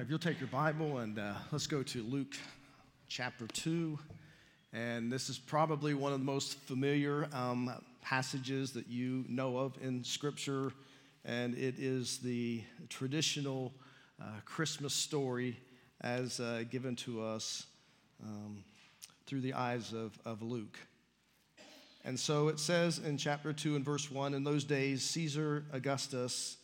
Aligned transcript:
If 0.00 0.08
you'll 0.08 0.20
take 0.20 0.38
your 0.38 0.48
Bible 0.50 0.98
and 0.98 1.18
uh, 1.18 1.32
let's 1.50 1.66
go 1.66 1.82
to 1.82 2.02
Luke 2.04 2.36
chapter 3.08 3.48
2. 3.48 3.98
And 4.72 5.10
this 5.10 5.28
is 5.28 5.40
probably 5.40 5.92
one 5.92 6.12
of 6.12 6.20
the 6.20 6.24
most 6.24 6.56
familiar 6.60 7.28
um, 7.32 7.72
passages 8.00 8.70
that 8.74 8.86
you 8.86 9.24
know 9.28 9.56
of 9.56 9.76
in 9.82 10.04
Scripture. 10.04 10.70
And 11.24 11.58
it 11.58 11.80
is 11.80 12.18
the 12.18 12.62
traditional 12.88 13.72
uh, 14.22 14.26
Christmas 14.44 14.94
story 14.94 15.58
as 16.00 16.38
uh, 16.38 16.62
given 16.70 16.94
to 16.94 17.20
us 17.20 17.66
um, 18.22 18.62
through 19.26 19.40
the 19.40 19.54
eyes 19.54 19.92
of, 19.92 20.16
of 20.24 20.42
Luke. 20.42 20.78
And 22.04 22.20
so 22.20 22.46
it 22.46 22.60
says 22.60 23.00
in 23.00 23.18
chapter 23.18 23.52
2 23.52 23.74
and 23.74 23.84
verse 23.84 24.12
1 24.12 24.32
In 24.32 24.44
those 24.44 24.62
days, 24.62 25.02
Caesar 25.02 25.64
Augustus 25.72 26.57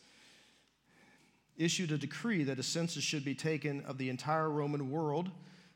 issued 1.57 1.91
a 1.91 1.97
decree 1.97 2.43
that 2.43 2.59
a 2.59 2.63
census 2.63 3.03
should 3.03 3.23
be 3.23 3.35
taken 3.35 3.83
of 3.85 3.97
the 3.97 4.09
entire 4.09 4.49
Roman 4.49 4.91
world. 4.91 5.29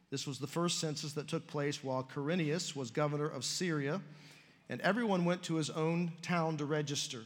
This 0.09 0.25
was 0.25 0.39
the 0.39 0.47
first 0.47 0.79
census 0.79 1.13
that 1.13 1.27
took 1.27 1.47
place 1.47 1.83
while 1.83 2.03
Quirinius 2.03 2.75
was 2.75 2.91
governor 2.91 3.27
of 3.27 3.45
Syria, 3.45 4.01
and 4.69 4.81
everyone 4.81 5.25
went 5.25 5.43
to 5.43 5.55
his 5.55 5.69
own 5.69 6.11
town 6.21 6.57
to 6.57 6.65
register. 6.65 7.21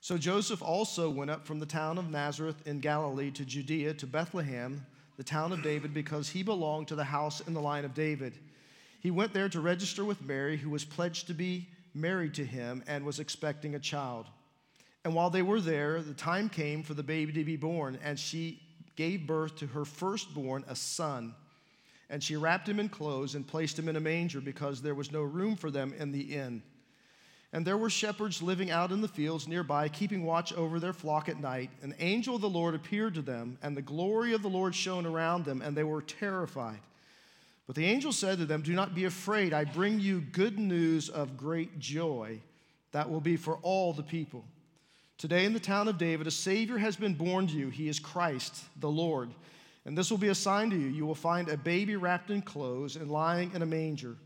So 0.00 0.16
Joseph 0.16 0.62
also 0.62 1.10
went 1.10 1.30
up 1.30 1.46
from 1.46 1.58
the 1.58 1.66
town 1.66 1.98
of 1.98 2.10
Nazareth 2.10 2.66
in 2.66 2.80
Galilee 2.80 3.30
to 3.32 3.44
Judea 3.44 3.94
to 3.94 4.06
Bethlehem, 4.06 4.86
the 5.16 5.24
town 5.24 5.52
of 5.52 5.62
David, 5.62 5.92
because 5.92 6.28
he 6.28 6.42
belonged 6.42 6.88
to 6.88 6.94
the 6.94 7.04
house 7.04 7.40
in 7.40 7.54
the 7.54 7.60
line 7.60 7.84
of 7.84 7.94
David. 7.94 8.38
He 9.00 9.10
went 9.10 9.32
there 9.32 9.48
to 9.48 9.60
register 9.60 10.04
with 10.04 10.24
Mary, 10.24 10.56
who 10.56 10.70
was 10.70 10.84
pledged 10.84 11.26
to 11.26 11.34
be 11.34 11.68
married 11.94 12.34
to 12.34 12.44
him 12.44 12.84
and 12.86 13.04
was 13.04 13.18
expecting 13.18 13.74
a 13.74 13.80
child. 13.80 14.26
And 15.06 15.14
while 15.14 15.30
they 15.30 15.42
were 15.42 15.60
there, 15.60 16.02
the 16.02 16.14
time 16.14 16.48
came 16.48 16.82
for 16.82 16.92
the 16.92 17.02
baby 17.04 17.32
to 17.34 17.44
be 17.44 17.54
born, 17.54 17.96
and 18.02 18.18
she 18.18 18.60
gave 18.96 19.24
birth 19.24 19.54
to 19.58 19.66
her 19.68 19.84
firstborn, 19.84 20.64
a 20.66 20.74
son. 20.74 21.32
And 22.10 22.20
she 22.20 22.34
wrapped 22.34 22.68
him 22.68 22.80
in 22.80 22.88
clothes 22.88 23.36
and 23.36 23.46
placed 23.46 23.78
him 23.78 23.88
in 23.88 23.94
a 23.94 24.00
manger 24.00 24.40
because 24.40 24.82
there 24.82 24.96
was 24.96 25.12
no 25.12 25.22
room 25.22 25.54
for 25.54 25.70
them 25.70 25.94
in 25.96 26.10
the 26.10 26.34
inn. 26.34 26.60
And 27.52 27.64
there 27.64 27.76
were 27.76 27.88
shepherds 27.88 28.42
living 28.42 28.72
out 28.72 28.90
in 28.90 29.00
the 29.00 29.06
fields 29.06 29.46
nearby, 29.46 29.88
keeping 29.88 30.24
watch 30.24 30.52
over 30.54 30.80
their 30.80 30.92
flock 30.92 31.28
at 31.28 31.40
night. 31.40 31.70
An 31.82 31.94
angel 32.00 32.34
of 32.34 32.40
the 32.40 32.50
Lord 32.50 32.74
appeared 32.74 33.14
to 33.14 33.22
them, 33.22 33.58
and 33.62 33.76
the 33.76 33.82
glory 33.82 34.32
of 34.32 34.42
the 34.42 34.50
Lord 34.50 34.74
shone 34.74 35.06
around 35.06 35.44
them, 35.44 35.62
and 35.62 35.76
they 35.76 35.84
were 35.84 36.02
terrified. 36.02 36.80
But 37.68 37.76
the 37.76 37.86
angel 37.86 38.10
said 38.10 38.38
to 38.38 38.44
them, 38.44 38.62
Do 38.62 38.72
not 38.72 38.92
be 38.92 39.04
afraid. 39.04 39.52
I 39.52 39.66
bring 39.66 40.00
you 40.00 40.20
good 40.20 40.58
news 40.58 41.08
of 41.08 41.36
great 41.36 41.78
joy 41.78 42.40
that 42.90 43.08
will 43.08 43.20
be 43.20 43.36
for 43.36 43.60
all 43.62 43.92
the 43.92 44.02
people. 44.02 44.44
Today 45.18 45.46
in 45.46 45.54
the 45.54 45.60
town 45.60 45.88
of 45.88 45.96
David, 45.96 46.26
a 46.26 46.30
Savior 46.30 46.76
has 46.76 46.94
been 46.94 47.14
born 47.14 47.46
to 47.46 47.54
you. 47.54 47.70
He 47.70 47.88
is 47.88 47.98
Christ, 47.98 48.54
the 48.80 48.90
Lord. 48.90 49.30
And 49.86 49.96
this 49.96 50.10
will 50.10 50.18
be 50.18 50.28
a 50.28 50.34
sign 50.34 50.68
to 50.70 50.76
you. 50.76 50.88
You 50.88 51.06
will 51.06 51.14
find 51.14 51.48
a 51.48 51.56
baby 51.56 51.96
wrapped 51.96 52.30
in 52.30 52.42
clothes 52.42 52.96
and 52.96 53.10
lying 53.10 53.50
in 53.54 53.62
a 53.62 53.66
manger. 53.66 54.16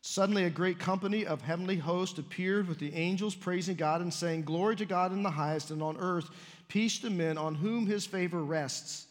Suddenly, 0.00 0.44
a 0.44 0.50
great 0.50 0.78
company 0.78 1.26
of 1.26 1.42
heavenly 1.42 1.76
hosts 1.76 2.18
appeared 2.18 2.66
with 2.66 2.78
the 2.78 2.94
angels 2.94 3.34
praising 3.34 3.76
God 3.76 4.00
and 4.00 4.12
saying, 4.12 4.44
Glory 4.44 4.74
to 4.76 4.86
God 4.86 5.12
in 5.12 5.22
the 5.22 5.30
highest, 5.30 5.70
and 5.70 5.82
on 5.82 5.98
earth, 5.98 6.30
peace 6.68 6.98
to 7.00 7.10
men 7.10 7.36
on 7.36 7.54
whom 7.54 7.86
his 7.86 8.06
favor 8.06 8.42
rests. 8.42 9.06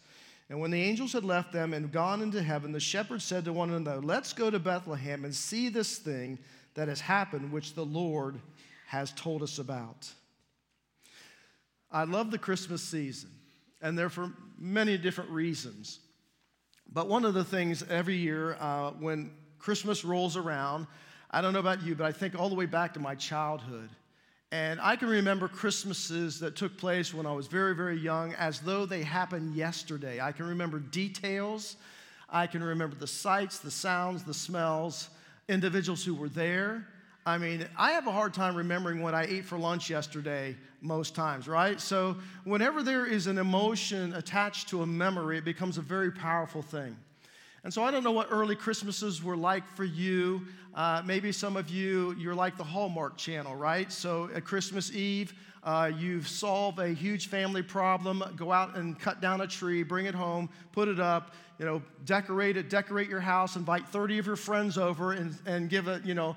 And 0.49 0.59
when 0.59 0.71
the 0.71 0.81
angels 0.81 1.13
had 1.13 1.23
left 1.23 1.53
them 1.53 1.73
and 1.73 1.91
gone 1.91 2.21
into 2.21 2.41
heaven, 2.41 2.71
the 2.71 2.79
shepherds 2.79 3.23
said 3.23 3.45
to 3.45 3.53
one 3.53 3.69
another, 3.69 4.01
Let's 4.01 4.33
go 4.33 4.49
to 4.49 4.59
Bethlehem 4.59 5.23
and 5.23 5.35
see 5.35 5.69
this 5.69 5.97
thing 5.97 6.39
that 6.73 6.87
has 6.87 6.99
happened, 6.99 7.51
which 7.51 7.75
the 7.75 7.85
Lord 7.85 8.41
has 8.87 9.11
told 9.11 9.43
us 9.43 9.59
about. 9.59 10.11
I 11.91 12.05
love 12.05 12.31
the 12.31 12.37
Christmas 12.37 12.81
season, 12.81 13.29
and 13.81 13.97
they're 13.97 14.09
for 14.09 14.31
many 14.57 14.97
different 14.97 15.29
reasons. 15.29 15.99
But 16.91 17.07
one 17.07 17.25
of 17.25 17.33
the 17.33 17.43
things 17.43 17.83
every 17.89 18.15
year 18.15 18.57
uh, 18.59 18.91
when 18.91 19.31
Christmas 19.59 20.03
rolls 20.03 20.37
around, 20.37 20.87
I 21.29 21.41
don't 21.41 21.53
know 21.53 21.59
about 21.59 21.83
you, 21.83 21.95
but 21.95 22.05
I 22.05 22.11
think 22.11 22.37
all 22.37 22.49
the 22.49 22.55
way 22.55 22.65
back 22.65 22.93
to 22.95 22.99
my 22.99 23.15
childhood. 23.15 23.89
And 24.51 24.81
I 24.81 24.97
can 24.97 25.07
remember 25.07 25.47
Christmases 25.47 26.39
that 26.41 26.57
took 26.57 26.77
place 26.77 27.13
when 27.13 27.25
I 27.25 27.31
was 27.31 27.47
very, 27.47 27.73
very 27.73 27.97
young 27.97 28.33
as 28.33 28.59
though 28.59 28.85
they 28.85 29.01
happened 29.01 29.55
yesterday. 29.55 30.19
I 30.19 30.33
can 30.33 30.45
remember 30.45 30.79
details. 30.79 31.77
I 32.29 32.47
can 32.47 32.61
remember 32.61 32.97
the 32.97 33.07
sights, 33.07 33.59
the 33.59 33.71
sounds, 33.71 34.23
the 34.23 34.33
smells, 34.33 35.09
individuals 35.47 36.03
who 36.03 36.13
were 36.13 36.29
there. 36.29 36.85
I 37.25 37.37
mean, 37.37 37.67
I 37.77 37.91
have 37.91 38.07
a 38.07 38.11
hard 38.11 38.33
time 38.33 38.55
remembering 38.55 39.01
what 39.01 39.13
I 39.13 39.23
ate 39.23 39.45
for 39.45 39.57
lunch 39.57 39.91
yesterday 39.91 40.55
most 40.81 41.13
times, 41.13 41.47
right? 41.47 41.79
So, 41.79 42.17
whenever 42.45 42.81
there 42.81 43.05
is 43.05 43.27
an 43.27 43.37
emotion 43.37 44.13
attached 44.13 44.69
to 44.69 44.81
a 44.81 44.87
memory, 44.87 45.37
it 45.37 45.45
becomes 45.45 45.77
a 45.77 45.81
very 45.81 46.11
powerful 46.11 46.63
thing. 46.63 46.97
And 47.63 47.71
so, 47.71 47.83
I 47.83 47.91
don't 47.91 48.03
know 48.03 48.11
what 48.11 48.29
early 48.31 48.55
Christmases 48.55 49.23
were 49.23 49.37
like 49.37 49.67
for 49.67 49.83
you. 49.83 50.41
Uh, 50.73 51.03
maybe 51.05 51.31
some 51.31 51.57
of 51.57 51.69
you, 51.69 52.15
you're 52.17 52.33
like 52.33 52.57
the 52.57 52.63
Hallmark 52.63 53.17
channel, 53.17 53.55
right? 53.55 53.91
So, 53.91 54.31
at 54.33 54.43
Christmas 54.43 54.91
Eve, 54.91 55.31
uh, 55.63 55.91
you 55.95 56.23
solve 56.23 56.79
a 56.79 56.87
huge 56.87 57.27
family 57.27 57.61
problem, 57.61 58.23
go 58.35 58.51
out 58.51 58.77
and 58.77 58.99
cut 58.99 59.21
down 59.21 59.41
a 59.41 59.47
tree, 59.47 59.83
bring 59.83 60.07
it 60.07 60.15
home, 60.15 60.49
put 60.71 60.87
it 60.87 60.99
up, 60.99 61.35
you 61.59 61.65
know, 61.65 61.83
decorate 62.05 62.57
it, 62.57 62.71
decorate 62.71 63.07
your 63.07 63.19
house, 63.19 63.55
invite 63.55 63.87
30 63.87 64.17
of 64.17 64.25
your 64.25 64.35
friends 64.35 64.79
over 64.79 65.11
and, 65.11 65.37
and 65.45 65.69
give 65.69 65.87
it, 65.87 66.03
you 66.03 66.15
know, 66.15 66.35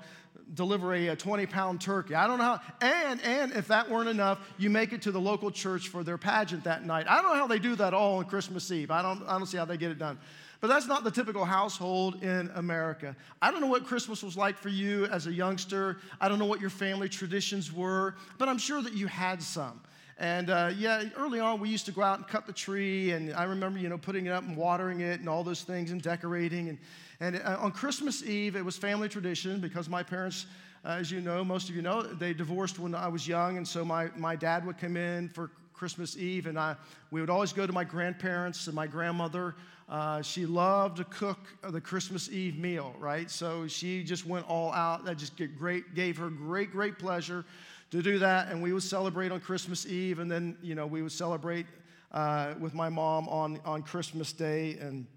deliver 0.53 0.93
a, 0.93 1.09
a 1.09 1.15
20 1.15 1.45
pound 1.45 1.81
turkey. 1.81 2.15
I 2.15 2.27
don't 2.27 2.37
know 2.37 2.43
how, 2.43 2.61
and, 2.81 3.21
and 3.21 3.51
if 3.53 3.67
that 3.67 3.89
weren't 3.89 4.09
enough, 4.09 4.39
you 4.57 4.69
make 4.69 4.93
it 4.93 5.01
to 5.03 5.11
the 5.11 5.19
local 5.19 5.51
church 5.51 5.87
for 5.87 6.03
their 6.03 6.17
pageant 6.17 6.63
that 6.65 6.85
night. 6.85 7.07
I 7.09 7.21
don't 7.21 7.31
know 7.31 7.35
how 7.35 7.47
they 7.47 7.59
do 7.59 7.75
that 7.75 7.93
all 7.93 8.17
on 8.17 8.25
Christmas 8.25 8.71
Eve. 8.71 8.91
I 8.91 9.01
don't, 9.01 9.23
I 9.27 9.37
don't 9.37 9.47
see 9.47 9.57
how 9.57 9.65
they 9.65 9.77
get 9.77 9.91
it 9.91 9.99
done. 9.99 10.17
But 10.61 10.67
that's 10.67 10.87
not 10.87 11.03
the 11.03 11.11
typical 11.11 11.45
household 11.45 12.23
in 12.23 12.49
America. 12.55 13.15
I 13.41 13.51
don't 13.51 13.61
know 13.61 13.67
what 13.67 13.85
Christmas 13.85 14.23
was 14.23 14.37
like 14.37 14.57
for 14.57 14.69
you 14.69 15.05
as 15.05 15.27
a 15.27 15.33
youngster. 15.33 15.97
I 16.19 16.29
don't 16.29 16.39
know 16.39 16.45
what 16.45 16.61
your 16.61 16.69
family 16.69 17.09
traditions 17.09 17.71
were, 17.71 18.15
but 18.37 18.47
I'm 18.47 18.57
sure 18.57 18.81
that 18.81 18.93
you 18.93 19.07
had 19.07 19.43
some. 19.43 19.81
And 20.17 20.49
uh, 20.49 20.71
yeah, 20.77 21.03
early 21.17 21.39
on, 21.39 21.59
we 21.59 21.69
used 21.69 21.85
to 21.87 21.91
go 21.91 22.01
out 22.01 22.19
and 22.19 22.27
cut 22.27 22.45
the 22.47 22.53
tree, 22.53 23.11
and 23.11 23.33
I 23.33 23.43
remember, 23.43 23.79
you 23.79 23.89
know, 23.89 23.97
putting 23.97 24.27
it 24.27 24.31
up 24.31 24.43
and 24.43 24.55
watering 24.55 25.01
it 25.01 25.19
and 25.19 25.27
all 25.27 25.43
those 25.43 25.63
things 25.63 25.91
and 25.91 26.01
decorating. 26.01 26.69
And 26.69 26.77
and 27.19 27.37
uh, 27.37 27.57
on 27.59 27.71
Christmas 27.71 28.23
Eve, 28.23 28.55
it 28.55 28.65
was 28.65 28.77
family 28.77 29.07
tradition 29.07 29.59
because 29.59 29.87
my 29.89 30.03
parents, 30.03 30.47
uh, 30.83 30.89
as 30.89 31.11
you 31.11 31.21
know, 31.21 31.43
most 31.43 31.69
of 31.69 31.75
you 31.75 31.81
know, 31.81 32.01
they 32.01 32.33
divorced 32.33 32.79
when 32.79 32.93
I 32.93 33.07
was 33.07 33.27
young. 33.27 33.57
And 33.57 33.67
so 33.67 33.85
my, 33.85 34.09
my 34.17 34.35
dad 34.35 34.65
would 34.65 34.77
come 34.77 34.97
in 34.97 35.29
for 35.29 35.51
Christmas 35.73 36.17
Eve, 36.17 36.47
and 36.47 36.57
I, 36.57 36.75
we 37.11 37.21
would 37.21 37.29
always 37.29 37.53
go 37.53 37.67
to 37.67 37.73
my 37.73 37.83
grandparents 37.83 38.67
and 38.67 38.75
my 38.75 38.87
grandmother. 38.87 39.55
Uh, 39.87 40.21
she 40.21 40.45
loved 40.45 40.97
to 40.97 41.03
cook 41.05 41.39
the 41.69 41.81
Christmas 41.81 42.29
Eve 42.29 42.57
meal, 42.57 42.95
right? 42.97 43.29
So 43.29 43.67
she 43.67 44.03
just 44.03 44.25
went 44.25 44.47
all 44.49 44.73
out. 44.73 45.05
That 45.05 45.17
just 45.17 45.33
great, 45.57 45.93
gave 45.93 46.17
her 46.17 46.29
great, 46.29 46.71
great 46.71 46.97
pleasure 46.97 47.45
to 47.91 48.01
do 48.01 48.19
that. 48.19 48.49
And 48.49 48.61
we 48.61 48.73
would 48.73 48.83
celebrate 48.83 49.31
on 49.31 49.39
Christmas 49.39 49.85
Eve, 49.85 50.19
and 50.19 50.29
then, 50.29 50.57
you 50.61 50.75
know, 50.75 50.87
we 50.87 51.01
would 51.01 51.11
celebrate 51.11 51.65
uh, 52.11 52.53
with 52.59 52.73
my 52.73 52.89
mom 52.89 53.27
on, 53.29 53.59
on 53.65 53.81
Christmas 53.83 54.33
Day. 54.33 54.77
And 54.79 55.07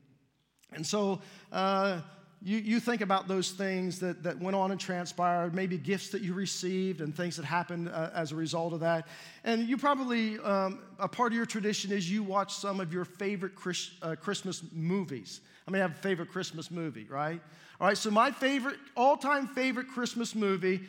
and 0.72 0.86
so 0.86 1.20
uh, 1.50 2.00
you, 2.42 2.58
you 2.58 2.80
think 2.80 3.00
about 3.00 3.26
those 3.26 3.50
things 3.50 3.98
that, 4.00 4.22
that 4.22 4.38
went 4.38 4.54
on 4.54 4.70
and 4.70 4.78
transpired, 4.78 5.54
maybe 5.54 5.78
gifts 5.78 6.10
that 6.10 6.22
you 6.22 6.34
received 6.34 7.00
and 7.00 7.14
things 7.14 7.36
that 7.36 7.44
happened 7.44 7.88
uh, 7.88 8.10
as 8.14 8.32
a 8.32 8.36
result 8.36 8.72
of 8.72 8.80
that. 8.80 9.08
And 9.44 9.68
you 9.68 9.76
probably, 9.76 10.38
um, 10.40 10.80
a 10.98 11.08
part 11.08 11.32
of 11.32 11.36
your 11.36 11.46
tradition 11.46 11.90
is 11.90 12.10
you 12.10 12.22
watch 12.22 12.54
some 12.54 12.80
of 12.80 12.92
your 12.92 13.04
favorite 13.04 13.54
Chris, 13.54 13.90
uh, 14.02 14.14
Christmas 14.14 14.62
movies. 14.72 15.40
I 15.66 15.70
mean, 15.70 15.82
have 15.82 15.92
a 15.92 15.94
favorite 15.94 16.30
Christmas 16.30 16.70
movie, 16.70 17.06
right? 17.08 17.40
All 17.80 17.86
right, 17.86 17.98
so 17.98 18.10
my 18.10 18.30
favorite, 18.30 18.76
all 18.96 19.16
time 19.16 19.46
favorite 19.48 19.88
Christmas 19.88 20.34
movie 20.34 20.82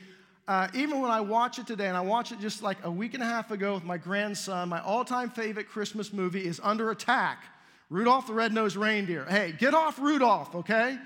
uh, 0.50 0.68
even 0.74 1.00
when 1.00 1.12
I 1.12 1.22
watch 1.22 1.60
it 1.60 1.68
today, 1.68 1.88
and 1.88 1.96
I 1.96 2.02
watched 2.02 2.32
it 2.32 2.40
just 2.40 2.64
like 2.64 2.78
a 2.84 2.90
week 2.90 3.14
and 3.14 3.22
a 3.22 3.26
half 3.26 3.52
ago 3.52 3.76
with 3.76 3.84
my 3.84 3.98
grandson, 3.98 4.68
my 4.68 4.82
all 4.82 5.06
time 5.06 5.30
favorite 5.30 5.70
Christmas 5.70 6.12
movie 6.12 6.44
is 6.44 6.60
Under 6.64 6.90
Attack 6.90 7.44
Rudolph 7.90 8.28
the 8.28 8.34
Red-Nosed 8.34 8.76
Reindeer. 8.76 9.26
Hey, 9.26 9.54
get 9.58 9.74
off 9.74 10.00
Rudolph, 10.00 10.56
okay? 10.56 10.98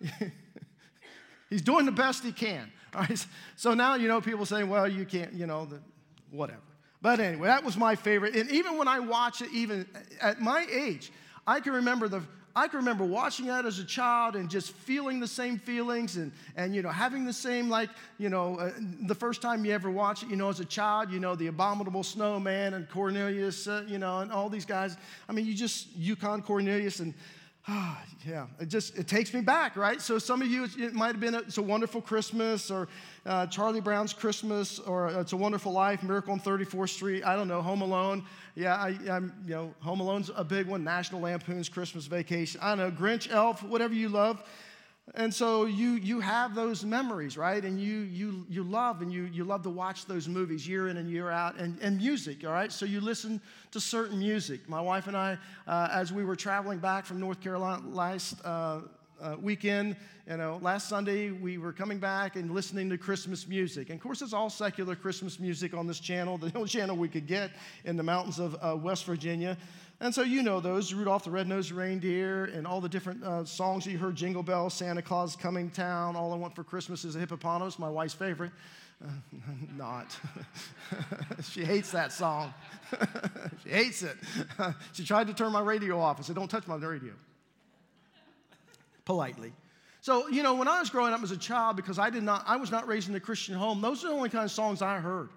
He's 1.50 1.62
doing 1.62 1.86
the 1.86 1.92
best 1.92 2.24
he 2.24 2.32
can. 2.32 2.72
All 2.94 3.02
right. 3.02 3.26
So 3.56 3.74
now, 3.74 3.94
you 3.94 4.08
know, 4.08 4.20
people 4.20 4.46
say, 4.46 4.64
well, 4.64 4.88
you 4.88 5.04
can't, 5.04 5.34
you 5.34 5.46
know, 5.46 5.66
the, 5.66 5.80
whatever. 6.30 6.60
But 7.00 7.20
anyway, 7.20 7.48
that 7.48 7.64
was 7.64 7.76
my 7.76 7.96
favorite. 7.96 8.34
And 8.34 8.50
even 8.50 8.78
when 8.78 8.88
I 8.88 9.00
watch 9.00 9.42
it, 9.42 9.50
even 9.52 9.86
at 10.20 10.40
my 10.40 10.66
age, 10.70 11.12
I 11.46 11.60
can 11.60 11.74
remember 11.74 12.08
the 12.08 12.22
I 12.54 12.68
can 12.68 12.78
remember 12.78 13.04
watching 13.04 13.46
that 13.46 13.64
as 13.64 13.78
a 13.78 13.84
child 13.84 14.36
and 14.36 14.50
just 14.50 14.72
feeling 14.72 15.20
the 15.20 15.26
same 15.26 15.58
feelings 15.58 16.16
and, 16.16 16.32
and 16.54 16.74
you 16.74 16.82
know, 16.82 16.90
having 16.90 17.24
the 17.24 17.32
same, 17.32 17.70
like, 17.70 17.88
you 18.18 18.28
know, 18.28 18.56
uh, 18.56 18.70
the 19.06 19.14
first 19.14 19.40
time 19.40 19.64
you 19.64 19.72
ever 19.72 19.90
watch 19.90 20.22
it, 20.22 20.28
you 20.28 20.36
know, 20.36 20.50
as 20.50 20.60
a 20.60 20.64
child, 20.64 21.10
you 21.10 21.18
know, 21.18 21.34
the 21.34 21.46
abominable 21.46 22.02
snowman 22.02 22.74
and 22.74 22.88
Cornelius, 22.90 23.66
uh, 23.66 23.84
you 23.88 23.98
know, 23.98 24.18
and 24.18 24.30
all 24.30 24.50
these 24.50 24.66
guys. 24.66 24.98
I 25.28 25.32
mean, 25.32 25.46
you 25.46 25.54
just, 25.54 25.88
Yukon 25.96 26.42
Cornelius. 26.42 27.00
And 27.00 27.14
yeah, 28.26 28.46
it 28.58 28.66
just 28.66 28.98
it 28.98 29.06
takes 29.06 29.32
me 29.32 29.40
back, 29.40 29.76
right? 29.76 30.00
So 30.00 30.18
some 30.18 30.42
of 30.42 30.48
you, 30.48 30.66
it 30.76 30.94
might 30.94 31.08
have 31.08 31.20
been 31.20 31.34
it's 31.34 31.58
a 31.58 31.62
wonderful 31.62 32.00
Christmas, 32.00 32.72
or 32.72 32.88
uh, 33.24 33.46
Charlie 33.46 33.80
Brown's 33.80 34.12
Christmas, 34.12 34.80
or 34.80 35.08
It's 35.20 35.32
a 35.32 35.36
Wonderful 35.36 35.70
Life, 35.70 36.02
Miracle 36.02 36.32
on 36.32 36.40
34th 36.40 36.88
Street. 36.88 37.22
I 37.24 37.36
don't 37.36 37.46
know, 37.46 37.62
Home 37.62 37.82
Alone. 37.82 38.24
Yeah, 38.56 38.74
I, 38.74 38.98
am 39.08 39.32
you 39.44 39.54
know, 39.54 39.74
Home 39.80 40.00
Alone's 40.00 40.30
a 40.34 40.42
big 40.42 40.66
one. 40.66 40.82
National 40.82 41.20
Lampoon's 41.20 41.68
Christmas 41.68 42.06
Vacation. 42.06 42.60
I 42.60 42.74
don't 42.74 42.78
know, 42.78 42.90
Grinch, 42.90 43.30
Elf, 43.30 43.62
whatever 43.62 43.94
you 43.94 44.08
love. 44.08 44.42
And 45.14 45.34
so 45.34 45.66
you, 45.66 45.92
you 45.92 46.20
have 46.20 46.54
those 46.54 46.86
memories, 46.86 47.36
right? 47.36 47.62
And 47.62 47.78
you, 47.78 47.98
you, 48.00 48.46
you 48.48 48.62
love 48.62 49.02
and 49.02 49.12
you, 49.12 49.24
you 49.24 49.44
love 49.44 49.62
to 49.64 49.70
watch 49.70 50.06
those 50.06 50.26
movies 50.26 50.66
year 50.66 50.88
in 50.88 50.96
and 50.96 51.10
year 51.10 51.28
out 51.28 51.56
and, 51.56 51.78
and 51.82 51.98
music, 51.98 52.46
all 52.46 52.52
right? 52.52 52.72
So 52.72 52.86
you 52.86 53.00
listen 53.00 53.38
to 53.72 53.80
certain 53.80 54.18
music. 54.18 54.66
My 54.70 54.80
wife 54.80 55.08
and 55.08 55.16
I, 55.16 55.36
uh, 55.66 55.88
as 55.92 56.14
we 56.14 56.24
were 56.24 56.36
traveling 56.36 56.78
back 56.78 57.04
from 57.04 57.20
North 57.20 57.40
Carolina 57.40 57.86
last 57.88 58.42
uh, 58.42 58.80
uh, 59.20 59.36
weekend, 59.38 59.96
you 60.28 60.36
know, 60.38 60.58
last 60.62 60.88
Sunday, 60.88 61.30
we 61.30 61.58
were 61.58 61.72
coming 61.72 61.98
back 61.98 62.36
and 62.36 62.52
listening 62.52 62.88
to 62.88 62.96
Christmas 62.96 63.46
music. 63.46 63.90
And 63.90 63.98
of 63.98 64.02
course, 64.02 64.22
it's 64.22 64.32
all 64.32 64.48
secular 64.48 64.96
Christmas 64.96 65.38
music 65.38 65.74
on 65.74 65.86
this 65.86 66.00
channel, 66.00 66.38
the 66.38 66.50
only 66.56 66.68
channel 66.68 66.96
we 66.96 67.08
could 67.08 67.26
get 67.26 67.50
in 67.84 67.98
the 67.98 68.02
mountains 68.02 68.38
of 68.38 68.56
uh, 68.62 68.76
West 68.76 69.04
Virginia. 69.04 69.58
And 70.02 70.12
so 70.12 70.22
you 70.22 70.42
know 70.42 70.58
those 70.58 70.92
Rudolph 70.92 71.22
the 71.22 71.30
Red-Nosed 71.30 71.70
Reindeer 71.70 72.46
and 72.46 72.66
all 72.66 72.80
the 72.80 72.88
different 72.88 73.22
uh, 73.22 73.44
songs 73.44 73.86
you 73.86 73.98
heard 73.98 74.16
Jingle 74.16 74.42
Bells, 74.42 74.74
Santa 74.74 75.00
Claus 75.00 75.36
Coming 75.36 75.70
Town, 75.70 76.16
All 76.16 76.32
I 76.32 76.36
Want 76.36 76.56
for 76.56 76.64
Christmas 76.64 77.04
is 77.04 77.14
a 77.14 77.20
Hippopotamus, 77.20 77.78
my 77.78 77.88
wife's 77.88 78.12
favorite. 78.12 78.50
Uh, 79.00 79.10
not. 79.76 80.18
she 81.44 81.64
hates 81.64 81.92
that 81.92 82.10
song. 82.10 82.52
she 83.62 83.68
hates 83.68 84.02
it. 84.02 84.16
she 84.92 85.04
tried 85.04 85.28
to 85.28 85.34
turn 85.34 85.52
my 85.52 85.60
radio 85.60 86.00
off. 86.00 86.18
I 86.18 86.22
said, 86.22 86.34
Don't 86.34 86.50
touch 86.50 86.66
my 86.66 86.74
radio. 86.74 87.12
Politely. 89.04 89.52
So, 90.00 90.26
you 90.26 90.42
know, 90.42 90.56
when 90.56 90.66
I 90.66 90.80
was 90.80 90.90
growing 90.90 91.12
up 91.12 91.22
as 91.22 91.30
a 91.30 91.36
child, 91.36 91.76
because 91.76 92.00
I 92.00 92.10
did 92.10 92.24
not, 92.24 92.42
I 92.48 92.56
was 92.56 92.72
not 92.72 92.88
raised 92.88 93.08
in 93.08 93.14
a 93.14 93.20
Christian 93.20 93.54
home, 93.54 93.80
those 93.80 94.04
are 94.04 94.08
the 94.08 94.14
only 94.14 94.30
kind 94.30 94.44
of 94.44 94.50
songs 94.50 94.82
I 94.82 94.98
heard 94.98 95.30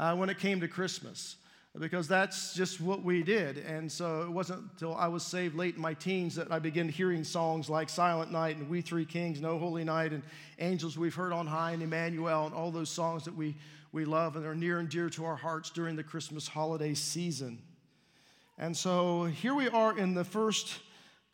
uh, 0.00 0.16
when 0.16 0.30
it 0.30 0.40
came 0.40 0.58
to 0.62 0.66
Christmas 0.66 1.36
because 1.78 2.08
that's 2.08 2.52
just 2.54 2.80
what 2.80 3.04
we 3.04 3.22
did. 3.22 3.58
And 3.58 3.90
so 3.90 4.22
it 4.22 4.30
wasn't 4.30 4.62
until 4.72 4.94
I 4.94 5.06
was 5.06 5.22
saved 5.22 5.54
late 5.54 5.76
in 5.76 5.80
my 5.80 5.94
teens 5.94 6.34
that 6.34 6.50
I 6.50 6.58
began 6.58 6.88
hearing 6.88 7.22
songs 7.22 7.70
like 7.70 7.88
Silent 7.88 8.32
Night 8.32 8.56
and 8.56 8.68
We 8.68 8.80
Three 8.80 9.04
Kings, 9.04 9.40
No 9.40 9.58
Holy 9.58 9.84
Night, 9.84 10.12
and 10.12 10.22
Angels 10.58 10.98
We've 10.98 11.14
Heard 11.14 11.32
on 11.32 11.46
High, 11.46 11.72
and 11.72 11.82
Emmanuel, 11.82 12.46
and 12.46 12.54
all 12.54 12.72
those 12.72 12.90
songs 12.90 13.24
that 13.24 13.36
we, 13.36 13.56
we 13.92 14.04
love 14.04 14.34
and 14.34 14.44
are 14.44 14.54
near 14.54 14.80
and 14.80 14.88
dear 14.88 15.08
to 15.10 15.24
our 15.24 15.36
hearts 15.36 15.70
during 15.70 15.94
the 15.94 16.02
Christmas 16.02 16.48
holiday 16.48 16.92
season. 16.92 17.62
And 18.58 18.76
so 18.76 19.24
here 19.24 19.54
we 19.54 19.68
are 19.68 19.96
in 19.96 20.14
the 20.14 20.24
first 20.24 20.80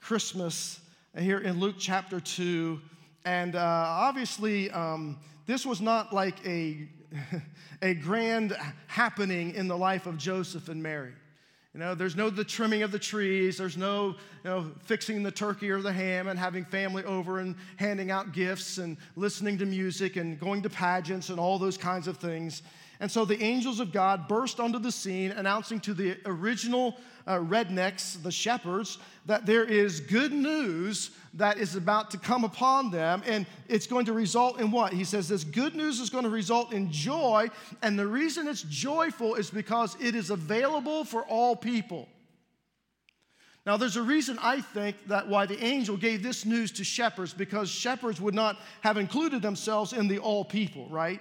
Christmas 0.01 0.81
here 1.19 1.39
in 1.39 1.59
Luke 1.59 1.77
chapter 1.79 2.21
2. 2.21 2.79
And 3.25 3.57
uh, 3.57 3.59
obviously, 3.59 4.71
um, 4.71 5.19
this 5.47 5.65
was 5.65 5.81
not 5.81 6.13
like 6.13 6.47
a 6.47 6.89
a 7.83 7.95
grand 7.95 8.57
happening 8.87 9.55
in 9.55 9.69
the 9.69 9.77
life 9.77 10.07
of 10.07 10.19
Joseph 10.19 10.69
and 10.69 10.83
Mary. 10.83 11.13
You 11.75 11.81
know, 11.81 11.95
there's 11.95 12.17
no 12.17 12.31
the 12.31 12.43
trimming 12.43 12.83
of 12.83 12.91
the 12.91 12.99
trees, 12.99 13.59
there's 13.59 13.77
no 13.77 14.17
you 14.45 14.51
know, 14.51 14.71
fixing 14.85 15.23
the 15.23 15.31
turkey 15.31 15.71
or 15.71 15.83
the 15.83 15.93
ham 15.93 16.29
and 16.29 16.39
having 16.39 16.65
family 16.65 17.05
over 17.05 17.41
and 17.41 17.55
handing 17.77 18.11
out 18.11 18.33
gifts 18.33 18.79
and 18.79 18.97
listening 19.15 19.59
to 19.59 19.67
music 19.67 20.17
and 20.17 20.41
going 20.41 20.63
to 20.63 20.71
pageants 20.71 21.29
and 21.29 21.39
all 21.39 21.59
those 21.59 21.77
kinds 21.77 22.09
of 22.09 22.17
things. 22.17 22.63
And 22.99 23.11
so 23.11 23.27
the 23.27 23.43
angels 23.43 23.79
of 23.79 23.93
God 23.93 24.27
burst 24.27 24.59
onto 24.59 24.79
the 24.79 24.91
scene, 24.91 25.33
announcing 25.33 25.81
to 25.81 25.93
the 25.93 26.17
original 26.25 26.97
uh, 27.27 27.37
rednecks, 27.37 28.23
the 28.23 28.33
shepherds, 28.33 28.97
that 29.27 29.45
there 29.45 29.65
is 29.65 30.01
good 30.01 30.33
news 30.33 31.11
that 31.37 31.59
is 31.59 31.77
about 31.77 32.11
to 32.11 32.19
come 32.19 32.45
upon 32.45 32.91
them. 32.91 33.23
And 33.27 33.47
it's 33.69 33.87
going 33.87 34.07
to 34.07 34.13
result 34.13 34.61
in 34.61 34.71
what? 34.71 34.93
He 34.93 35.05
says 35.05 35.29
this 35.29 35.45
good 35.45 35.75
news 35.75 36.01
is 36.01 36.11
going 36.11 36.25
to 36.25 36.31
result 36.31 36.73
in 36.73 36.91
joy. 36.91 37.49
And 37.83 37.99
the 37.99 38.07
reason 38.07 38.49
it's 38.49 38.63
joyful 38.63 39.35
is 39.35 39.51
because 39.51 39.97
it 40.01 40.15
is 40.15 40.31
available 40.31 41.05
for 41.05 41.23
all 41.23 41.55
people. 41.55 42.09
Now, 43.67 43.77
there's 43.77 43.97
a 43.97 44.03
reason 44.03 44.39
I 44.41 44.61
think 44.61 44.97
that 45.09 45.27
why 45.27 45.47
the 45.47 45.63
angel 45.63 45.97
gave 45.97 46.23
this 46.23 46.45
news 46.45 46.71
to 46.73 46.85
shepherds, 46.85 47.35
because 47.35 47.69
shepherds 47.69 48.21
would 48.21 48.35
not 48.35 48.59
have 48.83 48.97
included 48.97 49.43
themselves 49.43 49.93
in 49.93 50.07
the 50.07 50.19
all 50.19 50.45
people, 50.45 50.89
right? 50.89 51.21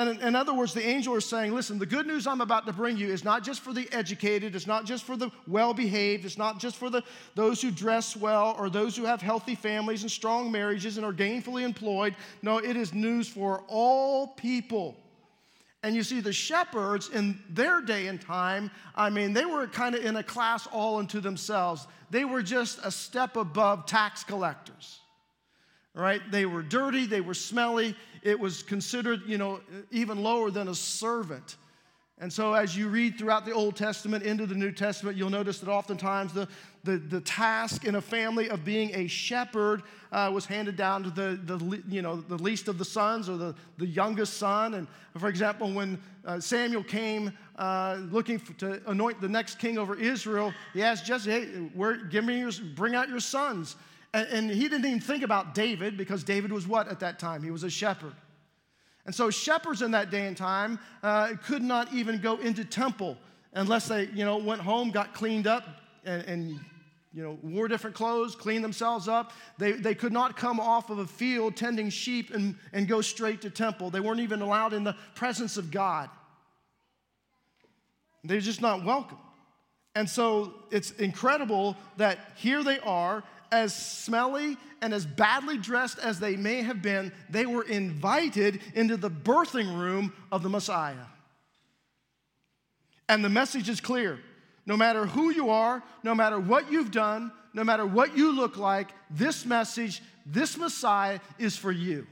And 0.00 0.08
in, 0.08 0.28
in, 0.28 0.34
other 0.34 0.54
words, 0.54 0.72
the 0.72 0.82
angel 0.82 1.14
is 1.16 1.26
saying, 1.26 1.54
listen, 1.54 1.78
the 1.78 1.84
good 1.84 2.06
news 2.06 2.26
I'm 2.26 2.40
about 2.40 2.64
to 2.64 2.72
bring 2.72 2.96
you 2.96 3.08
is 3.08 3.22
not 3.22 3.44
just 3.44 3.60
for 3.60 3.74
the 3.74 3.86
educated, 3.92 4.56
it's 4.56 4.66
not 4.66 4.86
just 4.86 5.04
for 5.04 5.14
the 5.14 5.30
well 5.46 5.74
behaved, 5.74 6.24
it's 6.24 6.38
not 6.38 6.58
just 6.58 6.76
for 6.76 6.88
the, 6.88 7.02
those 7.34 7.60
who 7.60 7.70
dress 7.70 8.16
well 8.16 8.56
or 8.58 8.70
those 8.70 8.96
who 8.96 9.04
have 9.04 9.20
healthy 9.20 9.54
families 9.54 10.00
and 10.00 10.10
strong 10.10 10.50
marriages 10.50 10.96
and 10.96 11.04
are 11.04 11.12
gainfully 11.12 11.64
employed. 11.64 12.16
No, 12.40 12.56
it 12.56 12.76
is 12.76 12.94
news 12.94 13.28
for 13.28 13.62
all 13.68 14.28
people. 14.28 14.96
And 15.82 15.94
you 15.94 16.02
see, 16.02 16.20
the 16.20 16.32
shepherds 16.32 17.10
in 17.10 17.38
their 17.50 17.82
day 17.82 18.06
and 18.06 18.18
time, 18.18 18.70
I 18.96 19.10
mean, 19.10 19.34
they 19.34 19.44
were 19.44 19.66
kind 19.66 19.94
of 19.94 20.02
in 20.02 20.16
a 20.16 20.22
class 20.22 20.66
all 20.66 20.96
unto 20.96 21.20
themselves. 21.20 21.86
They 22.08 22.24
were 22.24 22.42
just 22.42 22.78
a 22.82 22.90
step 22.90 23.36
above 23.36 23.84
tax 23.84 24.24
collectors 24.24 24.99
right? 25.94 26.20
They 26.30 26.46
were 26.46 26.62
dirty, 26.62 27.06
they 27.06 27.20
were 27.20 27.34
smelly. 27.34 27.94
It 28.22 28.38
was 28.38 28.62
considered, 28.62 29.22
you 29.26 29.38
know, 29.38 29.60
even 29.90 30.22
lower 30.22 30.50
than 30.50 30.68
a 30.68 30.74
servant. 30.74 31.56
And 32.22 32.30
so, 32.30 32.52
as 32.52 32.76
you 32.76 32.88
read 32.88 33.18
throughout 33.18 33.46
the 33.46 33.52
Old 33.52 33.76
Testament 33.76 34.24
into 34.24 34.44
the 34.44 34.54
New 34.54 34.72
Testament, 34.72 35.16
you'll 35.16 35.30
notice 35.30 35.58
that 35.60 35.70
oftentimes 35.70 36.34
the, 36.34 36.46
the, 36.84 36.98
the 36.98 37.22
task 37.22 37.86
in 37.86 37.94
a 37.94 38.00
family 38.00 38.50
of 38.50 38.62
being 38.62 38.94
a 38.94 39.06
shepherd 39.06 39.82
uh, 40.12 40.30
was 40.32 40.44
handed 40.44 40.76
down 40.76 41.02
to 41.04 41.10
the, 41.10 41.40
the, 41.46 41.82
you 41.88 42.02
know, 42.02 42.20
the 42.20 42.36
least 42.36 42.68
of 42.68 42.76
the 42.76 42.84
sons 42.84 43.30
or 43.30 43.38
the, 43.38 43.54
the 43.78 43.86
youngest 43.86 44.36
son. 44.36 44.74
And 44.74 44.86
for 45.16 45.30
example, 45.30 45.72
when 45.72 45.98
uh, 46.26 46.40
Samuel 46.40 46.84
came 46.84 47.32
uh, 47.56 47.96
looking 48.10 48.38
for, 48.38 48.52
to 48.54 48.82
anoint 48.90 49.22
the 49.22 49.28
next 49.28 49.58
king 49.58 49.78
over 49.78 49.94
Israel, 49.94 50.52
he 50.74 50.82
asked 50.82 51.06
Jesse, 51.06 51.30
hey, 51.30 51.44
where, 51.72 51.96
give 51.96 52.26
me 52.26 52.38
your, 52.38 52.50
bring 52.74 52.94
out 52.94 53.08
your 53.08 53.20
sons. 53.20 53.76
And, 54.12 54.28
and 54.28 54.50
he 54.50 54.68
didn't 54.68 54.86
even 54.86 55.00
think 55.00 55.22
about 55.22 55.54
David 55.54 55.96
because 55.96 56.24
David 56.24 56.52
was 56.52 56.66
what 56.66 56.88
at 56.88 57.00
that 57.00 57.18
time? 57.18 57.42
He 57.42 57.50
was 57.50 57.64
a 57.64 57.70
shepherd. 57.70 58.14
And 59.06 59.14
so 59.14 59.30
shepherds 59.30 59.82
in 59.82 59.92
that 59.92 60.10
day 60.10 60.26
and 60.26 60.36
time 60.36 60.78
uh, 61.02 61.34
could 61.44 61.62
not 61.62 61.92
even 61.92 62.18
go 62.18 62.36
into 62.36 62.64
temple 62.64 63.16
unless 63.52 63.88
they, 63.88 64.04
you 64.14 64.24
know, 64.24 64.36
went 64.36 64.60
home, 64.60 64.90
got 64.90 65.14
cleaned 65.14 65.46
up, 65.46 65.64
and, 66.04 66.22
and 66.26 66.60
you 67.12 67.22
know, 67.22 67.38
wore 67.42 67.66
different 67.66 67.96
clothes, 67.96 68.36
cleaned 68.36 68.62
themselves 68.62 69.08
up. 69.08 69.32
They, 69.58 69.72
they 69.72 69.94
could 69.94 70.12
not 70.12 70.36
come 70.36 70.60
off 70.60 70.90
of 70.90 70.98
a 70.98 71.06
field 71.06 71.56
tending 71.56 71.90
sheep 71.90 72.32
and, 72.32 72.54
and 72.72 72.86
go 72.86 73.00
straight 73.00 73.40
to 73.42 73.50
temple. 73.50 73.90
They 73.90 74.00
weren't 74.00 74.20
even 74.20 74.42
allowed 74.42 74.72
in 74.72 74.84
the 74.84 74.94
presence 75.14 75.56
of 75.56 75.70
God. 75.70 76.08
They're 78.22 78.40
just 78.40 78.60
not 78.60 78.84
welcome. 78.84 79.18
And 79.96 80.08
so 80.08 80.54
it's 80.70 80.92
incredible 80.92 81.76
that 81.96 82.18
here 82.36 82.62
they 82.62 82.78
are 82.80 83.24
as 83.52 83.74
smelly 83.74 84.56
and 84.80 84.94
as 84.94 85.04
badly 85.04 85.58
dressed 85.58 85.98
as 85.98 86.20
they 86.20 86.36
may 86.36 86.62
have 86.62 86.82
been, 86.82 87.12
they 87.28 87.46
were 87.46 87.64
invited 87.64 88.60
into 88.74 88.96
the 88.96 89.10
birthing 89.10 89.78
room 89.78 90.12
of 90.30 90.42
the 90.42 90.48
Messiah. 90.48 91.06
And 93.08 93.24
the 93.24 93.28
message 93.28 93.68
is 93.68 93.80
clear 93.80 94.20
no 94.66 94.76
matter 94.76 95.06
who 95.06 95.30
you 95.30 95.50
are, 95.50 95.82
no 96.04 96.14
matter 96.14 96.38
what 96.38 96.70
you've 96.70 96.92
done, 96.92 97.32
no 97.52 97.64
matter 97.64 97.84
what 97.84 98.16
you 98.16 98.32
look 98.32 98.56
like, 98.56 98.90
this 99.10 99.44
message, 99.44 100.00
this 100.24 100.56
Messiah 100.56 101.18
is 101.38 101.56
for 101.56 101.72
you. 101.72 102.06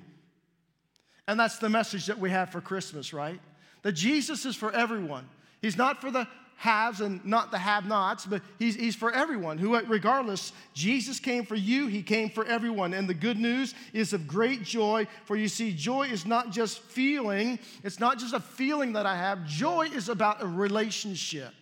And 1.29 1.39
that's 1.39 1.59
the 1.59 1.69
message 1.69 2.07
that 2.07 2.19
we 2.19 2.31
have 2.31 2.51
for 2.51 2.61
Christmas, 2.61 3.13
right? 3.13 3.41
That 3.83 3.93
Jesus 3.93 4.45
is 4.45 4.57
for 4.57 4.73
everyone. 4.73 5.29
He's 5.61 5.77
not 5.77 6.01
for 6.01 6.11
the 6.11 6.27
haves 6.59 7.01
and 7.01 7.25
not 7.25 7.53
the 7.53 7.59
have 7.59 7.87
nots, 7.87 8.27
but 8.27 8.43
he's, 8.59 8.75
he's 8.75 8.97
for 8.97 9.13
everyone. 9.13 9.59
Who, 9.59 9.79
regardless, 9.87 10.53
Jesus 10.75 11.21
came 11.21 11.45
for 11.45 11.55
you, 11.55 11.87
he 11.87 12.03
came 12.03 12.31
for 12.31 12.45
everyone. 12.45 12.93
And 12.95 13.09
the 13.09 13.15
good 13.15 13.39
news 13.39 13.75
is 13.93 14.13
of 14.13 14.27
great 14.27 14.65
joy, 14.65 15.07
for 15.25 15.37
you 15.37 15.47
see, 15.47 15.73
joy 15.73 16.09
is 16.09 16.27
not 16.27 16.51
just 16.51 16.81
feeling, 16.81 17.61
it's 17.85 18.01
not 18.01 18.19
just 18.19 18.35
a 18.35 18.41
feeling 18.41 18.95
that 18.95 19.07
I 19.07 19.17
have. 19.17 19.47
Joy 19.47 19.87
is 19.95 20.09
about 20.09 20.43
a 20.43 20.47
relationship. 20.47 21.55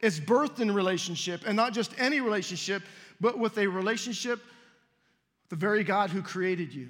It's 0.00 0.18
birthed 0.18 0.58
in 0.58 0.74
relationship, 0.74 1.42
and 1.46 1.56
not 1.56 1.72
just 1.72 1.92
any 1.96 2.20
relationship, 2.20 2.82
but 3.20 3.38
with 3.38 3.56
a 3.56 3.68
relationship 3.68 4.40
the 5.48 5.56
very 5.56 5.84
God 5.84 6.10
who 6.10 6.22
created 6.22 6.74
you. 6.74 6.88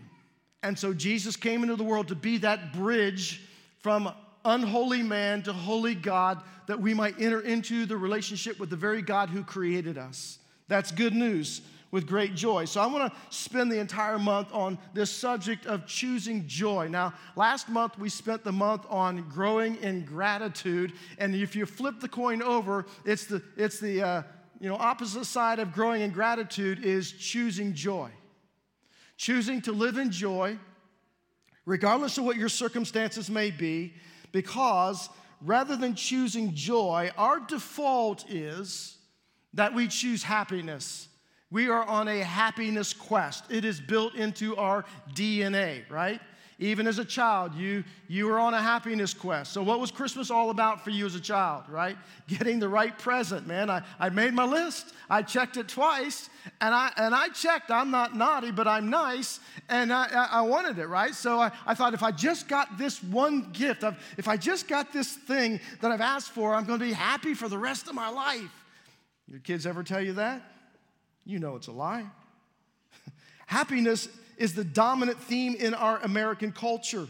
And 0.62 0.78
so 0.78 0.94
Jesus 0.94 1.36
came 1.36 1.62
into 1.62 1.76
the 1.76 1.84
world 1.84 2.08
to 2.08 2.14
be 2.14 2.38
that 2.38 2.72
bridge 2.72 3.42
from 3.80 4.10
unholy 4.44 5.02
man 5.02 5.42
to 5.42 5.52
holy 5.52 5.94
God 5.94 6.42
that 6.66 6.80
we 6.80 6.94
might 6.94 7.20
enter 7.20 7.40
into 7.40 7.86
the 7.86 7.96
relationship 7.96 8.58
with 8.58 8.70
the 8.70 8.76
very 8.76 9.02
God 9.02 9.30
who 9.30 9.42
created 9.44 9.98
us. 9.98 10.38
That's 10.68 10.90
good 10.90 11.14
news 11.14 11.62
with 11.90 12.06
great 12.08 12.34
joy. 12.34 12.64
So 12.64 12.80
I 12.80 12.86
want 12.86 13.12
to 13.12 13.18
spend 13.30 13.70
the 13.70 13.78
entire 13.78 14.18
month 14.18 14.48
on 14.52 14.78
this 14.94 15.10
subject 15.10 15.66
of 15.66 15.86
choosing 15.86 16.44
joy. 16.48 16.88
Now, 16.88 17.14
last 17.36 17.68
month 17.68 17.98
we 17.98 18.08
spent 18.08 18.42
the 18.42 18.50
month 18.50 18.84
on 18.90 19.28
growing 19.28 19.76
in 19.76 20.04
gratitude, 20.04 20.92
and 21.18 21.36
if 21.36 21.54
you 21.54 21.66
flip 21.66 22.00
the 22.00 22.08
coin 22.08 22.42
over, 22.42 22.86
it's 23.04 23.26
the 23.26 23.40
it's 23.56 23.78
the 23.78 24.02
uh, 24.02 24.22
you 24.60 24.68
know, 24.68 24.76
opposite 24.76 25.26
side 25.26 25.58
of 25.58 25.72
growing 25.72 26.02
in 26.02 26.10
gratitude 26.10 26.84
is 26.84 27.12
choosing 27.12 27.74
joy. 27.74 28.10
Choosing 29.16 29.62
to 29.62 29.72
live 29.72 29.96
in 29.96 30.10
joy, 30.10 30.58
regardless 31.66 32.18
of 32.18 32.24
what 32.24 32.36
your 32.36 32.48
circumstances 32.48 33.30
may 33.30 33.50
be, 33.50 33.94
because 34.34 35.08
rather 35.40 35.76
than 35.76 35.94
choosing 35.94 36.54
joy, 36.54 37.08
our 37.16 37.38
default 37.38 38.28
is 38.28 38.98
that 39.54 39.72
we 39.72 39.86
choose 39.86 40.24
happiness. 40.24 41.08
We 41.52 41.68
are 41.68 41.84
on 41.84 42.08
a 42.08 42.18
happiness 42.18 42.92
quest. 42.92 43.44
It 43.48 43.64
is 43.64 43.80
built 43.80 44.16
into 44.16 44.56
our 44.56 44.84
DNA, 45.14 45.88
right? 45.88 46.20
Even 46.60 46.86
as 46.86 47.00
a 47.00 47.04
child, 47.04 47.54
you, 47.54 47.82
you 48.06 48.26
were 48.26 48.38
on 48.38 48.54
a 48.54 48.62
happiness 48.62 49.12
quest. 49.12 49.52
So, 49.52 49.62
what 49.62 49.80
was 49.80 49.90
Christmas 49.90 50.30
all 50.30 50.50
about 50.50 50.84
for 50.84 50.90
you 50.90 51.04
as 51.04 51.16
a 51.16 51.20
child, 51.20 51.64
right? 51.68 51.96
Getting 52.28 52.60
the 52.60 52.68
right 52.68 52.96
present, 52.96 53.46
man. 53.46 53.68
I, 53.68 53.82
I 53.98 54.08
made 54.10 54.34
my 54.34 54.44
list, 54.44 54.94
I 55.10 55.22
checked 55.22 55.56
it 55.56 55.66
twice, 55.66 56.30
and 56.60 56.72
I, 56.72 56.92
and 56.96 57.12
I 57.12 57.28
checked, 57.28 57.72
I'm 57.72 57.90
not 57.90 58.16
naughty, 58.16 58.52
but 58.52 58.68
I'm 58.68 58.88
nice, 58.88 59.40
and 59.68 59.92
I, 59.92 60.06
I, 60.06 60.28
I 60.38 60.40
wanted 60.42 60.78
it, 60.78 60.86
right? 60.86 61.14
So, 61.14 61.40
I, 61.40 61.50
I 61.66 61.74
thought 61.74 61.92
if 61.92 62.04
I 62.04 62.12
just 62.12 62.46
got 62.46 62.78
this 62.78 63.02
one 63.02 63.50
gift, 63.52 63.82
of 63.82 63.96
if 64.16 64.28
I 64.28 64.36
just 64.36 64.68
got 64.68 64.92
this 64.92 65.14
thing 65.14 65.58
that 65.80 65.90
I've 65.90 66.00
asked 66.00 66.30
for, 66.30 66.54
I'm 66.54 66.64
going 66.64 66.78
to 66.78 66.84
be 66.84 66.92
happy 66.92 67.34
for 67.34 67.48
the 67.48 67.58
rest 67.58 67.88
of 67.88 67.96
my 67.96 68.08
life. 68.08 68.64
Your 69.26 69.40
kids 69.40 69.66
ever 69.66 69.82
tell 69.82 70.00
you 70.00 70.12
that? 70.14 70.42
You 71.24 71.40
know 71.40 71.56
it's 71.56 71.66
a 71.66 71.72
lie. 71.72 72.04
Happiness 73.46 74.08
is 74.36 74.54
the 74.54 74.64
dominant 74.64 75.18
theme 75.20 75.54
in 75.54 75.74
our 75.74 75.98
American 76.00 76.52
culture. 76.52 77.08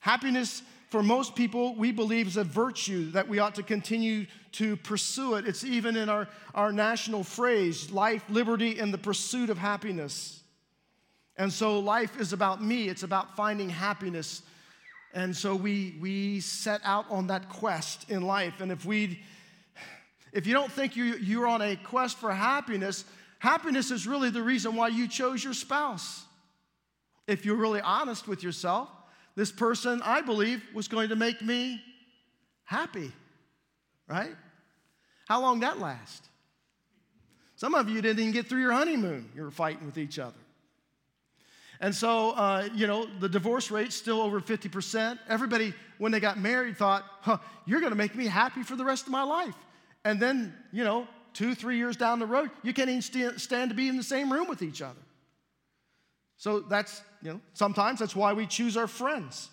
Happiness, 0.00 0.62
for 0.90 1.02
most 1.02 1.34
people, 1.34 1.74
we 1.74 1.92
believe 1.92 2.26
is 2.26 2.36
a 2.36 2.44
virtue 2.44 3.10
that 3.12 3.28
we 3.28 3.38
ought 3.38 3.54
to 3.56 3.62
continue 3.62 4.26
to 4.52 4.76
pursue 4.76 5.34
it. 5.34 5.46
It's 5.46 5.64
even 5.64 5.96
in 5.96 6.08
our, 6.08 6.28
our 6.54 6.72
national 6.72 7.24
phrase 7.24 7.90
life, 7.90 8.24
liberty, 8.28 8.78
and 8.78 8.92
the 8.92 8.98
pursuit 8.98 9.50
of 9.50 9.58
happiness. 9.58 10.42
And 11.36 11.52
so 11.52 11.80
life 11.80 12.18
is 12.18 12.32
about 12.32 12.62
me, 12.62 12.88
it's 12.88 13.02
about 13.02 13.36
finding 13.36 13.68
happiness. 13.68 14.42
And 15.12 15.34
so 15.34 15.54
we, 15.54 15.96
we 16.00 16.40
set 16.40 16.80
out 16.84 17.06
on 17.10 17.26
that 17.28 17.48
quest 17.48 18.10
in 18.10 18.22
life. 18.22 18.60
And 18.60 18.70
if 18.70 18.84
we 18.84 19.20
if 20.36 20.46
you 20.46 20.52
don't 20.52 20.70
think 20.70 20.96
you, 20.96 21.16
you're 21.16 21.46
on 21.46 21.62
a 21.62 21.76
quest 21.76 22.18
for 22.18 22.30
happiness, 22.30 23.06
happiness 23.38 23.90
is 23.90 24.06
really 24.06 24.28
the 24.28 24.42
reason 24.42 24.76
why 24.76 24.88
you 24.88 25.08
chose 25.08 25.42
your 25.42 25.54
spouse. 25.54 26.25
If 27.26 27.44
you're 27.44 27.56
really 27.56 27.80
honest 27.80 28.28
with 28.28 28.42
yourself, 28.42 28.88
this 29.34 29.52
person, 29.52 30.00
I 30.02 30.22
believe, 30.22 30.62
was 30.74 30.88
going 30.88 31.10
to 31.10 31.16
make 31.16 31.42
me 31.42 31.80
happy, 32.64 33.12
right? 34.08 34.34
How 35.28 35.40
long 35.40 35.60
that 35.60 35.78
last? 35.78 36.24
Some 37.56 37.74
of 37.74 37.88
you 37.88 38.00
didn't 38.00 38.20
even 38.20 38.32
get 38.32 38.46
through 38.46 38.60
your 38.60 38.72
honeymoon. 38.72 39.30
You 39.34 39.42
were 39.42 39.50
fighting 39.50 39.86
with 39.86 39.98
each 39.98 40.18
other. 40.18 40.36
And 41.80 41.94
so, 41.94 42.30
uh, 42.30 42.68
you 42.74 42.86
know, 42.86 43.06
the 43.18 43.28
divorce 43.28 43.70
rate's 43.70 43.94
still 43.94 44.20
over 44.22 44.40
50%. 44.40 45.18
Everybody, 45.28 45.74
when 45.98 46.12
they 46.12 46.20
got 46.20 46.38
married, 46.38 46.76
thought, 46.76 47.04
huh, 47.20 47.38
you're 47.66 47.80
going 47.80 47.92
to 47.92 47.96
make 47.96 48.14
me 48.14 48.26
happy 48.26 48.62
for 48.62 48.76
the 48.76 48.84
rest 48.84 49.06
of 49.06 49.12
my 49.12 49.22
life. 49.22 49.54
And 50.04 50.20
then, 50.20 50.54
you 50.72 50.84
know, 50.84 51.06
two, 51.34 51.54
three 51.54 51.76
years 51.76 51.96
down 51.96 52.18
the 52.18 52.26
road, 52.26 52.50
you 52.62 52.72
can't 52.72 52.88
even 52.88 53.02
st- 53.02 53.40
stand 53.40 53.70
to 53.70 53.74
be 53.76 53.88
in 53.88 53.96
the 53.96 54.02
same 54.02 54.32
room 54.32 54.48
with 54.48 54.62
each 54.62 54.80
other. 54.80 55.00
So 56.36 56.60
that's, 56.60 57.02
you 57.22 57.32
know, 57.32 57.40
sometimes 57.54 58.00
that's 58.00 58.14
why 58.14 58.32
we 58.32 58.46
choose 58.46 58.76
our 58.76 58.86
friends, 58.86 59.48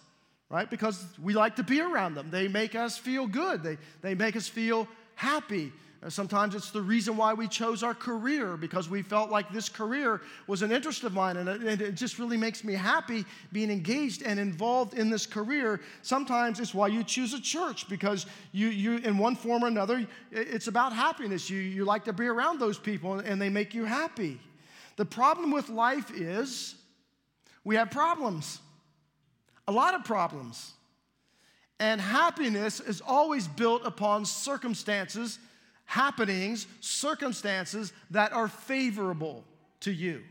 right? 0.50 0.70
Because 0.70 1.06
we 1.22 1.34
like 1.34 1.56
to 1.56 1.63
be 1.63 1.82
around 1.82 2.16
them. 2.16 2.30
They 2.30 2.48
make 2.48 2.75
us 2.75 2.98
feel 2.98 3.28
good, 3.28 3.63
they, 3.63 3.78
they 4.02 4.16
make 4.16 4.36
us 4.36 4.48
feel 4.48 4.88
happy. 5.16 5.72
Uh, 6.04 6.10
sometimes 6.10 6.54
it's 6.54 6.72
the 6.72 6.82
reason 6.82 7.16
why 7.16 7.34
we 7.34 7.48
chose 7.48 7.82
our 7.82 7.94
career 7.94 8.58
because 8.58 8.90
we 8.90 9.02
felt 9.02 9.30
like 9.30 9.50
this 9.54 9.70
career 9.70 10.22
was 10.48 10.62
an 10.62 10.72
interest 10.72 11.04
of 11.04 11.13
mine 11.13 11.38
and 11.38 11.48
it, 11.48 11.82
it, 11.82 11.96
just 11.96 12.20
really 12.20 12.36
makes 12.36 12.63
me 12.63 12.74
happy 12.74 13.24
being 13.54 13.72
engaged 13.72 14.22
and 14.22 14.40
involved 14.40 14.96
in 14.96 15.10
this 15.10 15.25
career. 15.25 15.80
Sometimes 16.02 16.60
it's 16.60 16.74
why 16.74 16.88
you 16.88 17.04
choose 17.04 17.34
a 17.34 17.40
church 17.40 17.88
because 17.88 18.25
you, 18.52 18.68
you 18.68 18.98
in 18.98 19.18
one 19.18 19.36
form 19.36 19.63
or 19.63 19.68
another, 19.68 20.06
it's 20.32 20.68
about 20.68 20.92
happiness. 20.92 21.50
You, 21.50 21.60
you 21.60 21.86
like 21.86 22.04
to 22.06 22.13
be 22.13 22.28
around 22.28 22.60
those 22.60 22.78
people 22.78 23.20
and 23.20 23.42
they 23.42 23.50
make 23.50 23.74
you 23.74 23.86
happy. 23.86 24.40
The 24.96 25.06
problem 25.06 25.52
with 25.52 25.70
life 25.70 26.12
is 26.14 26.76
we 27.64 27.76
have 27.76 27.92
problems, 27.92 28.60
a 29.68 29.72
lot 29.72 29.96
of 29.96 30.04
problems. 30.04 30.74
And 31.80 32.00
happiness 32.00 32.80
is 32.80 33.02
always 33.02 33.48
built 33.48 33.82
upon 33.86 34.26
circumstances 34.26 35.40
happenings, 35.86 36.66
circumstances 36.80 37.94
that 38.12 38.34
are 38.34 38.48
favorable 38.48 39.44
to 39.82 39.92
you. 39.92 40.22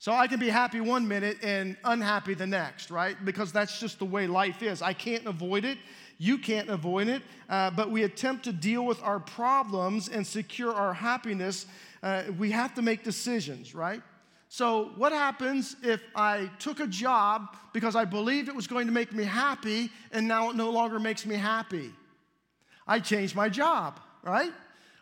So 0.00 0.12
I 0.12 0.28
can 0.28 0.38
be 0.38 0.48
happy 0.48 0.80
one 0.80 1.08
minute 1.08 1.38
and 1.42 1.76
unhappy 1.84 2.34
the 2.34 2.46
next, 2.46 2.90
right? 2.90 3.16
Because 3.24 3.52
that's 3.52 3.80
just 3.80 3.98
the 3.98 4.04
way 4.04 4.26
life 4.26 4.62
is. 4.62 4.80
I 4.80 4.92
can't 4.92 5.26
avoid 5.26 5.64
it. 5.64 5.78
You 6.18 6.38
can't 6.38 6.68
avoid 6.68 7.08
it. 7.08 7.22
Uh, 7.48 7.70
but 7.70 7.90
we 7.90 8.04
attempt 8.04 8.44
to 8.44 8.52
deal 8.52 8.86
with 8.86 9.02
our 9.02 9.18
problems 9.18 10.08
and 10.08 10.26
secure 10.26 10.72
our 10.72 10.94
happiness. 10.94 11.66
Uh, 12.02 12.24
we 12.38 12.50
have 12.50 12.74
to 12.74 12.82
make 12.82 13.04
decisions, 13.04 13.74
right? 13.74 14.02
So, 14.50 14.92
what 14.96 15.12
happens 15.12 15.76
if 15.82 16.00
I 16.14 16.50
took 16.58 16.80
a 16.80 16.86
job 16.86 17.56
because 17.72 17.94
I 17.94 18.04
believed 18.04 18.48
it 18.48 18.54
was 18.54 18.66
going 18.66 18.86
to 18.86 18.92
make 18.92 19.12
me 19.12 19.24
happy 19.24 19.90
and 20.10 20.26
now 20.26 20.50
it 20.50 20.56
no 20.56 20.70
longer 20.70 20.98
makes 20.98 21.26
me 21.26 21.34
happy? 21.34 21.92
I 22.86 23.00
changed 23.00 23.36
my 23.36 23.48
job 23.48 24.00
right? 24.22 24.52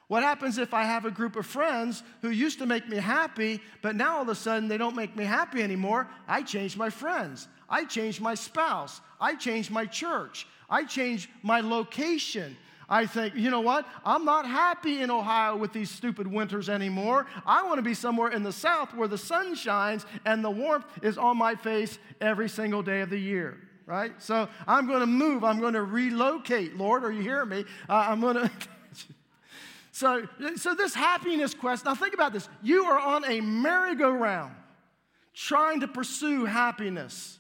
What 0.08 0.22
happens 0.22 0.58
if 0.58 0.72
I 0.72 0.84
have 0.84 1.04
a 1.04 1.10
group 1.10 1.34
of 1.36 1.46
friends 1.46 2.02
who 2.22 2.30
used 2.30 2.60
to 2.60 2.66
make 2.66 2.88
me 2.88 2.96
happy, 2.96 3.60
but 3.82 3.96
now 3.96 4.16
all 4.16 4.22
of 4.22 4.28
a 4.28 4.34
sudden 4.34 4.68
they 4.68 4.78
don't 4.78 4.94
make 4.94 5.16
me 5.16 5.24
happy 5.24 5.62
anymore? 5.62 6.08
I 6.28 6.42
change 6.42 6.76
my 6.76 6.90
friends. 6.90 7.48
I 7.68 7.84
change 7.84 8.20
my 8.20 8.34
spouse. 8.34 9.00
I 9.20 9.34
change 9.34 9.70
my 9.70 9.84
church. 9.84 10.46
I 10.70 10.84
change 10.84 11.28
my 11.42 11.60
location. 11.60 12.56
I 12.88 13.06
think, 13.06 13.34
you 13.34 13.50
know 13.50 13.60
what? 13.60 13.86
I'm 14.04 14.24
not 14.24 14.46
happy 14.46 15.02
in 15.02 15.10
Ohio 15.10 15.56
with 15.56 15.72
these 15.72 15.90
stupid 15.90 16.26
winters 16.26 16.68
anymore. 16.68 17.26
I 17.44 17.64
want 17.64 17.78
to 17.78 17.82
be 17.82 17.94
somewhere 17.94 18.30
in 18.30 18.42
the 18.42 18.52
south 18.52 18.94
where 18.94 19.08
the 19.08 19.18
sun 19.18 19.54
shines 19.54 20.06
and 20.24 20.44
the 20.44 20.50
warmth 20.50 20.86
is 21.02 21.18
on 21.18 21.36
my 21.36 21.56
face 21.56 21.98
every 22.20 22.48
single 22.48 22.82
day 22.82 23.00
of 23.00 23.10
the 23.10 23.18
year, 23.18 23.58
right? 23.86 24.12
So 24.22 24.48
I'm 24.68 24.86
going 24.86 25.00
to 25.00 25.06
move. 25.06 25.42
I'm 25.42 25.58
going 25.58 25.74
to 25.74 25.82
relocate. 25.82 26.76
Lord, 26.76 27.04
are 27.04 27.10
you 27.10 27.22
hearing 27.22 27.48
me? 27.48 27.64
Uh, 27.88 28.06
I'm 28.08 28.20
going 28.20 28.36
to. 28.36 28.50
So, 29.92 30.28
so 30.56 30.74
this 30.74 30.94
happiness 30.94 31.54
quest, 31.54 31.86
now 31.86 31.94
think 31.94 32.12
about 32.12 32.34
this. 32.34 32.50
You 32.62 32.84
are 32.84 32.98
on 32.98 33.24
a 33.24 33.40
merry-go-round 33.40 34.54
trying 35.32 35.80
to 35.80 35.88
pursue 35.88 36.44
happiness 36.44 37.38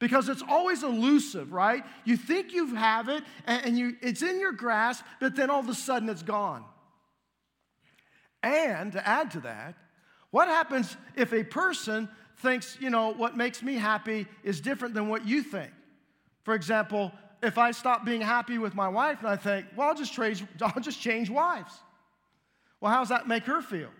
because 0.00 0.28
it's 0.28 0.42
always 0.48 0.82
elusive, 0.82 1.52
right? 1.52 1.84
You 2.04 2.16
think 2.16 2.52
you 2.52 2.74
have 2.74 3.08
it 3.08 3.22
and 3.46 3.78
you, 3.78 3.96
it's 4.00 4.22
in 4.22 4.40
your 4.40 4.50
grasp, 4.50 5.04
but 5.20 5.36
then 5.36 5.50
all 5.50 5.60
of 5.60 5.68
a 5.68 5.74
sudden 5.74 6.08
it's 6.08 6.22
gone. 6.22 6.64
And 8.42 8.92
to 8.92 9.06
add 9.06 9.30
to 9.32 9.40
that, 9.40 9.76
what 10.30 10.48
happens 10.48 10.96
if 11.14 11.32
a 11.32 11.44
person 11.44 12.08
thinks, 12.38 12.78
you 12.80 12.88
know, 12.88 13.12
what 13.12 13.36
makes 13.36 13.62
me 13.62 13.74
happy 13.74 14.26
is 14.42 14.60
different 14.60 14.94
than 14.94 15.08
what 15.08 15.26
you 15.26 15.42
think? 15.42 15.70
For 16.44 16.54
example, 16.54 17.12
if 17.42 17.58
I 17.58 17.70
stop 17.70 18.04
being 18.04 18.22
happy 18.22 18.56
with 18.56 18.74
my 18.74 18.88
wife 18.88 19.18
and 19.18 19.28
I 19.28 19.36
think, 19.36 19.66
well, 19.76 19.88
I'll 19.88 19.94
just, 19.94 20.14
trade, 20.14 20.40
I'll 20.62 20.80
just 20.80 21.00
change 21.00 21.28
wives. 21.28 21.74
Well, 22.80 22.90
how 22.90 23.00
does 23.00 23.10
that 23.10 23.28
make 23.28 23.44
her 23.44 23.60
feel? 23.60 23.90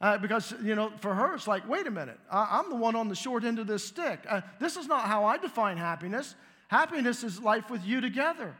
Uh, 0.00 0.16
because, 0.16 0.54
you 0.62 0.76
know, 0.76 0.92
for 1.00 1.12
her, 1.12 1.34
it's 1.34 1.48
like, 1.48 1.68
wait 1.68 1.86
a 1.86 1.90
minute, 1.90 2.18
I, 2.30 2.60
am 2.60 2.70
the 2.70 2.76
one 2.76 2.94
on 2.94 3.08
the 3.08 3.16
short 3.16 3.42
end 3.42 3.58
of 3.58 3.66
this 3.66 3.82
stick. 3.82 4.20
Uh, 4.28 4.42
this 4.60 4.76
is 4.76 4.86
not 4.86 5.06
how 5.06 5.24
I 5.24 5.38
define 5.38 5.76
happiness. 5.76 6.36
Happiness 6.68 7.24
is 7.24 7.40
life 7.40 7.68
with 7.68 7.84
you 7.84 8.00
together. 8.00 8.54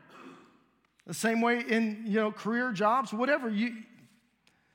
The 1.07 1.15
same 1.15 1.41
way 1.41 1.61
in, 1.61 2.03
you 2.07 2.17
know, 2.17 2.33
career, 2.33 2.73
jobs, 2.73 3.13
whatever. 3.13 3.49
You, 3.49 3.77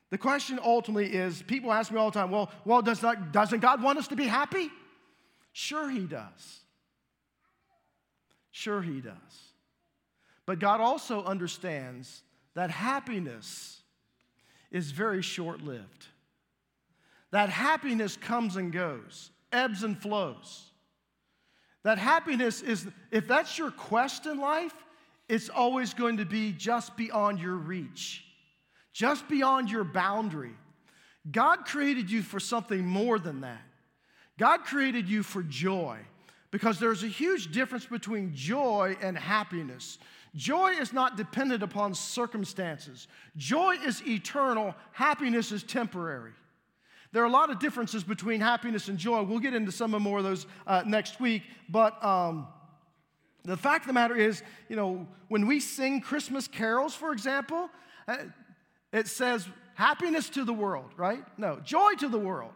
the 0.09 0.17
question 0.17 0.57
ultimately 0.63 1.13
is 1.13 1.41
people 1.41 1.71
ask 1.71 1.91
me 1.91 1.99
all 1.99 2.11
the 2.11 2.19
time, 2.19 2.31
well, 2.31 2.49
well 2.63 2.81
does 2.81 3.01
not, 3.01 3.33
doesn't 3.33 3.59
God 3.59 3.83
want 3.83 3.99
us 3.99 4.07
to 4.07 4.15
be 4.15 4.25
happy? 4.25 4.69
Sure, 5.51 5.89
He 5.89 6.05
does. 6.05 6.61
Sure, 8.51 8.81
He 8.81 9.01
does. 9.01 9.13
But 10.45 10.59
God 10.59 10.79
also 10.79 11.23
understands 11.23 12.23
that 12.53 12.69
happiness 12.69 13.81
is 14.71 14.91
very 14.91 15.21
short 15.21 15.61
lived. 15.61 16.07
That 17.33 17.49
happiness 17.49 18.15
comes 18.15 18.57
and 18.57 18.71
goes, 18.71 19.31
ebbs 19.51 19.81
and 19.81 19.99
flows. 19.99 20.69
That 21.81 21.97
happiness 21.97 22.61
is, 22.61 22.87
if 23.09 23.27
that's 23.27 23.57
your 23.57 23.71
quest 23.71 24.27
in 24.27 24.39
life, 24.39 24.75
it's 25.27 25.49
always 25.49 25.95
going 25.95 26.17
to 26.17 26.25
be 26.25 26.51
just 26.51 26.95
beyond 26.95 27.39
your 27.39 27.55
reach, 27.55 28.23
just 28.93 29.27
beyond 29.27 29.71
your 29.71 29.83
boundary. 29.83 30.53
God 31.31 31.65
created 31.65 32.11
you 32.11 32.21
for 32.21 32.39
something 32.39 32.85
more 32.85 33.17
than 33.17 33.41
that. 33.41 33.61
God 34.37 34.59
created 34.59 35.09
you 35.09 35.23
for 35.23 35.41
joy 35.41 35.97
because 36.51 36.79
there's 36.79 37.01
a 37.01 37.07
huge 37.07 37.51
difference 37.51 37.87
between 37.87 38.35
joy 38.35 38.95
and 39.01 39.17
happiness. 39.17 39.97
Joy 40.35 40.73
is 40.73 40.93
not 40.93 41.17
dependent 41.17 41.63
upon 41.63 41.95
circumstances. 41.95 43.07
Joy 43.35 43.77
is 43.83 44.03
eternal, 44.07 44.75
happiness 44.91 45.51
is 45.51 45.63
temporary. 45.63 46.33
There 47.13 47.21
are 47.21 47.27
a 47.27 47.31
lot 47.31 47.51
of 47.51 47.59
differences 47.59 48.03
between 48.03 48.41
happiness 48.41 48.87
and 48.87 48.97
joy. 48.97 49.21
We'll 49.21 49.39
get 49.39 49.53
into 49.53 49.71
some 49.71 49.93
of 49.93 50.01
more 50.01 50.17
of 50.17 50.23
those 50.23 50.47
uh, 50.65 50.83
next 50.85 51.19
week. 51.19 51.43
But 51.69 52.03
um, 52.03 52.47
the 53.45 53.55
fact 53.55 53.83
of 53.83 53.87
the 53.87 53.93
matter 53.93 54.15
is, 54.15 54.41
you 54.67 54.75
know, 54.75 55.07
when 55.27 55.45
we 55.45 55.59
sing 55.59 56.01
Christmas 56.01 56.47
carols, 56.47 56.95
for 56.95 57.11
example, 57.11 57.69
uh, 58.07 58.17
it 58.91 59.07
says 59.07 59.47
happiness 59.75 60.27
to 60.29 60.43
the 60.43 60.53
world, 60.53 60.89
right? 60.97 61.23
No, 61.37 61.59
joy 61.63 61.93
to 61.99 62.09
the 62.09 62.17
world. 62.17 62.51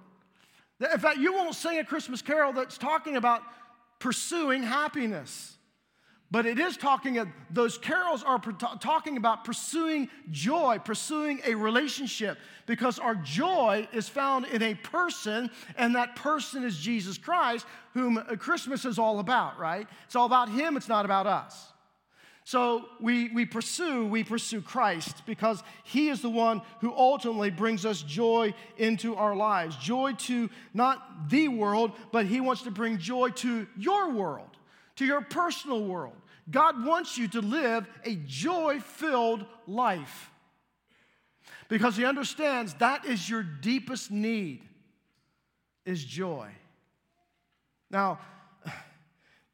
In 0.79 0.99
fact, 0.99 1.17
you 1.17 1.33
won't 1.33 1.55
sing 1.55 1.77
a 1.79 1.83
Christmas 1.83 2.21
carol 2.21 2.51
that's 2.53 2.77
talking 2.77 3.15
about 3.15 3.41
pursuing 3.99 4.63
happiness. 4.63 5.56
But 6.29 6.45
it 6.45 6.59
is 6.59 6.75
talking, 6.75 7.19
of 7.19 7.29
those 7.49 7.77
carols 7.77 8.21
are 8.21 8.39
talking 8.81 9.15
about 9.15 9.45
pursuing 9.45 10.09
joy, 10.29 10.77
pursuing 10.83 11.39
a 11.45 11.55
relationship, 11.55 12.37
because 12.65 12.99
our 12.99 13.15
joy 13.15 13.87
is 13.93 14.09
found 14.09 14.45
in 14.45 14.61
a 14.61 14.75
person, 14.75 15.49
and 15.77 15.95
that 15.95 16.17
person 16.17 16.65
is 16.65 16.77
Jesus 16.77 17.17
Christ, 17.17 17.65
whom 17.93 18.17
Christmas 18.39 18.83
is 18.83 18.99
all 18.99 19.19
about, 19.19 19.57
right? 19.57 19.87
It's 20.05 20.17
all 20.17 20.25
about 20.25 20.49
Him, 20.49 20.75
it's 20.75 20.89
not 20.89 21.05
about 21.05 21.27
us. 21.27 21.71
So 22.43 22.85
we, 22.99 23.29
we 23.29 23.45
pursue, 23.45 24.05
we 24.05 24.25
pursue 24.25 24.61
Christ 24.61 25.25
because 25.25 25.63
He 25.85 26.09
is 26.09 26.21
the 26.21 26.29
one 26.29 26.61
who 26.81 26.93
ultimately 26.93 27.51
brings 27.51 27.85
us 27.85 28.01
joy 28.01 28.53
into 28.77 29.15
our 29.15 29.35
lives. 29.35 29.77
Joy 29.77 30.13
to 30.13 30.49
not 30.73 31.29
the 31.29 31.47
world, 31.47 31.93
but 32.11 32.25
He 32.25 32.41
wants 32.41 32.63
to 32.63 32.71
bring 32.71 32.97
joy 32.97 33.29
to 33.29 33.65
your 33.77 34.11
world 34.11 34.56
to 34.97 35.05
your 35.05 35.21
personal 35.21 35.83
world. 35.83 36.15
God 36.49 36.85
wants 36.85 37.17
you 37.17 37.27
to 37.29 37.41
live 37.41 37.87
a 38.03 38.15
joy 38.25 38.79
filled 38.79 39.45
life 39.65 40.31
because 41.69 41.97
He 41.97 42.05
understands 42.05 42.73
that 42.75 43.05
is 43.05 43.29
your 43.29 43.43
deepest 43.43 44.11
need 44.11 44.61
is 45.85 46.03
joy. 46.03 46.49
Now, 47.89 48.19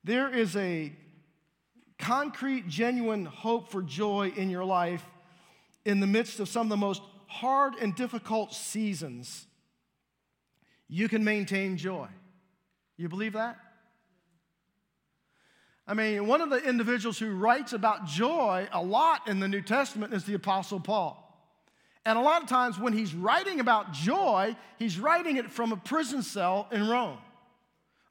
there 0.03 0.33
is 0.33 0.55
a 0.55 0.91
concrete, 1.97 2.67
genuine 2.67 3.25
hope 3.25 3.71
for 3.71 3.81
joy 3.81 4.33
in 4.35 4.49
your 4.49 4.65
life 4.65 5.03
in 5.85 5.99
the 5.99 6.07
midst 6.07 6.39
of 6.39 6.49
some 6.49 6.67
of 6.67 6.69
the 6.69 6.77
most 6.77 7.01
hard 7.27 7.75
and 7.75 7.95
difficult 7.95 8.53
seasons. 8.53 9.47
You 10.87 11.09
can 11.09 11.23
maintain 11.23 11.77
joy. 11.77 12.07
You 12.97 13.09
believe 13.09 13.33
that? 13.33 13.57
I 15.85 15.93
mean, 15.93 16.27
one 16.27 16.41
of 16.41 16.49
the 16.49 16.57
individuals 16.57 17.19
who 17.19 17.35
writes 17.35 17.73
about 17.73 18.05
joy 18.05 18.67
a 18.71 18.81
lot 18.81 19.27
in 19.27 19.39
the 19.39 19.47
New 19.47 19.61
Testament 19.61 20.13
is 20.13 20.23
the 20.23 20.33
Apostle 20.33 20.79
Paul. 20.79 21.19
And 22.05 22.17
a 22.17 22.21
lot 22.21 22.41
of 22.41 22.49
times 22.49 22.79
when 22.79 22.93
he's 22.93 23.13
writing 23.13 23.59
about 23.59 23.93
joy, 23.93 24.55
he's 24.77 24.99
writing 24.99 25.37
it 25.37 25.51
from 25.51 25.71
a 25.71 25.77
prison 25.77 26.21
cell 26.21 26.67
in 26.71 26.87
Rome, 26.87 27.17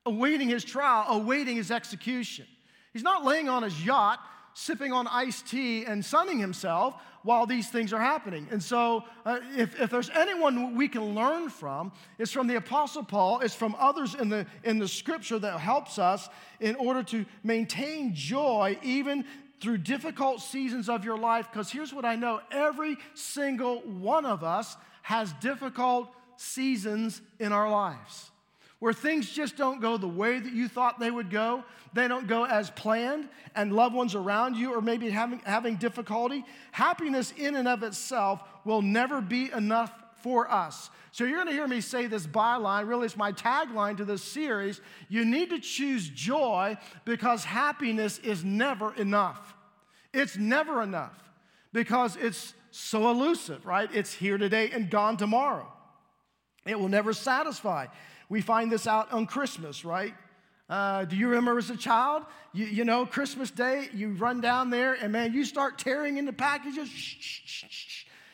awaiting 0.06 0.48
his 0.48 0.64
trial, 0.64 1.06
awaiting 1.08 1.56
his 1.56 1.70
execution. 1.70 2.46
He's 2.92 3.02
not 3.02 3.24
laying 3.24 3.48
on 3.48 3.62
his 3.62 3.84
yacht 3.84 4.20
sipping 4.54 4.92
on 4.92 5.06
iced 5.06 5.48
tea 5.48 5.84
and 5.84 6.04
sunning 6.04 6.38
himself 6.38 6.94
while 7.22 7.46
these 7.46 7.68
things 7.68 7.92
are 7.92 8.00
happening. 8.00 8.48
And 8.50 8.62
so, 8.62 9.04
uh, 9.24 9.38
if, 9.56 9.80
if 9.80 9.90
there's 9.90 10.10
anyone 10.10 10.74
we 10.74 10.88
can 10.88 11.14
learn 11.14 11.48
from, 11.48 11.92
it's 12.18 12.32
from 12.32 12.46
the 12.46 12.56
Apostle 12.56 13.04
Paul, 13.04 13.40
it's 13.40 13.54
from 13.54 13.76
others 13.78 14.14
in 14.14 14.28
the, 14.28 14.46
in 14.64 14.78
the 14.78 14.88
scripture 14.88 15.38
that 15.38 15.60
helps 15.60 15.98
us 15.98 16.28
in 16.60 16.74
order 16.76 17.02
to 17.04 17.24
maintain 17.44 18.14
joy 18.14 18.78
even 18.82 19.24
through 19.60 19.78
difficult 19.78 20.40
seasons 20.40 20.88
of 20.88 21.04
your 21.04 21.16
life. 21.16 21.48
Because 21.52 21.70
here's 21.70 21.94
what 21.94 22.04
I 22.04 22.16
know 22.16 22.40
every 22.50 22.96
single 23.14 23.80
one 23.82 24.26
of 24.26 24.42
us 24.42 24.76
has 25.02 25.32
difficult 25.34 26.12
seasons 26.36 27.20
in 27.38 27.52
our 27.52 27.70
lives 27.70 28.31
where 28.82 28.92
things 28.92 29.30
just 29.30 29.56
don't 29.56 29.80
go 29.80 29.96
the 29.96 30.08
way 30.08 30.40
that 30.40 30.52
you 30.52 30.66
thought 30.66 30.98
they 30.98 31.12
would 31.12 31.30
go. 31.30 31.62
They 31.92 32.08
don't 32.08 32.26
go 32.26 32.44
as 32.44 32.68
planned, 32.70 33.28
and 33.54 33.72
loved 33.72 33.94
ones 33.94 34.16
around 34.16 34.56
you 34.56 34.74
are 34.74 34.80
maybe 34.80 35.08
having, 35.08 35.38
having 35.44 35.76
difficulty. 35.76 36.44
Happiness, 36.72 37.32
in 37.36 37.54
and 37.54 37.68
of 37.68 37.84
itself, 37.84 38.42
will 38.64 38.82
never 38.82 39.20
be 39.20 39.52
enough 39.52 39.92
for 40.24 40.50
us. 40.50 40.90
So, 41.12 41.22
you're 41.22 41.38
gonna 41.38 41.52
hear 41.52 41.68
me 41.68 41.80
say 41.80 42.08
this 42.08 42.26
byline, 42.26 42.88
really, 42.88 43.06
it's 43.06 43.16
my 43.16 43.30
tagline 43.30 43.98
to 43.98 44.04
this 44.04 44.24
series. 44.24 44.80
You 45.08 45.24
need 45.24 45.50
to 45.50 45.60
choose 45.60 46.08
joy 46.08 46.76
because 47.04 47.44
happiness 47.44 48.18
is 48.18 48.42
never 48.42 48.92
enough. 48.96 49.54
It's 50.12 50.36
never 50.36 50.82
enough 50.82 51.14
because 51.72 52.16
it's 52.16 52.52
so 52.72 53.10
elusive, 53.10 53.64
right? 53.64 53.88
It's 53.94 54.12
here 54.12 54.38
today 54.38 54.72
and 54.72 54.90
gone 54.90 55.18
tomorrow. 55.18 55.72
It 56.66 56.78
will 56.78 56.88
never 56.88 57.12
satisfy. 57.12 57.86
We 58.32 58.40
find 58.40 58.72
this 58.72 58.86
out 58.86 59.12
on 59.12 59.26
Christmas, 59.26 59.84
right? 59.84 60.14
Uh, 60.66 61.04
do 61.04 61.16
you 61.16 61.28
remember 61.28 61.58
as 61.58 61.68
a 61.68 61.76
child? 61.76 62.24
You, 62.54 62.64
you, 62.64 62.82
know, 62.82 63.04
Christmas 63.04 63.50
Day, 63.50 63.90
you 63.92 64.12
run 64.12 64.40
down 64.40 64.70
there 64.70 64.94
and 64.94 65.12
man, 65.12 65.34
you 65.34 65.44
start 65.44 65.78
tearing 65.78 66.16
into 66.16 66.32
packages. 66.32 66.88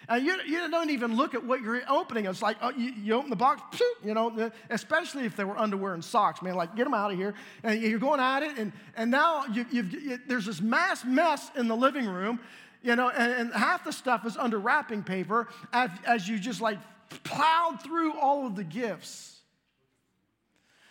And 0.09 0.25
you, 0.25 0.39
you 0.47 0.71
don't 0.71 0.91
even 0.91 1.17
look 1.17 1.35
at 1.35 1.45
what 1.45 1.63
you're 1.63 1.83
opening. 1.89 2.27
It's 2.27 2.41
like 2.41 2.59
oh, 2.63 2.71
you, 2.77 2.93
you, 2.93 3.15
open 3.15 3.29
the 3.29 3.35
box, 3.35 3.83
you 4.05 4.15
know, 4.15 4.53
especially 4.71 5.25
if 5.25 5.35
they 5.35 5.43
were 5.43 5.59
underwear 5.59 5.95
and 5.95 6.05
socks, 6.05 6.43
man, 6.43 6.55
like 6.55 6.77
get 6.77 6.85
them 6.85 6.95
out 6.95 7.11
of 7.11 7.19
here. 7.19 7.35
And 7.65 7.83
you're 7.83 7.99
going 7.99 8.21
at 8.21 8.45
it, 8.45 8.57
and, 8.57 8.71
and 8.97 9.11
now 9.11 9.47
you, 9.47 9.83
there's 10.29 10.47
this 10.47 10.61
mass 10.61 11.05
mess 11.05 11.51
in 11.57 11.67
the 11.67 11.77
living 11.77 12.07
room, 12.07 12.39
you 12.85 12.95
know, 12.95 13.09
and, 13.09 13.33
and 13.33 13.53
half 13.53 13.83
the 13.83 13.93
stuff 13.93 14.25
is 14.25 14.37
under 14.37 14.61
wrapping 14.61 15.03
paper 15.03 15.49
as, 15.73 15.91
as 16.07 16.29
you 16.29 16.39
just 16.39 16.61
like 16.61 16.79
plowed 17.25 17.83
through 17.83 18.17
all 18.17 18.47
of 18.47 18.55
the 18.55 18.63
gifts. 18.63 19.38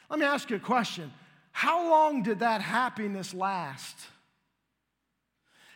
Let 0.10 0.20
me 0.20 0.26
ask 0.26 0.50
you 0.50 0.56
a 0.56 0.60
question. 0.60 1.12
How 1.52 1.90
long 1.90 2.24
did 2.24 2.40
that 2.40 2.62
happiness 2.62 3.34
last? 3.34 3.98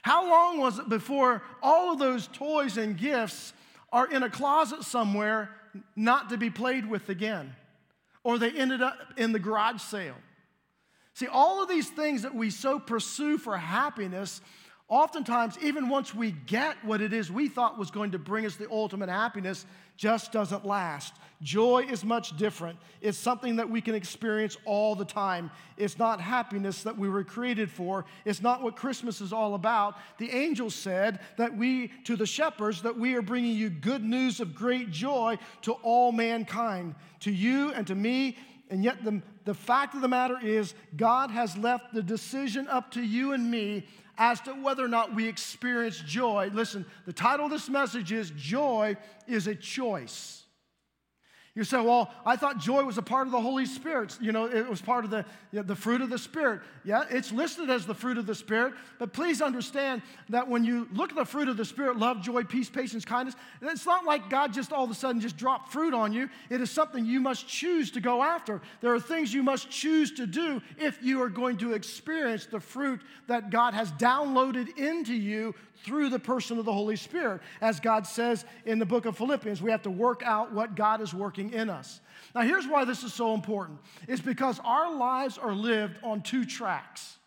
How 0.03 0.29
long 0.29 0.59
was 0.59 0.79
it 0.79 0.89
before 0.89 1.43
all 1.61 1.93
of 1.93 1.99
those 1.99 2.27
toys 2.27 2.77
and 2.77 2.97
gifts 2.97 3.53
are 3.91 4.09
in 4.09 4.23
a 4.23 4.29
closet 4.29 4.83
somewhere 4.83 5.49
not 5.95 6.29
to 6.29 6.37
be 6.37 6.49
played 6.49 6.89
with 6.89 7.09
again? 7.09 7.55
Or 8.23 8.37
they 8.37 8.51
ended 8.51 8.81
up 8.81 8.97
in 9.17 9.31
the 9.31 9.39
garage 9.39 9.81
sale? 9.81 10.15
See, 11.13 11.27
all 11.27 11.61
of 11.61 11.69
these 11.69 11.89
things 11.89 12.21
that 12.21 12.33
we 12.33 12.49
so 12.49 12.79
pursue 12.79 13.37
for 13.37 13.57
happiness 13.57 14.41
Oftentimes, 14.91 15.57
even 15.61 15.87
once 15.87 16.13
we 16.13 16.31
get 16.31 16.75
what 16.83 16.99
it 16.99 17.13
is 17.13 17.31
we 17.31 17.47
thought 17.47 17.79
was 17.79 17.89
going 17.89 18.11
to 18.11 18.19
bring 18.19 18.45
us 18.45 18.57
the 18.57 18.69
ultimate 18.69 19.07
happiness, 19.07 19.65
just 19.95 20.33
doesn't 20.33 20.65
last. 20.65 21.13
Joy 21.41 21.85
is 21.89 22.03
much 22.03 22.35
different. 22.35 22.77
It's 22.99 23.17
something 23.17 23.55
that 23.55 23.69
we 23.69 23.79
can 23.79 23.95
experience 23.95 24.57
all 24.65 24.95
the 24.95 25.05
time. 25.05 25.49
It's 25.77 25.97
not 25.97 26.19
happiness 26.19 26.83
that 26.83 26.97
we 26.97 27.07
were 27.07 27.23
created 27.23 27.71
for. 27.71 28.03
It's 28.25 28.41
not 28.41 28.61
what 28.61 28.75
Christmas 28.75 29.21
is 29.21 29.31
all 29.31 29.55
about. 29.55 29.95
The 30.17 30.29
angels 30.29 30.75
said 30.75 31.21
that 31.37 31.55
we, 31.55 31.87
to 32.03 32.17
the 32.17 32.25
shepherds, 32.25 32.81
that 32.81 32.99
we 32.99 33.15
are 33.15 33.21
bringing 33.21 33.55
you 33.55 33.69
good 33.69 34.03
news 34.03 34.41
of 34.41 34.53
great 34.53 34.91
joy 34.91 35.37
to 35.61 35.71
all 35.71 36.11
mankind, 36.11 36.95
to 37.21 37.31
you 37.31 37.71
and 37.71 37.87
to 37.87 37.95
me. 37.95 38.37
And 38.69 38.83
yet, 38.83 39.05
the, 39.05 39.21
the 39.45 39.53
fact 39.53 39.95
of 39.95 40.01
the 40.01 40.07
matter 40.09 40.37
is, 40.41 40.73
God 40.97 41.31
has 41.31 41.57
left 41.57 41.93
the 41.93 42.03
decision 42.03 42.67
up 42.67 42.91
to 42.91 43.01
you 43.01 43.31
and 43.31 43.49
me 43.49 43.85
as 44.21 44.39
to 44.39 44.51
whether 44.51 44.85
or 44.85 44.87
not 44.87 45.15
we 45.15 45.27
experience 45.27 45.97
joy. 46.05 46.51
Listen, 46.53 46.85
the 47.07 47.11
title 47.11 47.47
of 47.47 47.51
this 47.51 47.67
message 47.67 48.11
is 48.11 48.29
Joy 48.37 48.95
is 49.27 49.47
a 49.47 49.55
Choice. 49.55 50.40
You 51.53 51.65
say, 51.65 51.81
well, 51.81 52.13
I 52.25 52.37
thought 52.37 52.59
joy 52.59 52.85
was 52.85 52.97
a 52.97 53.01
part 53.01 53.27
of 53.27 53.33
the 53.33 53.41
Holy 53.41 53.65
Spirit. 53.65 54.17
You 54.21 54.31
know, 54.31 54.45
it 54.45 54.69
was 54.69 54.81
part 54.81 55.03
of 55.03 55.11
the, 55.11 55.25
you 55.51 55.59
know, 55.59 55.63
the 55.63 55.75
fruit 55.75 55.99
of 55.99 56.09
the 56.09 56.17
Spirit. 56.17 56.61
Yeah, 56.85 57.03
it's 57.09 57.33
listed 57.33 57.69
as 57.69 57.85
the 57.85 57.93
fruit 57.93 58.17
of 58.17 58.25
the 58.25 58.33
Spirit, 58.33 58.73
but 58.99 59.11
please 59.11 59.41
understand 59.41 60.01
that 60.29 60.47
when 60.47 60.63
you 60.63 60.87
look 60.93 61.09
at 61.09 61.17
the 61.17 61.25
fruit 61.25 61.49
of 61.49 61.57
the 61.57 61.65
Spirit 61.65 61.97
love, 61.97 62.21
joy, 62.21 62.45
peace, 62.45 62.69
patience, 62.69 63.03
kindness 63.03 63.35
it's 63.61 63.85
not 63.85 64.05
like 64.05 64.29
God 64.29 64.53
just 64.53 64.71
all 64.71 64.85
of 64.85 64.91
a 64.91 64.95
sudden 64.95 65.19
just 65.19 65.35
dropped 65.35 65.73
fruit 65.73 65.93
on 65.93 66.13
you. 66.13 66.29
It 66.49 66.61
is 66.61 66.71
something 66.71 67.05
you 67.05 67.19
must 67.19 67.47
choose 67.49 67.91
to 67.91 67.99
go 67.99 68.23
after. 68.23 68.61
There 68.79 68.93
are 68.93 68.99
things 68.99 69.33
you 69.33 69.43
must 69.43 69.69
choose 69.69 70.11
to 70.13 70.25
do 70.25 70.61
if 70.77 71.03
you 71.03 71.21
are 71.21 71.29
going 71.29 71.57
to 71.57 71.73
experience 71.73 72.45
the 72.45 72.61
fruit 72.61 73.01
that 73.27 73.49
God 73.49 73.73
has 73.73 73.91
downloaded 73.93 74.77
into 74.77 75.13
you 75.13 75.53
through 75.83 76.09
the 76.09 76.19
person 76.19 76.57
of 76.57 76.65
the 76.65 76.73
Holy 76.73 76.95
Spirit. 76.95 77.41
As 77.61 77.79
God 77.79 78.05
says 78.05 78.45
in 78.65 78.79
the 78.79 78.85
book 78.85 79.05
of 79.05 79.17
Philippians, 79.17 79.61
we 79.61 79.71
have 79.71 79.81
to 79.83 79.91
work 79.91 80.21
out 80.23 80.53
what 80.53 80.75
God 80.75 81.01
is 81.01 81.13
working 81.13 81.53
in 81.53 81.69
us. 81.69 82.01
Now, 82.33 82.41
here's 82.41 82.67
why 82.67 82.85
this 82.85 83.03
is 83.03 83.13
so 83.13 83.33
important 83.33 83.79
it's 84.07 84.21
because 84.21 84.59
our 84.63 84.95
lives 84.95 85.37
are 85.37 85.53
lived 85.53 85.97
on 86.03 86.21
two 86.21 86.45
tracks. 86.45 87.17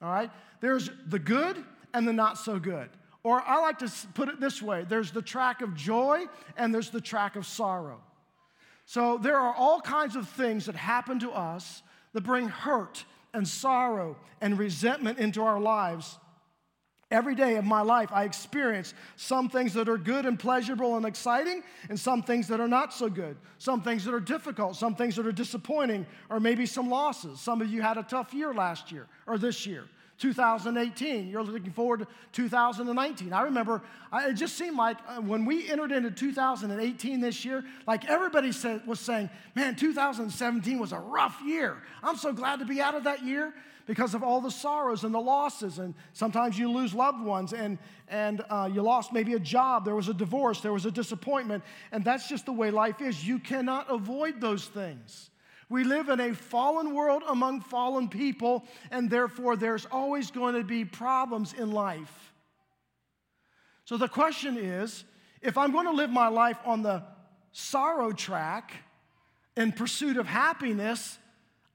All 0.00 0.10
right? 0.10 0.30
There's 0.60 0.90
the 1.06 1.18
good 1.18 1.62
and 1.94 2.06
the 2.06 2.12
not 2.12 2.38
so 2.38 2.58
good. 2.58 2.88
Or 3.24 3.40
I 3.40 3.60
like 3.60 3.78
to 3.78 3.92
put 4.14 4.28
it 4.28 4.40
this 4.40 4.60
way 4.60 4.84
there's 4.88 5.12
the 5.12 5.22
track 5.22 5.62
of 5.62 5.74
joy 5.74 6.24
and 6.56 6.74
there's 6.74 6.90
the 6.90 7.00
track 7.00 7.36
of 7.36 7.46
sorrow. 7.46 8.00
So 8.84 9.18
there 9.18 9.36
are 9.36 9.54
all 9.54 9.80
kinds 9.80 10.16
of 10.16 10.28
things 10.28 10.66
that 10.66 10.74
happen 10.74 11.20
to 11.20 11.30
us 11.30 11.82
that 12.12 12.22
bring 12.22 12.48
hurt 12.48 13.04
and 13.32 13.46
sorrow 13.46 14.16
and 14.40 14.58
resentment 14.58 15.18
into 15.18 15.42
our 15.42 15.60
lives. 15.60 16.18
Every 17.12 17.34
day 17.34 17.56
of 17.56 17.66
my 17.66 17.82
life, 17.82 18.08
I 18.10 18.24
experience 18.24 18.94
some 19.16 19.50
things 19.50 19.74
that 19.74 19.86
are 19.86 19.98
good 19.98 20.24
and 20.24 20.38
pleasurable 20.38 20.96
and 20.96 21.04
exciting, 21.04 21.62
and 21.90 22.00
some 22.00 22.22
things 22.22 22.48
that 22.48 22.58
are 22.58 22.66
not 22.66 22.94
so 22.94 23.10
good, 23.10 23.36
some 23.58 23.82
things 23.82 24.06
that 24.06 24.14
are 24.14 24.20
difficult, 24.20 24.76
some 24.76 24.94
things 24.94 25.16
that 25.16 25.26
are 25.26 25.32
disappointing, 25.32 26.06
or 26.30 26.40
maybe 26.40 26.64
some 26.64 26.88
losses. 26.88 27.38
Some 27.38 27.60
of 27.60 27.68
you 27.68 27.82
had 27.82 27.98
a 27.98 28.02
tough 28.02 28.32
year 28.32 28.54
last 28.54 28.90
year 28.90 29.06
or 29.26 29.36
this 29.36 29.66
year. 29.66 29.84
2018. 30.18 31.28
You're 31.28 31.42
looking 31.42 31.72
forward 31.72 32.00
to 32.00 32.06
2019. 32.32 33.32
I 33.32 33.42
remember 33.42 33.82
I, 34.12 34.28
it 34.28 34.34
just 34.34 34.56
seemed 34.56 34.76
like 34.76 34.96
uh, 35.08 35.20
when 35.20 35.44
we 35.44 35.68
entered 35.68 35.90
into 35.90 36.12
2018 36.12 37.20
this 37.20 37.44
year, 37.44 37.64
like 37.88 38.08
everybody 38.08 38.52
said, 38.52 38.86
was 38.86 39.00
saying, 39.00 39.30
man, 39.56 39.74
2017 39.74 40.78
was 40.78 40.92
a 40.92 40.98
rough 40.98 41.40
year. 41.44 41.82
I'm 42.04 42.16
so 42.16 42.32
glad 42.32 42.60
to 42.60 42.64
be 42.64 42.80
out 42.80 42.94
of 42.94 43.04
that 43.04 43.24
year 43.24 43.52
because 43.86 44.14
of 44.14 44.22
all 44.22 44.40
the 44.40 44.50
sorrows 44.50 45.04
and 45.04 45.14
the 45.14 45.20
losses. 45.20 45.78
And 45.78 45.94
sometimes 46.12 46.58
you 46.58 46.70
lose 46.70 46.94
loved 46.94 47.22
ones 47.22 47.52
and, 47.52 47.78
and 48.08 48.44
uh, 48.48 48.68
you 48.72 48.82
lost 48.82 49.12
maybe 49.12 49.34
a 49.34 49.40
job, 49.40 49.84
there 49.84 49.94
was 49.94 50.08
a 50.08 50.14
divorce, 50.14 50.60
there 50.60 50.72
was 50.72 50.86
a 50.86 50.90
disappointment. 50.90 51.64
And 51.90 52.04
that's 52.04 52.28
just 52.28 52.46
the 52.46 52.52
way 52.52 52.70
life 52.70 53.00
is. 53.00 53.26
You 53.26 53.38
cannot 53.38 53.90
avoid 53.90 54.40
those 54.40 54.66
things. 54.66 55.30
We 55.68 55.84
live 55.84 56.10
in 56.10 56.20
a 56.20 56.34
fallen 56.34 56.94
world 56.94 57.22
among 57.26 57.62
fallen 57.62 58.08
people, 58.08 58.66
and 58.90 59.08
therefore 59.08 59.56
there's 59.56 59.86
always 59.86 60.30
going 60.30 60.54
to 60.54 60.64
be 60.64 60.84
problems 60.84 61.54
in 61.54 61.72
life. 61.72 62.34
So 63.86 63.96
the 63.96 64.08
question 64.08 64.58
is 64.58 65.04
if 65.40 65.56
I'm 65.56 65.72
going 65.72 65.86
to 65.86 65.92
live 65.92 66.10
my 66.10 66.28
life 66.28 66.58
on 66.64 66.82
the 66.82 67.02
sorrow 67.52 68.12
track 68.12 68.74
in 69.56 69.72
pursuit 69.72 70.16
of 70.16 70.26
happiness, 70.26 71.18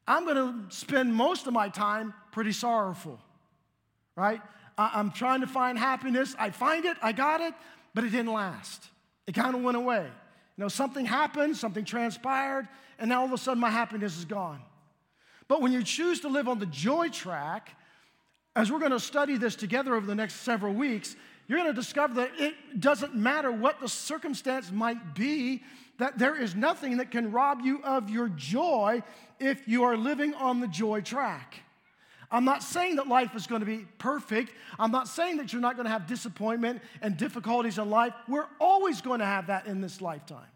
I'm 0.08 0.26
going 0.26 0.38
to 0.38 0.76
spend 0.76 1.14
most 1.14 1.48
of 1.48 1.54
my 1.54 1.70
time 1.70 2.14
pretty 2.32 2.54
sorrowful, 2.54 3.20
right? 4.16 4.42
I'm 4.78 5.12
trying 5.12 5.42
to 5.42 5.48
find 5.48 5.78
happiness. 5.78 6.36
I 6.40 6.52
find 6.52 6.86
it, 6.86 6.98
I 7.02 7.12
got 7.12 7.42
it, 7.42 7.54
but 7.94 8.04
it 8.04 8.12
didn't 8.12 8.32
last. 8.32 8.90
It 9.26 9.34
kind 9.34 9.56
of 9.56 9.62
went 9.62 9.76
away. 9.76 10.04
You 10.04 10.64
know, 10.64 10.68
something 10.70 11.06
happened, 11.06 11.58
something 11.58 11.84
transpired, 11.84 12.68
and 13.00 13.10
now 13.10 13.22
all 13.22 13.26
of 13.26 13.34
a 13.34 13.38
sudden 13.38 13.60
my 13.60 13.70
happiness 13.70 14.18
is 14.18 14.26
gone. 14.26 14.62
But 15.48 15.62
when 15.62 15.72
you 15.72 15.84
choose 15.84 16.22
to 16.22 16.30
live 16.30 16.48
on 16.48 16.60
the 16.60 16.66
joy 16.66 17.10
track, 17.10 17.72
as 18.56 18.72
we're 18.72 18.80
going 18.80 18.92
to 18.92 19.00
study 19.00 19.38
this 19.38 19.56
together 19.56 19.96
over 19.96 20.06
the 20.06 20.16
next 20.16 20.36
several 20.38 20.74
weeks, 20.74 21.16
you're 21.48 21.60
going 21.60 21.70
to 21.70 21.80
discover 21.80 22.16
that 22.16 22.32
it 22.38 22.80
doesn't 22.80 23.16
matter 23.16 23.52
what 23.52 23.80
the 23.80 23.88
circumstance 23.88 24.72
might 24.72 25.16
be, 25.16 25.64
that 25.98 26.18
there 26.18 26.36
is 26.36 26.56
nothing 26.56 26.98
that 26.98 27.12
can 27.12 27.32
rob 27.32 27.62
you 27.62 27.82
of 27.84 28.10
your 28.10 28.30
joy 28.30 29.02
if 29.40 29.68
you 29.68 29.84
are 29.84 29.96
living 29.96 30.34
on 30.34 30.60
the 30.60 30.68
joy 30.68 31.02
track. 31.02 31.56
I'm 32.30 32.44
not 32.44 32.62
saying 32.62 32.98
that 32.98 33.08
life 33.08 33.36
is 33.36 33.48
going 33.48 33.62
to 33.62 33.66
be 33.66 33.86
perfect. 33.98 34.52
I'm 34.78 34.92
not 34.92 35.08
saying 35.08 35.38
that 35.38 35.54
you're 35.54 35.62
not 35.62 35.78
going 35.78 35.86
to 35.86 35.92
have 35.92 36.08
disappointment 36.08 36.82
and 37.02 37.16
difficulties 37.16 37.78
in 37.78 37.90
life. 37.90 38.14
We're 38.28 38.48
always 38.60 39.02
going 39.02 39.20
to 39.20 39.26
have 39.26 39.48
that 39.48 39.66
in 39.66 39.80
this 39.80 40.02
lifetime. 40.02 40.48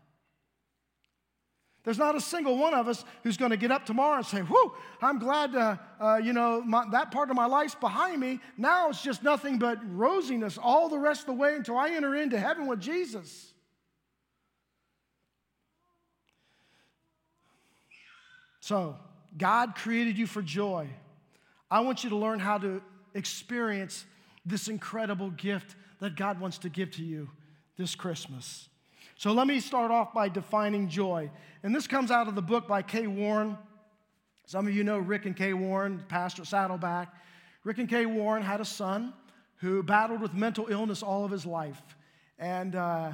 There's 1.84 1.98
not 1.98 2.16
a 2.16 2.22
single 2.22 2.58
one 2.58 2.76
of 2.76 2.88
us 2.88 3.04
who's 3.24 3.38
going 3.38 3.50
to 3.50 3.58
get 3.58 3.72
up 3.72 3.86
tomorrow 3.86 4.18
and 4.18 4.26
say, 4.26 4.42
Whew, 4.42 4.74
I'm 5.02 5.18
glad, 5.18 5.56
uh, 5.56 5.78
uh, 6.00 6.18
you 6.18 6.32
know, 6.32 6.62
my, 6.62 6.86
that 6.92 7.12
part 7.12 7.32
of 7.32 7.36
my 7.36 7.48
life's 7.48 7.74
behind 7.74 8.20
me. 8.20 8.40
Now 8.56 8.90
it's 8.90 9.02
just 9.02 9.24
nothing 9.24 9.58
but 9.58 9.80
rosiness 9.96 10.60
all 10.62 10.90
the 10.90 11.00
rest 11.00 11.22
of 11.22 11.28
the 11.28 11.34
way 11.34 11.56
until 11.56 11.78
I 11.78 11.90
enter 11.90 12.16
into 12.16 12.40
heaven 12.40 12.68
with 12.68 12.80
Jesus. 12.80 13.54
So, 18.60 18.96
God 19.36 19.74
created 19.74 20.20
you 20.20 20.28
for 20.28 20.44
joy. 20.44 20.88
I 21.70 21.80
want 21.80 22.04
you 22.04 22.12
to 22.12 22.16
learn 22.16 22.40
how 22.40 22.60
to 22.60 22.82
experience 23.16 24.06
this 24.46 24.68
incredible 24.68 25.32
gift 25.32 25.76
that 26.00 26.16
God 26.16 26.40
wants 26.40 26.60
to 26.60 26.70
give 26.70 26.92
to 26.92 27.04
you 27.04 27.30
this 27.78 27.96
Christmas. 27.96 28.70
So 29.22 29.34
let 29.34 29.46
me 29.46 29.60
start 29.60 29.92
off 29.92 30.16
by 30.16 30.30
defining 30.30 30.90
joy. 30.90 31.30
And 31.62 31.76
this 31.76 31.86
comes 31.86 32.10
out 32.10 32.28
of 32.28 32.34
the 32.34 32.42
book 32.42 32.68
by 32.68 32.82
Kay 32.82 33.06
Warren. 33.06 33.56
Some 34.48 34.66
of 34.66 34.74
you 34.74 34.84
know 34.84 34.98
Rick 34.98 35.28
and 35.28 35.38
Kay 35.38 35.54
Warren, 35.54 36.04
pastor 36.10 36.44
Saddleback. 36.44 37.14
Rick 37.64 37.78
and 37.78 37.88
Kay 37.88 38.08
Warren 38.08 38.42
had 38.42 38.62
a 38.62 38.66
son 38.66 39.14
who 39.58 39.84
battled 39.84 40.22
with 40.22 40.34
mental 40.34 40.70
illness 40.70 41.04
all 41.04 41.24
of 41.24 41.30
his 41.30 41.46
life. 41.46 41.80
And 42.40 42.76
uh, 42.76 43.12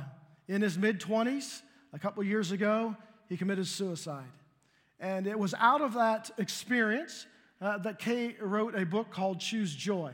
in 0.48 0.62
his 0.62 0.78
mid 0.78 1.02
20s, 1.02 1.62
a 1.92 2.00
couple 2.00 2.24
years 2.24 2.54
ago, 2.54 2.96
he 3.28 3.36
committed 3.36 3.68
suicide. 3.68 4.32
And 5.02 5.28
it 5.28 5.38
was 5.38 5.54
out 5.60 5.82
of 5.82 5.96
that 5.96 6.32
experience 6.38 7.26
uh, 7.60 7.80
that 7.80 8.00
Kay 8.00 8.38
wrote 8.40 8.76
a 8.76 8.86
book 8.86 9.12
called 9.12 9.42
Choose 9.42 9.76
Joy. 9.76 10.14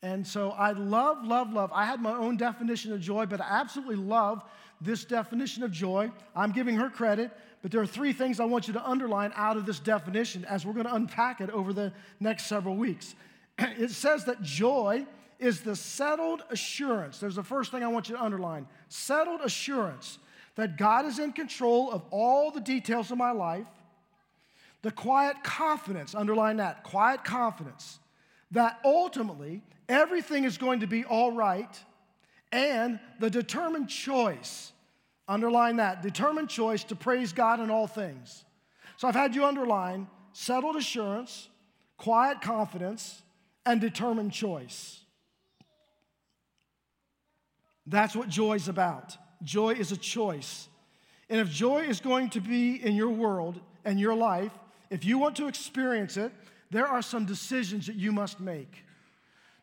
And 0.00 0.24
so 0.24 0.50
I 0.50 0.72
love, 0.72 1.24
love, 1.24 1.50
love. 1.52 1.72
I 1.74 1.86
had 1.86 2.00
my 2.00 2.12
own 2.12 2.36
definition 2.36 2.92
of 2.92 3.00
joy, 3.00 3.26
but 3.26 3.40
I 3.40 3.46
absolutely 3.48 3.96
love 3.96 4.44
this 4.84 5.04
definition 5.04 5.62
of 5.62 5.70
joy. 5.72 6.10
I'm 6.36 6.52
giving 6.52 6.76
her 6.76 6.90
credit, 6.90 7.30
but 7.62 7.70
there 7.70 7.80
are 7.80 7.86
three 7.86 8.12
things 8.12 8.38
I 8.38 8.44
want 8.44 8.68
you 8.68 8.74
to 8.74 8.88
underline 8.88 9.32
out 9.34 9.56
of 9.56 9.66
this 9.66 9.80
definition 9.80 10.44
as 10.44 10.66
we're 10.66 10.74
going 10.74 10.86
to 10.86 10.94
unpack 10.94 11.40
it 11.40 11.50
over 11.50 11.72
the 11.72 11.92
next 12.20 12.46
several 12.46 12.76
weeks. 12.76 13.14
It 13.58 13.90
says 13.90 14.24
that 14.24 14.42
joy 14.42 15.06
is 15.38 15.60
the 15.60 15.76
settled 15.76 16.42
assurance. 16.50 17.18
There's 17.18 17.36
the 17.36 17.42
first 17.42 17.70
thing 17.70 17.82
I 17.82 17.88
want 17.88 18.08
you 18.08 18.16
to 18.16 18.22
underline 18.22 18.66
settled 18.88 19.40
assurance 19.42 20.18
that 20.56 20.76
God 20.76 21.06
is 21.06 21.18
in 21.18 21.32
control 21.32 21.90
of 21.90 22.02
all 22.10 22.50
the 22.50 22.60
details 22.60 23.10
of 23.10 23.18
my 23.18 23.32
life. 23.32 23.66
The 24.82 24.90
quiet 24.90 25.42
confidence, 25.42 26.14
underline 26.14 26.58
that, 26.58 26.84
quiet 26.84 27.24
confidence 27.24 27.98
that 28.50 28.78
ultimately 28.84 29.62
everything 29.88 30.44
is 30.44 30.58
going 30.58 30.80
to 30.80 30.86
be 30.86 31.04
all 31.04 31.32
right 31.32 31.76
and 32.54 33.00
the 33.18 33.28
determined 33.28 33.88
choice, 33.88 34.72
underline 35.26 35.76
that, 35.76 36.02
determined 36.02 36.48
choice 36.48 36.84
to 36.84 36.96
praise 36.96 37.32
God 37.32 37.60
in 37.60 37.70
all 37.70 37.86
things. 37.86 38.44
So 38.96 39.08
I've 39.08 39.14
had 39.14 39.34
you 39.34 39.44
underline 39.44 40.06
settled 40.32 40.76
assurance, 40.76 41.48
quiet 41.96 42.40
confidence, 42.40 43.22
and 43.64 43.80
determined 43.80 44.32
choice. 44.32 45.00
That's 47.86 48.16
what 48.16 48.28
joy 48.28 48.54
is 48.54 48.68
about. 48.68 49.16
Joy 49.42 49.70
is 49.74 49.92
a 49.92 49.96
choice. 49.96 50.68
And 51.28 51.40
if 51.40 51.50
joy 51.50 51.82
is 51.82 52.00
going 52.00 52.30
to 52.30 52.40
be 52.40 52.76
in 52.82 52.94
your 52.94 53.10
world 53.10 53.60
and 53.84 53.98
your 53.98 54.14
life, 54.14 54.52
if 54.90 55.04
you 55.04 55.18
want 55.18 55.36
to 55.36 55.48
experience 55.48 56.16
it, 56.16 56.32
there 56.70 56.86
are 56.86 57.02
some 57.02 57.24
decisions 57.24 57.86
that 57.86 57.96
you 57.96 58.12
must 58.12 58.40
make. 58.40 58.84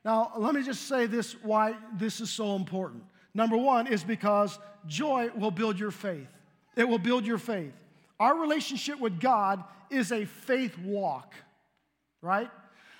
Now, 0.03 0.31
let 0.37 0.55
me 0.55 0.63
just 0.63 0.87
say 0.87 1.05
this 1.05 1.33
why 1.43 1.75
this 1.95 2.21
is 2.21 2.29
so 2.29 2.55
important. 2.55 3.03
Number 3.33 3.57
one 3.57 3.87
is 3.87 4.03
because 4.03 4.59
joy 4.87 5.29
will 5.35 5.51
build 5.51 5.79
your 5.79 5.91
faith. 5.91 6.27
It 6.75 6.87
will 6.87 6.99
build 6.99 7.25
your 7.25 7.37
faith. 7.37 7.73
Our 8.19 8.37
relationship 8.39 8.99
with 8.99 9.19
God 9.19 9.63
is 9.89 10.11
a 10.11 10.25
faith 10.25 10.77
walk, 10.79 11.33
right? 12.21 12.49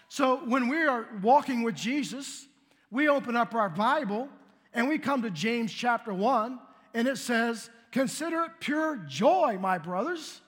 So 0.08 0.38
when 0.46 0.68
we 0.68 0.82
are 0.84 1.08
walking 1.22 1.64
with 1.64 1.76
Jesus, 1.76 2.48
we 2.90 3.08
open 3.08 3.36
up 3.36 3.56
our 3.56 3.70
Bible 3.70 4.28
and 4.74 4.88
we 4.88 4.98
come 4.98 5.22
to 5.22 5.30
James 5.30 5.72
chapter 5.72 6.14
1, 6.14 6.60
and 6.94 7.08
it 7.08 7.18
says, 7.18 7.70
Consider 7.92 8.44
it 8.44 8.52
pure 8.60 8.98
joy, 9.08 9.58
my 9.60 9.78
brothers 9.78 10.42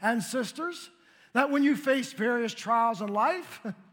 and 0.00 0.22
sisters, 0.22 0.90
that 1.32 1.50
when 1.50 1.62
you 1.62 1.74
face 1.74 2.12
various 2.12 2.52
trials 2.52 3.00
in 3.00 3.08
life, 3.08 3.62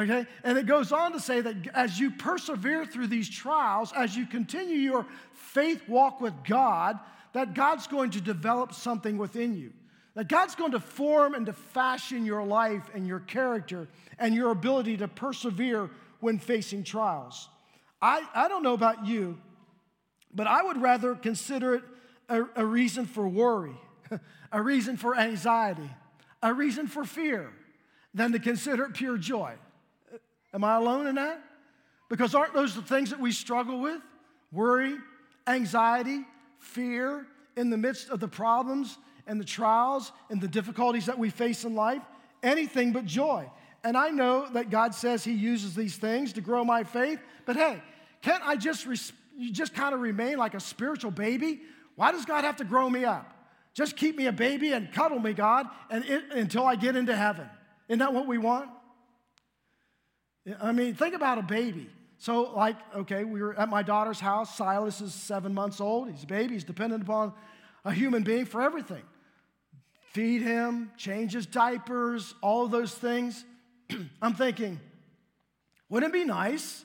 Okay? 0.00 0.26
And 0.44 0.56
it 0.56 0.64
goes 0.64 0.92
on 0.92 1.12
to 1.12 1.20
say 1.20 1.42
that 1.42 1.56
as 1.74 2.00
you 2.00 2.10
persevere 2.10 2.86
through 2.86 3.08
these 3.08 3.28
trials, 3.28 3.92
as 3.94 4.16
you 4.16 4.26
continue 4.26 4.78
your 4.78 5.06
faith 5.34 5.86
walk 5.86 6.22
with 6.22 6.32
God, 6.44 6.98
that 7.34 7.52
God's 7.52 7.86
going 7.86 8.10
to 8.12 8.20
develop 8.20 8.72
something 8.72 9.18
within 9.18 9.54
you. 9.54 9.72
That 10.14 10.28
God's 10.28 10.54
going 10.54 10.72
to 10.72 10.80
form 10.80 11.34
and 11.34 11.44
to 11.46 11.52
fashion 11.52 12.24
your 12.24 12.44
life 12.44 12.88
and 12.94 13.06
your 13.06 13.20
character 13.20 13.88
and 14.18 14.34
your 14.34 14.50
ability 14.50 14.96
to 14.98 15.08
persevere 15.08 15.90
when 16.20 16.38
facing 16.38 16.82
trials. 16.82 17.48
I, 18.00 18.26
I 18.34 18.48
don't 18.48 18.62
know 18.62 18.74
about 18.74 19.06
you, 19.06 19.38
but 20.34 20.46
I 20.46 20.62
would 20.62 20.80
rather 20.80 21.14
consider 21.14 21.74
it 21.74 21.82
a, 22.28 22.44
a 22.56 22.64
reason 22.64 23.04
for 23.04 23.28
worry, 23.28 23.76
a 24.52 24.62
reason 24.62 24.96
for 24.96 25.14
anxiety, 25.14 25.90
a 26.42 26.54
reason 26.54 26.86
for 26.86 27.04
fear, 27.04 27.52
than 28.14 28.32
to 28.32 28.38
consider 28.38 28.84
it 28.84 28.94
pure 28.94 29.18
joy. 29.18 29.54
Am 30.52 30.64
I 30.64 30.76
alone 30.76 31.06
in 31.06 31.14
that? 31.16 31.42
Because 32.08 32.34
aren't 32.34 32.54
those 32.54 32.74
the 32.74 32.82
things 32.82 33.10
that 33.10 33.20
we 33.20 33.32
struggle 33.32 33.80
with? 33.80 34.00
Worry, 34.52 34.96
anxiety, 35.46 36.24
fear 36.58 37.26
in 37.56 37.70
the 37.70 37.76
midst 37.76 38.10
of 38.10 38.20
the 38.20 38.28
problems 38.28 38.98
and 39.26 39.40
the 39.40 39.44
trials 39.44 40.10
and 40.28 40.40
the 40.40 40.48
difficulties 40.48 41.06
that 41.06 41.18
we 41.18 41.30
face 41.30 41.64
in 41.64 41.74
life? 41.74 42.02
Anything 42.42 42.92
but 42.92 43.06
joy. 43.06 43.48
And 43.84 43.96
I 43.96 44.10
know 44.10 44.48
that 44.52 44.70
God 44.70 44.94
says 44.94 45.24
He 45.24 45.32
uses 45.32 45.74
these 45.74 45.96
things 45.96 46.32
to 46.34 46.40
grow 46.40 46.64
my 46.64 46.84
faith, 46.84 47.20
but 47.46 47.56
hey, 47.56 47.82
can't 48.22 48.42
I 48.44 48.56
just, 48.56 48.86
res- 48.86 49.12
just 49.52 49.74
kind 49.74 49.94
of 49.94 50.00
remain 50.00 50.36
like 50.36 50.54
a 50.54 50.60
spiritual 50.60 51.10
baby? 51.10 51.62
Why 51.94 52.12
does 52.12 52.24
God 52.24 52.44
have 52.44 52.56
to 52.56 52.64
grow 52.64 52.90
me 52.90 53.04
up? 53.04 53.32
Just 53.72 53.96
keep 53.96 54.16
me 54.16 54.26
a 54.26 54.32
baby 54.32 54.72
and 54.72 54.92
cuddle 54.92 55.18
me, 55.20 55.32
God, 55.32 55.66
and 55.90 56.04
it, 56.04 56.24
until 56.32 56.64
I 56.66 56.74
get 56.74 56.96
into 56.96 57.14
heaven. 57.14 57.48
Isn't 57.88 58.00
that 58.00 58.12
what 58.12 58.26
we 58.26 58.36
want? 58.36 58.68
I 60.60 60.72
mean, 60.72 60.94
think 60.94 61.14
about 61.14 61.38
a 61.38 61.42
baby. 61.42 61.88
So, 62.18 62.52
like, 62.54 62.76
okay, 62.94 63.24
we 63.24 63.42
were 63.42 63.58
at 63.58 63.68
my 63.68 63.82
daughter's 63.82 64.20
house. 64.20 64.56
Silas 64.56 65.00
is 65.00 65.14
seven 65.14 65.54
months 65.54 65.80
old. 65.80 66.10
He's 66.10 66.24
a 66.24 66.26
baby. 66.26 66.54
He's 66.54 66.64
dependent 66.64 67.02
upon 67.02 67.32
a 67.84 67.92
human 67.92 68.22
being 68.22 68.44
for 68.44 68.60
everything 68.60 69.02
feed 70.12 70.42
him, 70.42 70.90
change 70.96 71.32
his 71.32 71.46
diapers, 71.46 72.34
all 72.42 72.64
of 72.64 72.70
those 72.70 72.94
things. 72.94 73.44
I'm 74.22 74.34
thinking, 74.34 74.80
wouldn't 75.88 76.12
it 76.12 76.18
be 76.18 76.24
nice? 76.24 76.84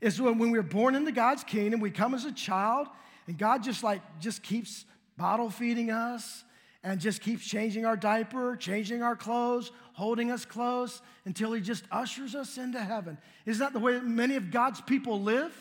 Is 0.00 0.20
when, 0.20 0.38
when 0.38 0.50
we're 0.50 0.62
born 0.62 0.94
into 0.94 1.12
God's 1.12 1.44
kingdom, 1.44 1.80
we 1.80 1.90
come 1.90 2.14
as 2.14 2.24
a 2.24 2.32
child, 2.32 2.86
and 3.26 3.36
God 3.36 3.62
just 3.62 3.82
like 3.82 4.00
just 4.20 4.42
keeps 4.42 4.84
bottle 5.16 5.50
feeding 5.50 5.90
us 5.90 6.44
and 6.82 7.00
just 7.00 7.20
keeps 7.20 7.44
changing 7.46 7.84
our 7.84 7.96
diaper, 7.96 8.56
changing 8.56 9.02
our 9.02 9.16
clothes, 9.16 9.70
holding 9.92 10.30
us 10.30 10.44
close 10.44 11.02
until 11.24 11.52
He 11.52 11.60
just 11.60 11.84
ushers 11.90 12.34
us 12.34 12.56
into 12.56 12.80
heaven. 12.80 13.18
Is 13.44 13.58
that 13.58 13.72
the 13.72 13.78
way 13.78 14.00
many 14.00 14.36
of 14.36 14.50
God's 14.50 14.80
people 14.80 15.20
live? 15.20 15.52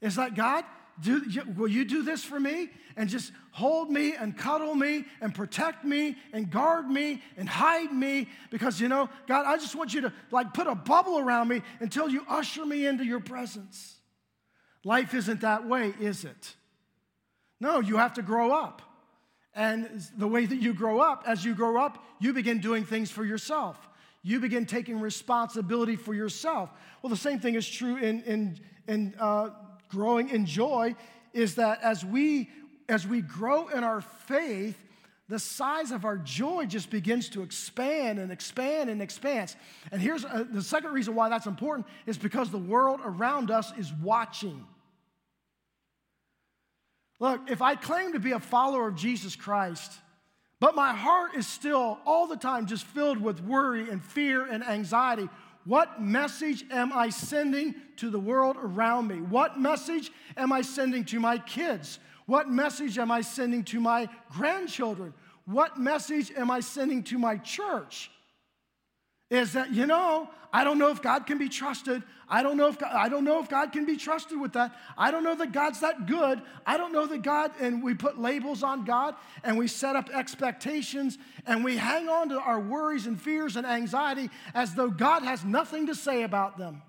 Is 0.00 0.16
that 0.16 0.34
God? 0.34 0.64
Do, 1.00 1.22
will 1.56 1.68
you 1.68 1.84
do 1.84 2.02
this 2.02 2.24
for 2.24 2.40
me? 2.40 2.70
And 2.96 3.10
just 3.10 3.32
hold 3.50 3.90
me 3.90 4.14
and 4.14 4.36
cuddle 4.36 4.74
me 4.74 5.04
and 5.20 5.34
protect 5.34 5.84
me 5.84 6.16
and 6.32 6.50
guard 6.50 6.88
me 6.88 7.22
and 7.36 7.46
hide 7.46 7.92
me 7.92 8.28
because, 8.50 8.80
you 8.80 8.88
know, 8.88 9.10
God, 9.26 9.44
I 9.44 9.56
just 9.56 9.76
want 9.76 9.92
you 9.92 10.02
to 10.02 10.12
like 10.30 10.54
put 10.54 10.66
a 10.66 10.74
bubble 10.74 11.18
around 11.18 11.48
me 11.48 11.60
until 11.80 12.08
you 12.08 12.24
usher 12.28 12.64
me 12.64 12.86
into 12.86 13.04
your 13.04 13.20
presence. 13.20 13.96
Life 14.84 15.12
isn't 15.12 15.42
that 15.42 15.68
way, 15.68 15.92
is 16.00 16.24
it? 16.24 16.54
No, 17.60 17.80
you 17.80 17.96
have 17.98 18.14
to 18.14 18.22
grow 18.22 18.52
up. 18.52 18.80
And 19.56 20.06
the 20.18 20.28
way 20.28 20.44
that 20.44 20.56
you 20.56 20.74
grow 20.74 21.00
up, 21.00 21.24
as 21.26 21.42
you 21.42 21.54
grow 21.54 21.80
up, 21.80 22.04
you 22.20 22.34
begin 22.34 22.60
doing 22.60 22.84
things 22.84 23.10
for 23.10 23.24
yourself. 23.24 23.88
You 24.22 24.38
begin 24.38 24.66
taking 24.66 25.00
responsibility 25.00 25.96
for 25.96 26.14
yourself. 26.14 26.70
Well, 27.00 27.10
the 27.10 27.16
same 27.16 27.40
thing 27.40 27.54
is 27.54 27.66
true 27.66 27.96
in, 27.96 28.22
in, 28.24 28.60
in 28.86 29.14
uh, 29.18 29.50
growing 29.88 30.28
in 30.28 30.44
joy, 30.44 30.94
is 31.32 31.54
that 31.54 31.80
as 31.82 32.04
we, 32.04 32.50
as 32.88 33.06
we 33.06 33.22
grow 33.22 33.68
in 33.68 33.82
our 33.82 34.02
faith, 34.02 34.76
the 35.28 35.38
size 35.38 35.90
of 35.90 36.04
our 36.04 36.18
joy 36.18 36.66
just 36.66 36.90
begins 36.90 37.30
to 37.30 37.42
expand 37.42 38.18
and 38.18 38.30
expand 38.30 38.90
and 38.90 39.00
expands. 39.00 39.56
And 39.90 40.00
here's 40.02 40.24
uh, 40.24 40.44
the 40.52 40.62
second 40.62 40.92
reason 40.92 41.14
why 41.14 41.28
that's 41.28 41.46
important 41.46 41.86
is 42.04 42.18
because 42.18 42.50
the 42.50 42.58
world 42.58 43.00
around 43.04 43.50
us 43.50 43.72
is 43.78 43.92
watching. 44.02 44.64
Look, 47.18 47.50
if 47.50 47.62
I 47.62 47.74
claim 47.74 48.12
to 48.12 48.20
be 48.20 48.32
a 48.32 48.40
follower 48.40 48.88
of 48.88 48.96
Jesus 48.96 49.36
Christ, 49.36 49.92
but 50.60 50.74
my 50.74 50.92
heart 50.92 51.34
is 51.34 51.46
still 51.46 51.98
all 52.06 52.26
the 52.26 52.36
time 52.36 52.66
just 52.66 52.84
filled 52.84 53.18
with 53.18 53.42
worry 53.42 53.88
and 53.88 54.02
fear 54.02 54.44
and 54.44 54.64
anxiety, 54.64 55.28
what 55.64 56.00
message 56.00 56.64
am 56.70 56.92
I 56.92 57.08
sending 57.08 57.74
to 57.96 58.08
the 58.10 58.20
world 58.20 58.56
around 58.58 59.08
me? 59.08 59.16
What 59.16 59.58
message 59.58 60.12
am 60.36 60.52
I 60.52 60.62
sending 60.62 61.04
to 61.06 61.18
my 61.18 61.38
kids? 61.38 61.98
What 62.26 62.48
message 62.48 62.98
am 62.98 63.10
I 63.10 63.20
sending 63.20 63.64
to 63.64 63.80
my 63.80 64.08
grandchildren? 64.30 65.12
What 65.44 65.78
message 65.78 66.32
am 66.36 66.50
I 66.50 66.60
sending 66.60 67.02
to 67.04 67.18
my 67.18 67.36
church? 67.38 68.10
Is 69.30 69.54
that 69.54 69.72
you 69.72 69.86
know 69.86 70.28
i 70.52 70.62
don't 70.62 70.78
know 70.78 70.90
if 70.90 71.02
god 71.02 71.26
can 71.26 71.38
be 71.38 71.48
trusted. 71.48 72.02
I 72.28 72.42
don't 72.42 72.56
know 72.56 72.66
if 72.66 72.78
god, 72.78 72.90
i 72.92 73.08
don't 73.08 73.24
know 73.24 73.40
if 73.40 73.48
god 73.48 73.72
can 73.72 73.84
be 73.84 73.96
trusted 73.96 74.40
with 74.40 74.54
that. 74.54 74.74
I 74.98 75.10
don't 75.10 75.22
know 75.22 75.36
that 75.36 75.52
god's 75.52 75.80
that 75.80 76.06
good. 76.06 76.42
I 76.66 76.76
don't 76.76 76.92
know 76.92 77.06
that 77.06 77.22
god 77.22 77.52
and 77.60 77.82
we 77.82 77.94
put 77.94 78.18
labels 78.18 78.62
on 78.62 78.84
god 78.84 79.14
and 79.44 79.56
we 79.56 79.68
set 79.68 79.94
up 79.96 80.10
expectations 80.10 81.18
and 81.46 81.64
we 81.64 81.76
hang 81.76 82.08
on 82.08 82.28
to 82.30 82.40
our 82.40 82.60
worries 82.60 83.06
and 83.06 83.20
fears 83.20 83.56
and 83.56 83.66
anxiety 83.66 84.30
as 84.54 84.74
though 84.74 84.90
god 84.90 85.22
has 85.22 85.44
nothing 85.44 85.86
to 85.86 85.94
say 85.94 86.22
about 86.22 86.58
them. 86.58 86.82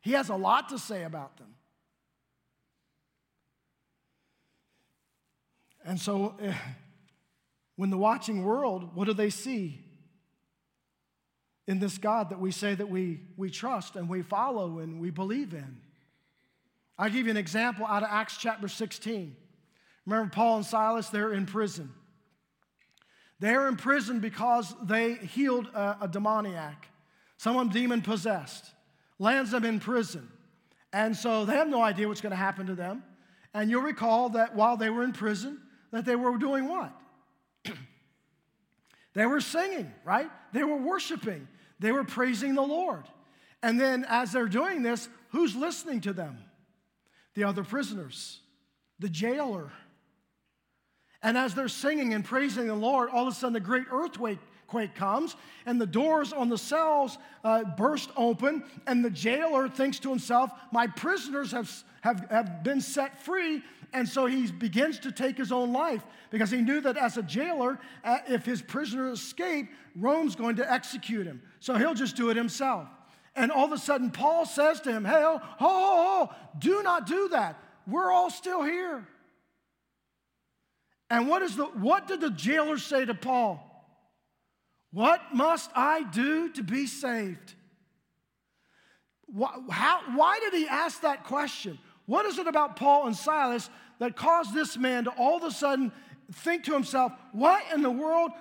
He 0.00 0.12
has 0.12 0.30
a 0.30 0.36
lot 0.36 0.70
to 0.70 0.78
say 0.78 1.04
about 1.04 1.36
them. 1.36 1.54
And 5.84 6.00
so 6.00 6.36
eh, 6.40 6.54
when 7.76 7.90
the 7.90 7.98
watching 7.98 8.44
world 8.44 8.94
what 8.94 9.06
do 9.06 9.14
they 9.14 9.30
see 9.30 9.89
in 11.70 11.78
this 11.78 11.98
God 11.98 12.30
that 12.30 12.40
we 12.40 12.50
say 12.50 12.74
that 12.74 12.88
we, 12.90 13.20
we 13.36 13.48
trust 13.48 13.94
and 13.94 14.08
we 14.08 14.22
follow 14.22 14.80
and 14.80 15.00
we 15.00 15.10
believe 15.10 15.54
in. 15.54 15.78
I'll 16.98 17.08
give 17.08 17.26
you 17.26 17.30
an 17.30 17.36
example 17.36 17.86
out 17.86 18.02
of 18.02 18.08
Acts 18.10 18.36
chapter 18.36 18.66
16. 18.66 19.36
Remember 20.04 20.30
Paul 20.34 20.56
and 20.56 20.66
Silas, 20.66 21.10
they're 21.10 21.32
in 21.32 21.46
prison. 21.46 21.92
They're 23.38 23.68
in 23.68 23.76
prison 23.76 24.18
because 24.18 24.74
they 24.82 25.14
healed 25.14 25.68
a, 25.68 25.98
a 26.00 26.08
demoniac, 26.08 26.88
someone 27.36 27.68
demon 27.68 28.02
possessed, 28.02 28.72
lands 29.20 29.52
them 29.52 29.64
in 29.64 29.78
prison. 29.78 30.28
And 30.92 31.16
so 31.16 31.44
they 31.44 31.54
have 31.54 31.68
no 31.68 31.82
idea 31.82 32.08
what's 32.08 32.20
going 32.20 32.30
to 32.30 32.36
happen 32.36 32.66
to 32.66 32.74
them. 32.74 33.04
And 33.54 33.70
you'll 33.70 33.82
recall 33.82 34.30
that 34.30 34.56
while 34.56 34.76
they 34.76 34.90
were 34.90 35.04
in 35.04 35.12
prison, 35.12 35.60
that 35.92 36.04
they 36.04 36.16
were 36.16 36.36
doing 36.36 36.66
what? 36.66 36.92
they 39.14 39.24
were 39.24 39.40
singing, 39.40 39.92
right? 40.04 40.28
They 40.52 40.64
were 40.64 40.76
worshiping. 40.76 41.46
They 41.80 41.90
were 41.90 42.04
praising 42.04 42.54
the 42.54 42.62
Lord. 42.62 43.02
And 43.62 43.80
then 43.80 44.06
as 44.08 44.32
they're 44.32 44.48
doing 44.48 44.82
this, 44.82 45.08
who's 45.30 45.56
listening 45.56 46.02
to 46.02 46.12
them? 46.12 46.38
The 47.34 47.44
other 47.44 47.64
prisoners, 47.64 48.40
the 48.98 49.08
jailer. 49.08 49.70
And 51.22 51.36
as 51.36 51.54
they're 51.54 51.68
singing 51.68 52.14
and 52.14 52.24
praising 52.24 52.66
the 52.66 52.74
Lord, 52.74 53.10
all 53.10 53.26
of 53.26 53.32
a 53.32 53.36
sudden 53.36 53.56
a 53.56 53.60
great 53.60 53.86
earthquake 53.90 54.38
quake 54.70 54.94
comes, 54.94 55.36
and 55.66 55.80
the 55.80 55.86
doors 55.86 56.32
on 56.32 56.48
the 56.48 56.56
cells 56.56 57.18
uh, 57.44 57.64
burst 57.64 58.10
open, 58.16 58.64
and 58.86 59.04
the 59.04 59.10
jailer 59.10 59.68
thinks 59.68 59.98
to 59.98 60.08
himself, 60.08 60.50
My 60.72 60.86
prisoners 60.86 61.50
have, 61.52 61.70
have, 62.02 62.26
have 62.30 62.62
been 62.62 62.80
set 62.80 63.20
free. 63.20 63.62
And 63.92 64.08
so 64.08 64.26
he 64.26 64.50
begins 64.50 64.98
to 65.00 65.12
take 65.12 65.36
his 65.36 65.50
own 65.50 65.72
life 65.72 66.04
because 66.30 66.50
he 66.50 66.60
knew 66.60 66.80
that 66.82 66.96
as 66.96 67.16
a 67.16 67.22
jailer, 67.22 67.78
uh, 68.04 68.18
if 68.28 68.44
his 68.44 68.62
prisoner 68.62 69.10
escaped, 69.10 69.72
Rome's 69.96 70.36
going 70.36 70.56
to 70.56 70.72
execute 70.72 71.26
him. 71.26 71.42
So 71.58 71.74
he'll 71.74 71.94
just 71.94 72.16
do 72.16 72.30
it 72.30 72.36
himself. 72.36 72.88
And 73.34 73.50
all 73.50 73.64
of 73.64 73.72
a 73.72 73.78
sudden, 73.78 74.10
Paul 74.10 74.46
says 74.46 74.80
to 74.82 74.92
him, 74.92 75.04
Hey, 75.04 75.22
oh, 75.22 75.40
oh, 75.60 76.34
do 76.58 76.82
not 76.82 77.06
do 77.06 77.28
that. 77.28 77.56
We're 77.86 78.10
all 78.10 78.30
still 78.30 78.62
here. 78.62 79.06
And 81.08 81.28
what, 81.28 81.42
is 81.42 81.56
the, 81.56 81.64
what 81.64 82.06
did 82.06 82.20
the 82.20 82.30
jailer 82.30 82.78
say 82.78 83.04
to 83.04 83.14
Paul? 83.14 83.66
What 84.92 85.20
must 85.34 85.70
I 85.74 86.04
do 86.04 86.50
to 86.50 86.62
be 86.62 86.86
saved? 86.86 87.54
Why, 89.26 89.54
how, 89.70 90.00
why 90.14 90.40
did 90.40 90.54
he 90.54 90.66
ask 90.68 91.02
that 91.02 91.24
question? 91.24 91.78
What 92.10 92.26
is 92.26 92.38
it 92.38 92.48
about 92.48 92.74
Paul 92.74 93.06
and 93.06 93.14
Silas 93.14 93.70
that 94.00 94.16
caused 94.16 94.52
this 94.52 94.76
man 94.76 95.04
to 95.04 95.10
all 95.10 95.36
of 95.36 95.44
a 95.44 95.52
sudden 95.52 95.92
think 96.32 96.64
to 96.64 96.72
himself, 96.72 97.12
What 97.30 97.62
in 97.72 97.82
the 97.82 97.90
world? 97.90 98.32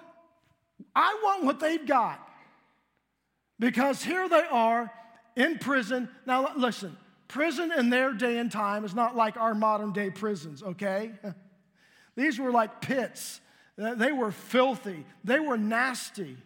I 0.96 1.20
want 1.22 1.44
what 1.44 1.60
they've 1.60 1.86
got. 1.86 2.20
Because 3.60 4.02
here 4.04 4.28
they 4.28 4.42
are 4.50 4.92
in 5.36 5.60
prison. 5.60 6.10
Now, 6.26 6.52
listen, 6.58 6.98
prison 7.28 7.72
in 7.72 7.92
their 7.92 8.12
day 8.12 8.40
and 8.40 8.52
time 8.52 8.86
is 8.86 8.96
not 8.96 9.16
like 9.16 9.38
our 9.38 9.54
modern 9.54 9.94
day 9.94 10.10
prisons, 10.10 10.64
okay? 10.64 11.12
These 12.16 12.40
were 12.40 12.52
like 12.52 12.82
pits 12.82 13.40
they 13.78 14.12
were 14.12 14.32
filthy, 14.32 15.06
they 15.24 15.40
were 15.40 15.58
nasty. 15.58 16.38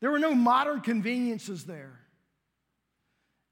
There 0.00 0.10
were 0.10 0.18
no 0.18 0.34
modern 0.34 0.80
conveniences 0.80 1.66
there. 1.66 2.00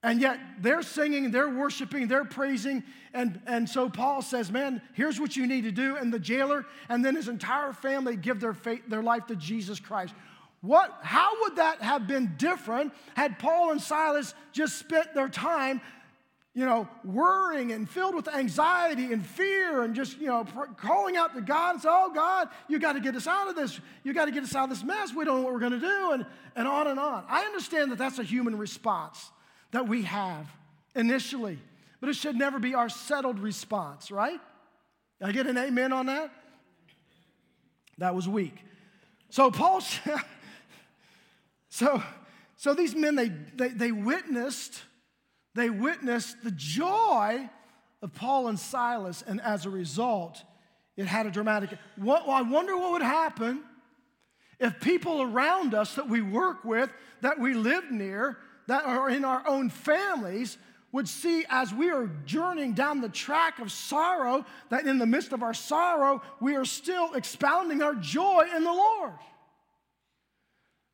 And 0.02 0.20
yet 0.20 0.40
they're 0.58 0.82
singing, 0.82 1.30
they're 1.30 1.50
worshiping, 1.50 2.08
they're 2.08 2.24
praising. 2.24 2.82
And, 3.12 3.40
and 3.46 3.68
so 3.68 3.90
Paul 3.90 4.22
says, 4.22 4.50
Man, 4.50 4.80
here's 4.94 5.20
what 5.20 5.36
you 5.36 5.46
need 5.46 5.64
to 5.64 5.72
do. 5.72 5.96
And 5.96 6.12
the 6.12 6.18
jailer 6.18 6.64
and 6.88 7.04
then 7.04 7.16
his 7.16 7.28
entire 7.28 7.72
family 7.72 8.16
give 8.16 8.40
their, 8.40 8.54
faith, 8.54 8.82
their 8.88 9.02
life 9.02 9.26
to 9.26 9.36
Jesus 9.36 9.78
Christ. 9.78 10.14
What, 10.62 10.94
how 11.02 11.42
would 11.42 11.56
that 11.56 11.82
have 11.82 12.06
been 12.06 12.34
different 12.36 12.92
had 13.14 13.38
Paul 13.38 13.72
and 13.72 13.80
Silas 13.80 14.34
just 14.52 14.78
spent 14.78 15.14
their 15.14 15.28
time 15.28 15.80
you 16.52 16.66
know, 16.66 16.88
worrying 17.04 17.70
and 17.70 17.88
filled 17.88 18.14
with 18.14 18.26
anxiety 18.26 19.12
and 19.12 19.24
fear 19.24 19.82
and 19.82 19.94
just, 19.94 20.18
you 20.18 20.26
know, 20.26 20.44
calling 20.76 21.16
out 21.16 21.32
to 21.34 21.40
God 21.40 21.74
and 21.74 21.82
say, 21.82 21.88
oh, 21.90 22.10
God, 22.12 22.48
you 22.66 22.80
got 22.80 22.94
to 22.94 23.00
get 23.00 23.14
us 23.14 23.28
out 23.28 23.48
of 23.48 23.54
this. 23.54 23.78
You 24.02 24.12
got 24.12 24.24
to 24.24 24.32
get 24.32 24.42
us 24.42 24.54
out 24.56 24.64
of 24.64 24.70
this 24.70 24.82
mess. 24.82 25.14
We 25.14 25.24
don't 25.24 25.38
know 25.38 25.42
what 25.44 25.52
we're 25.52 25.60
going 25.60 25.72
to 25.72 25.78
do, 25.78 26.10
and, 26.10 26.26
and 26.56 26.66
on 26.66 26.88
and 26.88 26.98
on. 26.98 27.24
I 27.28 27.44
understand 27.44 27.92
that 27.92 27.98
that's 27.98 28.18
a 28.18 28.24
human 28.24 28.58
response 28.58 29.30
that 29.72 29.88
we 29.88 30.02
have 30.02 30.46
initially, 30.94 31.58
but 32.00 32.08
it 32.08 32.16
should 32.16 32.36
never 32.36 32.58
be 32.58 32.74
our 32.74 32.88
settled 32.88 33.38
response, 33.38 34.10
right? 34.10 34.40
I 35.22 35.32
get 35.32 35.46
an 35.46 35.58
amen 35.58 35.92
on 35.92 36.06
that? 36.06 36.32
That 37.98 38.14
was 38.14 38.26
weak. 38.28 38.54
So 39.28 39.50
Paul, 39.50 39.82
so, 41.68 42.02
so 42.56 42.74
these 42.74 42.94
men, 42.94 43.14
they, 43.14 43.28
they, 43.28 43.68
they 43.68 43.92
witnessed 43.92 44.82
they 45.54 45.70
witnessed 45.70 46.42
the 46.42 46.52
joy 46.52 47.48
of 48.02 48.14
Paul 48.14 48.48
and 48.48 48.58
Silas, 48.58 49.22
and 49.26 49.40
as 49.40 49.66
a 49.66 49.70
result, 49.70 50.42
it 50.96 51.06
had 51.06 51.26
a 51.26 51.30
dramatic. 51.30 51.70
What, 51.96 52.28
I 52.28 52.42
wonder 52.42 52.76
what 52.76 52.92
would 52.92 53.02
happen 53.02 53.62
if 54.58 54.80
people 54.80 55.22
around 55.22 55.74
us 55.74 55.94
that 55.94 56.08
we 56.08 56.20
work 56.20 56.64
with, 56.64 56.90
that 57.22 57.38
we 57.38 57.54
live 57.54 57.90
near, 57.90 58.38
that 58.70 58.84
are 58.84 59.10
in 59.10 59.24
our 59.24 59.42
own 59.48 59.68
families 59.68 60.56
would 60.92 61.08
see 61.08 61.44
as 61.48 61.74
we 61.74 61.90
are 61.90 62.08
journeying 62.24 62.72
down 62.72 63.00
the 63.00 63.08
track 63.08 63.58
of 63.58 63.72
sorrow, 63.72 64.44
that 64.68 64.86
in 64.86 64.98
the 64.98 65.06
midst 65.06 65.32
of 65.32 65.42
our 65.42 65.54
sorrow, 65.54 66.22
we 66.40 66.54
are 66.54 66.64
still 66.64 67.14
expounding 67.14 67.82
our 67.82 67.96
joy 67.96 68.46
in 68.54 68.62
the 68.62 68.72
Lord. 68.72 69.18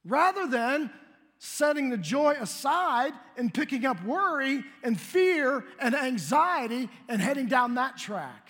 Rather 0.06 0.46
than 0.46 0.90
setting 1.38 1.90
the 1.90 1.98
joy 1.98 2.32
aside 2.40 3.12
and 3.36 3.52
picking 3.52 3.84
up 3.84 4.02
worry 4.04 4.64
and 4.82 4.98
fear 4.98 5.62
and 5.78 5.94
anxiety 5.94 6.88
and 7.10 7.20
heading 7.20 7.46
down 7.46 7.74
that 7.74 7.98
track. 7.98 8.48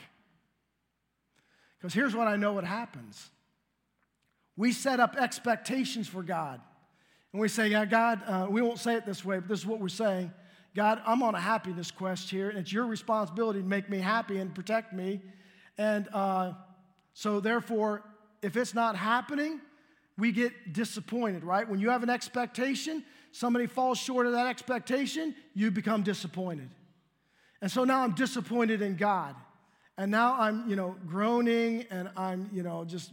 Because 1.80 1.92
here's 1.92 2.14
what 2.14 2.28
I 2.28 2.36
know 2.36 2.52
what 2.52 2.64
happens 2.64 3.28
we 4.56 4.70
set 4.70 5.00
up 5.00 5.16
expectations 5.16 6.06
for 6.06 6.22
God. 6.22 6.60
And 7.36 7.40
we 7.42 7.48
say, 7.48 7.68
God, 7.84 8.22
uh, 8.26 8.46
we 8.48 8.62
won't 8.62 8.78
say 8.78 8.94
it 8.94 9.04
this 9.04 9.22
way, 9.22 9.40
but 9.40 9.48
this 9.48 9.58
is 9.58 9.66
what 9.66 9.78
we're 9.78 9.88
saying. 9.88 10.32
God, 10.74 11.02
I'm 11.04 11.22
on 11.22 11.34
a 11.34 11.38
happiness 11.38 11.90
quest 11.90 12.30
here, 12.30 12.48
and 12.48 12.58
it's 12.58 12.72
your 12.72 12.86
responsibility 12.86 13.60
to 13.60 13.66
make 13.66 13.90
me 13.90 13.98
happy 13.98 14.38
and 14.38 14.54
protect 14.54 14.94
me. 14.94 15.20
And 15.76 16.08
uh, 16.14 16.54
so, 17.12 17.40
therefore, 17.40 18.04
if 18.40 18.56
it's 18.56 18.72
not 18.72 18.96
happening, 18.96 19.60
we 20.16 20.32
get 20.32 20.72
disappointed, 20.72 21.44
right? 21.44 21.68
When 21.68 21.78
you 21.78 21.90
have 21.90 22.02
an 22.02 22.08
expectation, 22.08 23.04
somebody 23.32 23.66
falls 23.66 23.98
short 23.98 24.24
of 24.24 24.32
that 24.32 24.46
expectation, 24.46 25.34
you 25.52 25.70
become 25.70 26.02
disappointed. 26.02 26.70
And 27.60 27.70
so 27.70 27.84
now 27.84 28.00
I'm 28.00 28.14
disappointed 28.14 28.80
in 28.80 28.96
God. 28.96 29.36
And 29.98 30.10
now 30.10 30.40
I'm, 30.40 30.66
you 30.70 30.74
know, 30.74 30.96
groaning 31.06 31.84
and 31.90 32.08
I'm, 32.16 32.48
you 32.50 32.62
know, 32.62 32.86
just, 32.86 33.12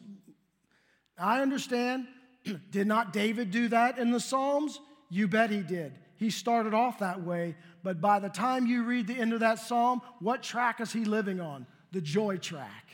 I 1.18 1.42
understand. 1.42 2.08
did 2.72 2.88
not 2.88 3.14
David 3.14 3.52
do 3.52 3.68
that 3.70 3.98
in 3.98 4.12
the 4.12 4.20
Psalms? 4.20 4.80
You 5.10 5.28
bet 5.28 5.52
he 5.52 5.62
did. 5.62 5.94
He 6.16 6.30
started 6.30 6.74
off 6.74 7.00
that 7.00 7.22
way, 7.22 7.56
but 7.84 8.00
by 8.00 8.20
the 8.20 8.30
time 8.30 8.66
you 8.66 8.84
read 8.84 9.08
the 9.08 9.14
end 9.14 9.34
of 9.34 9.42
that 9.42 9.60
psalm, 9.60 10.02
what 10.20 10.42
track 10.42 10.80
is 10.80 10.94
he 10.94 11.06
living 11.06 11.42
on? 11.42 11.68
The 11.92 12.02
joy 12.02 12.38
track. 12.38 12.94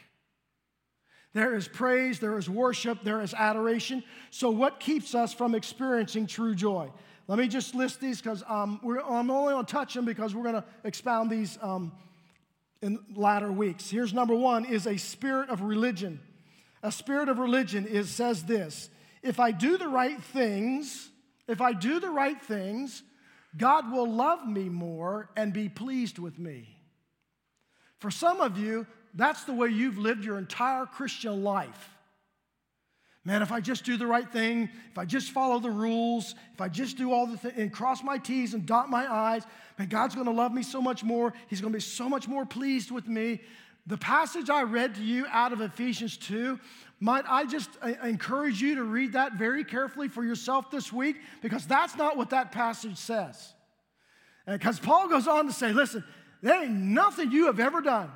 There 1.34 1.56
is 1.56 1.68
praise, 1.68 2.20
there 2.20 2.38
is 2.38 2.50
worship, 2.50 3.04
there 3.04 3.22
is 3.22 3.34
adoration. 3.34 4.04
So, 4.32 4.50
what 4.50 4.80
keeps 4.80 5.14
us 5.14 5.32
from 5.32 5.54
experiencing 5.54 6.26
true 6.26 6.56
joy? 6.56 6.90
Let 7.28 7.38
me 7.38 7.48
just 7.48 7.76
list 7.76 8.02
these 8.02 8.20
because 8.20 8.44
um, 8.48 8.80
I'm 8.84 9.30
only 9.30 9.54
going 9.54 9.66
to 9.66 9.72
touch 9.72 9.94
them 9.94 10.06
because 10.06 10.34
we're 10.34 10.44
going 10.44 10.56
to 10.56 10.66
expound 10.84 11.30
these 11.30 11.60
um, 11.62 11.92
in 12.82 12.98
latter 13.16 13.52
weeks. 13.52 13.92
Here's 13.92 14.12
number 14.12 14.34
one: 14.34 14.66
is 14.66 14.88
a 14.88 14.98
spirit 14.98 15.50
of 15.50 15.62
religion. 15.62 16.20
A 16.82 16.92
spirit 16.92 17.30
of 17.30 17.38
religion 17.38 17.86
is 17.86 18.10
says 18.10 18.44
this: 18.44 18.90
If 19.22 19.40
I 19.40 19.52
do 19.52 19.78
the 19.78 19.88
right 19.88 20.22
things, 20.22 21.10
if 21.48 21.62
I 21.62 21.74
do 21.74 22.00
the 22.00 22.10
right 22.10 22.42
things, 22.42 23.04
God 23.58 23.92
will 23.92 24.12
love 24.12 24.48
me 24.48 24.70
more 24.70 25.30
and 25.36 25.52
be 25.52 25.70
pleased 25.70 26.20
with 26.20 26.38
me. 26.38 26.78
For 27.98 28.12
some 28.12 28.40
of 28.40 28.58
you, 28.58 28.86
that's 29.14 29.44
the 29.44 29.54
way 29.54 29.70
you've 29.70 29.98
lived 29.98 30.24
your 30.24 30.38
entire 30.38 30.86
Christian 30.86 31.44
life. 31.44 31.90
Man, 33.26 33.42
if 33.42 33.52
I 33.52 33.60
just 33.60 33.84
do 33.84 33.98
the 33.98 34.08
right 34.08 34.32
thing, 34.32 34.70
if 34.92 34.98
I 34.98 35.06
just 35.06 35.32
follow 35.32 35.60
the 35.60 35.70
rules, 35.70 36.36
if 36.54 36.62
I 36.62 36.70
just 36.70 36.98
do 36.98 37.12
all 37.12 37.28
the 37.28 37.38
things 37.38 37.56
and 37.58 37.72
cross 37.72 38.02
my 38.02 38.18
T's 38.18 38.54
and 38.54 38.66
dot 38.66 38.90
my 38.90 39.06
I's, 39.12 39.44
man, 39.78 39.90
God's 39.90 40.16
gonna 40.16 40.32
love 40.32 40.54
me 40.54 40.64
so 40.64 40.82
much 40.82 41.04
more. 41.04 41.34
He's 41.48 41.60
gonna 41.60 41.74
be 41.74 41.82
so 41.82 42.08
much 42.08 42.28
more 42.28 42.46
pleased 42.46 42.92
with 42.92 43.08
me. 43.08 43.42
The 43.88 43.98
passage 43.98 44.50
I 44.50 44.64
read 44.64 44.96
to 44.96 45.04
you 45.04 45.26
out 45.32 45.52
of 45.52 45.62
Ephesians 45.62 46.16
2, 46.18 46.60
might 47.00 47.26
I 47.28 47.46
just 47.46 47.70
uh, 47.82 47.94
encourage 48.04 48.62
you 48.62 48.76
to 48.76 48.84
read 48.84 49.14
that 49.14 49.34
very 49.34 49.64
carefully 49.64 50.08
for 50.08 50.24
yourself 50.24 50.70
this 50.70 50.92
week 50.92 51.18
because 51.42 51.66
that's 51.66 51.96
not 51.96 52.18
what 52.18 52.32
that 52.32 52.52
passage 52.52 52.98
says. 52.98 53.54
Because 54.46 54.80
Paul 54.80 55.08
goes 55.08 55.28
on 55.28 55.48
to 55.48 55.54
say, 55.54 55.72
listen, 55.72 56.04
there 56.42 56.64
ain't 56.64 56.72
nothing 56.72 57.32
you 57.32 57.46
have 57.46 57.60
ever 57.60 57.82
done 57.82 58.12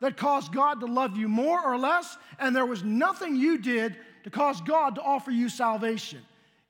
that 0.00 0.16
caused 0.16 0.52
God 0.52 0.80
to 0.80 0.86
love 0.86 1.16
you 1.16 1.28
more 1.28 1.60
or 1.60 1.76
less, 1.76 2.16
and 2.38 2.54
there 2.54 2.66
was 2.66 2.84
nothing 2.84 3.36
you 3.36 3.58
did 3.58 3.96
to 4.24 4.30
cause 4.30 4.60
God 4.60 4.94
to 4.96 5.02
offer 5.02 5.30
you 5.30 5.48
salvation. 5.48 6.20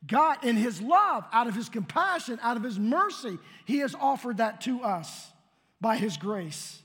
God, 0.07 0.44
in 0.44 0.57
His 0.57 0.81
love, 0.81 1.24
out 1.33 1.48
of 1.48 1.54
His 1.54 1.68
compassion, 1.68 2.38
out 2.42 2.57
of 2.57 2.62
His 2.62 2.78
mercy, 2.78 3.38
He 3.64 3.78
has 3.78 3.94
offered 3.94 4.38
that 4.38 4.61
to 4.62 4.83
us 4.83 5.31
by 5.81 5.96
His 5.96 6.16
grace. 6.16 6.81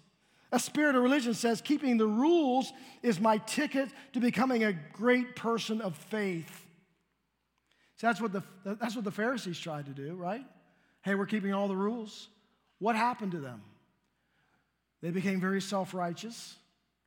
A 0.54 0.60
spirit 0.60 0.96
of 0.96 1.02
religion 1.02 1.34
says 1.34 1.62
keeping 1.62 1.98
the 1.98 2.06
rules 2.06 2.72
is 3.02 3.20
my 3.20 3.40
ticket 3.40 3.90
to 4.14 4.20
becoming 4.20 4.64
a 4.64 4.72
great 4.72 5.36
person 5.36 5.82
of 5.82 5.98
faith. 5.98 6.68
So 7.98 8.06
that's 8.06 8.22
what 8.22 8.34
the, 8.34 8.44
that's 8.64 8.96
what 8.96 9.04
the 9.04 9.12
Pharisees 9.12 9.60
tried 9.60 9.88
to 9.88 9.92
do, 9.92 10.14
right? 10.14 10.46
Hey, 11.02 11.16
we're 11.16 11.26
keeping 11.26 11.54
all 11.54 11.68
the 11.68 11.76
rules. 11.76 12.30
What 12.78 12.96
happened 12.96 13.32
to 13.32 13.40
them? 13.40 13.64
They 15.02 15.10
became 15.10 15.42
very 15.42 15.60
self 15.60 15.92
righteous. 15.94 16.56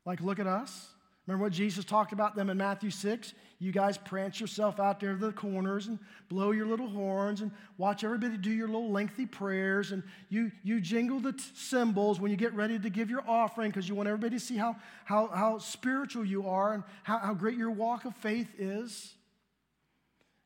Like, 0.04 0.20
look 0.20 0.40
at 0.40 0.48
us. 0.48 0.88
Remember 1.26 1.44
what 1.44 1.52
Jesus 1.52 1.84
talked 1.84 2.12
about 2.12 2.36
them 2.36 2.50
in 2.50 2.56
Matthew 2.56 2.90
6? 2.90 3.34
You 3.58 3.72
guys 3.72 3.98
prance 3.98 4.40
yourself 4.40 4.78
out 4.78 5.00
there 5.00 5.14
to 5.14 5.18
the 5.18 5.32
corners 5.32 5.88
and 5.88 5.98
blow 6.28 6.52
your 6.52 6.66
little 6.66 6.88
horns 6.88 7.40
and 7.40 7.50
watch 7.78 8.04
everybody 8.04 8.36
do 8.36 8.50
your 8.50 8.68
little 8.68 8.92
lengthy 8.92 9.26
prayers. 9.26 9.90
And 9.90 10.04
you, 10.28 10.52
you 10.62 10.80
jingle 10.80 11.18
the 11.18 11.32
t- 11.32 11.42
cymbals 11.54 12.20
when 12.20 12.30
you 12.30 12.36
get 12.36 12.54
ready 12.54 12.78
to 12.78 12.90
give 12.90 13.10
your 13.10 13.24
offering 13.26 13.70
because 13.70 13.88
you 13.88 13.96
want 13.96 14.08
everybody 14.08 14.36
to 14.36 14.40
see 14.40 14.56
how, 14.56 14.76
how, 15.04 15.26
how 15.26 15.58
spiritual 15.58 16.24
you 16.24 16.48
are 16.48 16.74
and 16.74 16.84
how, 17.02 17.18
how 17.18 17.34
great 17.34 17.56
your 17.56 17.72
walk 17.72 18.04
of 18.04 18.14
faith 18.16 18.48
is. 18.58 19.14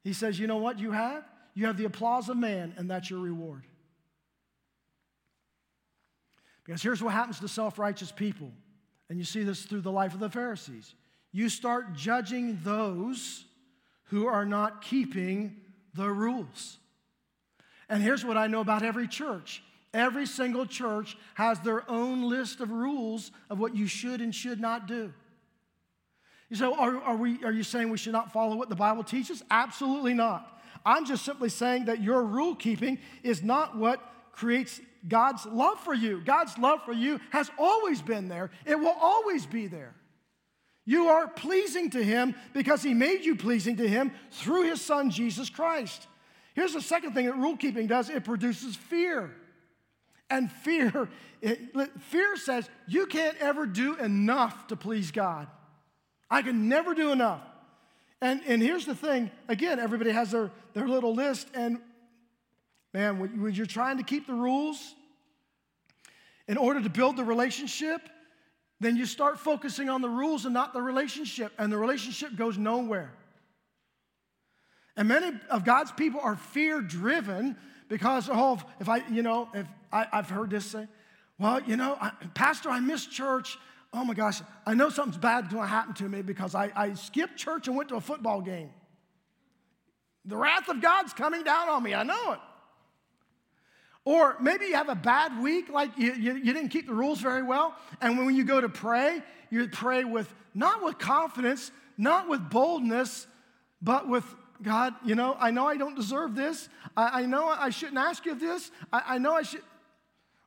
He 0.02 0.14
says, 0.14 0.38
You 0.38 0.46
know 0.46 0.56
what 0.56 0.78
you 0.78 0.92
have? 0.92 1.24
You 1.54 1.66
have 1.66 1.76
the 1.76 1.84
applause 1.84 2.28
of 2.30 2.38
man, 2.38 2.72
and 2.78 2.90
that's 2.90 3.10
your 3.10 3.20
reward. 3.20 3.64
Because 6.64 6.82
here's 6.82 7.02
what 7.02 7.12
happens 7.12 7.40
to 7.40 7.48
self 7.48 7.78
righteous 7.78 8.12
people, 8.12 8.50
and 9.10 9.18
you 9.18 9.24
see 9.24 9.42
this 9.42 9.64
through 9.64 9.80
the 9.80 9.90
life 9.90 10.14
of 10.14 10.20
the 10.20 10.30
Pharisees. 10.30 10.94
You 11.32 11.48
start 11.48 11.94
judging 11.94 12.60
those 12.62 13.44
who 14.04 14.26
are 14.26 14.46
not 14.46 14.82
keeping 14.82 15.56
the 15.94 16.08
rules. 16.08 16.78
And 17.88 18.02
here's 18.02 18.24
what 18.24 18.36
I 18.36 18.46
know 18.46 18.60
about 18.60 18.82
every 18.82 19.06
church 19.08 19.62
every 19.92 20.24
single 20.24 20.64
church 20.64 21.16
has 21.34 21.58
their 21.60 21.88
own 21.90 22.22
list 22.22 22.60
of 22.60 22.70
rules 22.70 23.32
of 23.50 23.58
what 23.58 23.74
you 23.74 23.88
should 23.88 24.20
and 24.20 24.32
should 24.32 24.60
not 24.60 24.86
do. 24.86 25.12
You 26.48 26.54
say, 26.54 26.66
are, 26.66 26.96
are, 26.98 27.16
we, 27.16 27.42
are 27.44 27.50
you 27.50 27.64
saying 27.64 27.90
we 27.90 27.98
should 27.98 28.12
not 28.12 28.32
follow 28.32 28.54
what 28.54 28.68
the 28.68 28.76
Bible 28.76 29.02
teaches? 29.02 29.42
Absolutely 29.50 30.14
not. 30.14 30.62
I'm 30.86 31.04
just 31.04 31.24
simply 31.24 31.48
saying 31.48 31.86
that 31.86 32.00
your 32.00 32.22
rule 32.22 32.54
keeping 32.54 32.98
is 33.24 33.42
not 33.42 33.76
what 33.76 34.00
creates 34.30 34.80
God's 35.06 35.46
love 35.46 35.80
for 35.80 35.94
you. 35.94 36.20
God's 36.24 36.56
love 36.58 36.84
for 36.84 36.92
you 36.92 37.20
has 37.30 37.50
always 37.58 38.02
been 38.02 38.28
there, 38.28 38.50
it 38.66 38.78
will 38.78 38.96
always 39.00 39.46
be 39.46 39.66
there. 39.66 39.94
You 40.84 41.08
are 41.08 41.28
pleasing 41.28 41.90
to 41.90 42.02
Him 42.02 42.34
because 42.52 42.82
He 42.82 42.94
made 42.94 43.24
you 43.24 43.36
pleasing 43.36 43.76
to 43.76 43.88
Him 43.88 44.12
through 44.32 44.64
His 44.64 44.80
Son, 44.80 45.10
Jesus 45.10 45.48
Christ. 45.50 46.06
Here's 46.54 46.72
the 46.72 46.82
second 46.82 47.12
thing 47.12 47.26
that 47.26 47.36
rule 47.36 47.56
keeping 47.56 47.86
does 47.86 48.10
it 48.10 48.24
produces 48.24 48.76
fear. 48.76 49.30
And 50.28 50.50
fear, 50.50 51.08
it, 51.40 51.58
fear 52.02 52.36
says 52.36 52.68
you 52.86 53.06
can't 53.06 53.36
ever 53.38 53.66
do 53.66 53.96
enough 53.96 54.68
to 54.68 54.76
please 54.76 55.10
God. 55.10 55.48
I 56.30 56.42
can 56.42 56.68
never 56.68 56.94
do 56.94 57.10
enough. 57.10 57.42
And, 58.20 58.40
and 58.46 58.62
here's 58.62 58.86
the 58.86 58.94
thing 58.94 59.30
again, 59.48 59.78
everybody 59.78 60.10
has 60.10 60.30
their, 60.30 60.50
their 60.74 60.86
little 60.86 61.14
list, 61.14 61.48
and 61.54 61.80
Man, 62.92 63.18
when 63.18 63.54
you're 63.54 63.66
trying 63.66 63.98
to 63.98 64.02
keep 64.02 64.26
the 64.26 64.34
rules 64.34 64.94
in 66.48 66.56
order 66.56 66.82
to 66.82 66.88
build 66.88 67.16
the 67.16 67.24
relationship, 67.24 68.00
then 68.80 68.96
you 68.96 69.06
start 69.06 69.38
focusing 69.38 69.88
on 69.88 70.00
the 70.02 70.08
rules 70.08 70.44
and 70.44 70.54
not 70.54 70.72
the 70.72 70.82
relationship, 70.82 71.52
and 71.58 71.70
the 71.70 71.76
relationship 71.76 72.34
goes 72.34 72.58
nowhere. 72.58 73.12
And 74.96 75.06
many 75.06 75.32
of 75.50 75.64
God's 75.64 75.92
people 75.92 76.20
are 76.20 76.34
fear 76.34 76.80
driven 76.80 77.56
because, 77.88 78.28
oh, 78.30 78.58
if 78.80 78.88
I, 78.88 79.06
you 79.08 79.22
know, 79.22 79.48
if 79.54 79.66
I, 79.92 80.06
have 80.12 80.28
heard 80.28 80.50
this 80.50 80.66
say, 80.66 80.88
well, 81.38 81.60
you 81.62 81.76
know, 81.76 81.96
I, 82.00 82.10
Pastor, 82.34 82.70
I 82.70 82.80
missed 82.80 83.12
church. 83.12 83.56
Oh 83.92 84.04
my 84.04 84.14
gosh, 84.14 84.42
I 84.66 84.74
know 84.74 84.88
something's 84.88 85.18
bad 85.18 85.50
going 85.50 85.62
to 85.62 85.68
happen 85.68 85.94
to 85.94 86.08
me 86.08 86.22
because 86.22 86.54
I, 86.54 86.72
I 86.74 86.94
skipped 86.94 87.36
church 87.36 87.68
and 87.68 87.76
went 87.76 87.88
to 87.90 87.96
a 87.96 88.00
football 88.00 88.40
game. 88.40 88.70
The 90.24 90.36
wrath 90.36 90.68
of 90.68 90.80
God's 90.80 91.12
coming 91.12 91.44
down 91.44 91.68
on 91.68 91.82
me. 91.82 91.94
I 91.94 92.02
know 92.02 92.32
it. 92.32 92.40
Or 94.10 94.36
maybe 94.40 94.64
you 94.64 94.74
have 94.74 94.88
a 94.88 94.96
bad 94.96 95.40
week, 95.40 95.68
like 95.68 95.96
you, 95.96 96.12
you, 96.14 96.34
you, 96.34 96.52
didn't 96.52 96.70
keep 96.70 96.88
the 96.88 96.92
rules 96.92 97.20
very 97.20 97.44
well. 97.44 97.76
And 98.00 98.18
when 98.18 98.34
you 98.34 98.42
go 98.42 98.60
to 98.60 98.68
pray, 98.68 99.22
you 99.50 99.68
pray 99.68 100.02
with 100.02 100.34
not 100.52 100.82
with 100.82 100.98
confidence, 100.98 101.70
not 101.96 102.28
with 102.28 102.50
boldness, 102.50 103.28
but 103.80 104.08
with 104.08 104.24
God, 104.64 104.96
you 105.04 105.14
know, 105.14 105.36
I 105.38 105.52
know 105.52 105.64
I 105.68 105.76
don't 105.76 105.94
deserve 105.94 106.34
this. 106.34 106.68
I, 106.96 107.20
I 107.20 107.26
know 107.26 107.46
I 107.46 107.70
shouldn't 107.70 107.98
ask 107.98 108.26
you 108.26 108.34
this. 108.34 108.72
I, 108.92 109.02
I 109.10 109.18
know 109.18 109.34
I 109.36 109.42
should. 109.42 109.62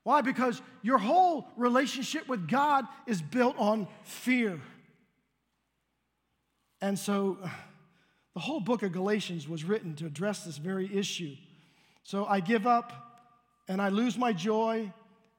Why? 0.03 0.20
Because 0.20 0.61
your 0.82 0.97
whole 0.97 1.47
relationship 1.55 2.28
with 2.28 2.49
God 2.49 2.86
is 3.07 3.22
built 3.22 3.55
on 3.57 3.88
fear. 4.03 4.59
And 6.82 6.99
so 6.99 7.38
the 8.34 8.41
whole 8.41 8.59
book 8.59 8.84
of 8.84 8.91
Galatians 8.91 9.47
was 9.47 9.64
written 9.64 9.95
to 9.95 10.05
address 10.05 10.43
this 10.43 10.57
very 10.57 10.93
issue. 10.93 11.38
So 12.03 12.26
I 12.26 12.41
give 12.41 12.68
up 12.68 13.12
and 13.68 13.82
I 13.82 13.89
lose 13.89 14.18
my 14.18 14.34
joy 14.34 14.91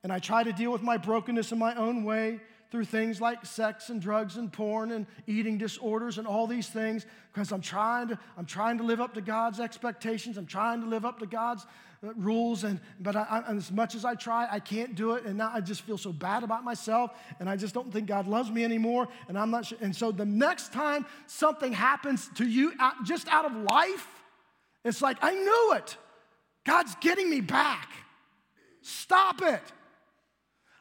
and 0.03 0.13
I 0.13 0.19
try 0.19 0.43
to 0.43 0.53
deal 0.53 0.71
with 0.71 0.83
my 0.83 0.97
brokenness 0.97 1.53
in 1.53 1.59
my 1.59 1.75
own 1.75 2.05
way 2.05 2.41
through 2.71 2.85
things 2.85 3.21
like 3.21 3.47
sex 3.47 3.89
and 3.89 4.03
drugs 4.03 4.37
and 4.37 4.53
porn 4.53 4.91
and 4.91 5.07
eating 5.29 5.57
disorders 5.57 6.19
and 6.19 6.27
all 6.27 6.47
these 6.47 6.69
things 6.69 7.07
because 7.33 7.53
I'm 7.53 7.61
trying 7.61 8.09
to 8.09 8.19
I'm 8.37 8.47
trying 8.47 8.79
to 8.79 8.85
live 8.85 9.01
up 9.01 9.15
to 9.15 9.21
God's 9.21 9.61
expectations. 9.61 10.37
I'm 10.37 10.47
trying 10.47 10.81
to 10.81 10.87
live 10.89 11.05
up 11.05 11.21
to 11.21 11.27
God's 11.27 11.65
uh, 12.05 12.13
rules 12.17 12.65
and 12.65 12.81
but 12.99 13.15
I, 13.15 13.45
I, 13.47 13.55
as 13.55 13.71
much 13.71 13.95
as 13.95 14.05
I 14.05 14.15
try, 14.15 14.49
I 14.51 14.59
can't 14.59 14.97
do 14.97 15.13
it 15.13 15.25
and 15.25 15.39
now 15.39 15.53
I 15.55 15.61
just 15.61 15.83
feel 15.83 15.97
so 15.97 16.13
bad 16.13 16.43
about 16.43 16.65
myself 16.65 17.13
and 17.39 17.49
I 17.49 17.57
just 17.57 17.75
don't 17.75 17.93
think 17.93 18.09
God 18.09 18.27
loves 18.27 18.51
me 18.51 18.65
anymore 18.65 19.09
and 19.29 19.39
I'm 19.39 19.53
not 19.53 19.67
sure. 19.67 19.79
And 19.81 19.95
so 19.95 20.11
the 20.11 20.27
next 20.27 20.73
time 20.73 21.07
something 21.27 21.73
happens 21.73 22.29
to 22.35 22.45
you 22.45 22.73
just 23.05 23.29
out 23.29 23.45
of 23.45 23.55
life, 23.55 24.09
it's 24.85 25.01
like 25.01 25.19
I 25.23 25.33
knew 25.33 25.75
it. 25.77 25.97
God's 26.67 26.97
getting 26.97 27.31
me 27.31 27.41
back. 27.41 27.89
Stop 28.85 29.41
it. 29.41 29.63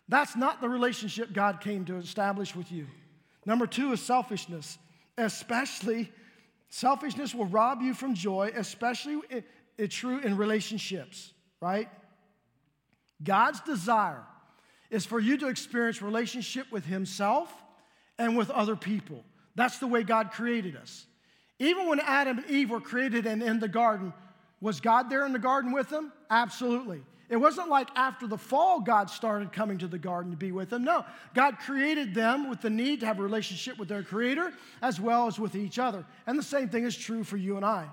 That's 0.10 0.36
not 0.36 0.60
the 0.60 0.68
relationship 0.68 1.32
God 1.32 1.62
came 1.62 1.86
to 1.86 1.95
establish 1.95 2.54
with 2.54 2.70
you. 2.70 2.88
Number 3.45 3.66
two 3.66 3.93
is 3.93 4.01
selfishness, 4.01 4.78
especially 5.18 6.12
selfishness 6.70 7.34
will 7.34 7.45
rob 7.45 7.82
you 7.82 7.93
from 7.93 8.14
joy, 8.14 8.51
especially 8.56 9.22
it's 9.78 9.95
true 9.95 10.20
in 10.20 10.36
relationships, 10.36 11.32
right? 11.62 11.88
God's 13.24 13.62
desire 13.62 14.24
is 14.89 15.06
for 15.06 15.20
you 15.22 15.38
to 15.38 15.47
experience 15.47 16.01
relationship 16.01 16.70
with 16.72 16.86
Himself 16.86 17.49
and 18.20 18.36
with 18.36 18.49
other 18.49 18.76
people. 18.76 19.24
That's 19.56 19.80
the 19.80 19.88
way 19.88 20.04
God 20.04 20.32
created 20.32 20.76
us. 20.76 21.06
Even 21.58 21.88
when 21.88 22.01
Adam 22.01 22.39
and 22.39 22.49
Eve 22.49 22.70
were 22.70 22.82
created 22.82 23.26
and 23.26 23.41
in 23.41 23.62
the 23.62 23.70
garden, 23.70 24.12
was 24.60 24.82
God 24.82 25.10
there 25.10 25.26
in 25.26 25.32
the 25.32 25.39
garden 25.39 25.72
with 25.72 25.88
them? 25.88 26.12
Absolutely. 26.30 27.01
It 27.30 27.38
wasn't 27.38 27.69
like 27.69 27.89
after 27.95 28.28
the 28.28 28.38
fall 28.38 28.82
God 28.82 29.09
started 29.09 29.51
coming 29.51 29.78
to 29.80 29.88
the 29.88 29.97
garden 29.97 30.32
to 30.32 30.38
be 30.38 30.51
with 30.51 30.69
them. 30.69 30.84
No, 30.84 31.05
God 31.34 31.57
created 31.59 32.13
them 32.13 32.49
with 32.49 32.61
the 32.61 32.69
need 32.69 32.99
to 32.99 33.05
have 33.05 33.19
a 33.19 33.24
relationship 33.24 33.80
with 33.80 33.88
their 33.88 34.03
Creator 34.03 34.53
as 34.82 34.99
well 34.99 35.28
as 35.28 35.39
with 35.39 35.55
each 35.55 35.80
other. 35.80 36.05
And 36.28 36.38
the 36.38 36.43
same 36.43 36.69
thing 36.69 36.84
is 36.84 36.95
true 36.95 37.24
for 37.24 37.38
you 37.38 37.55
and 37.55 37.65
I. 37.65 37.88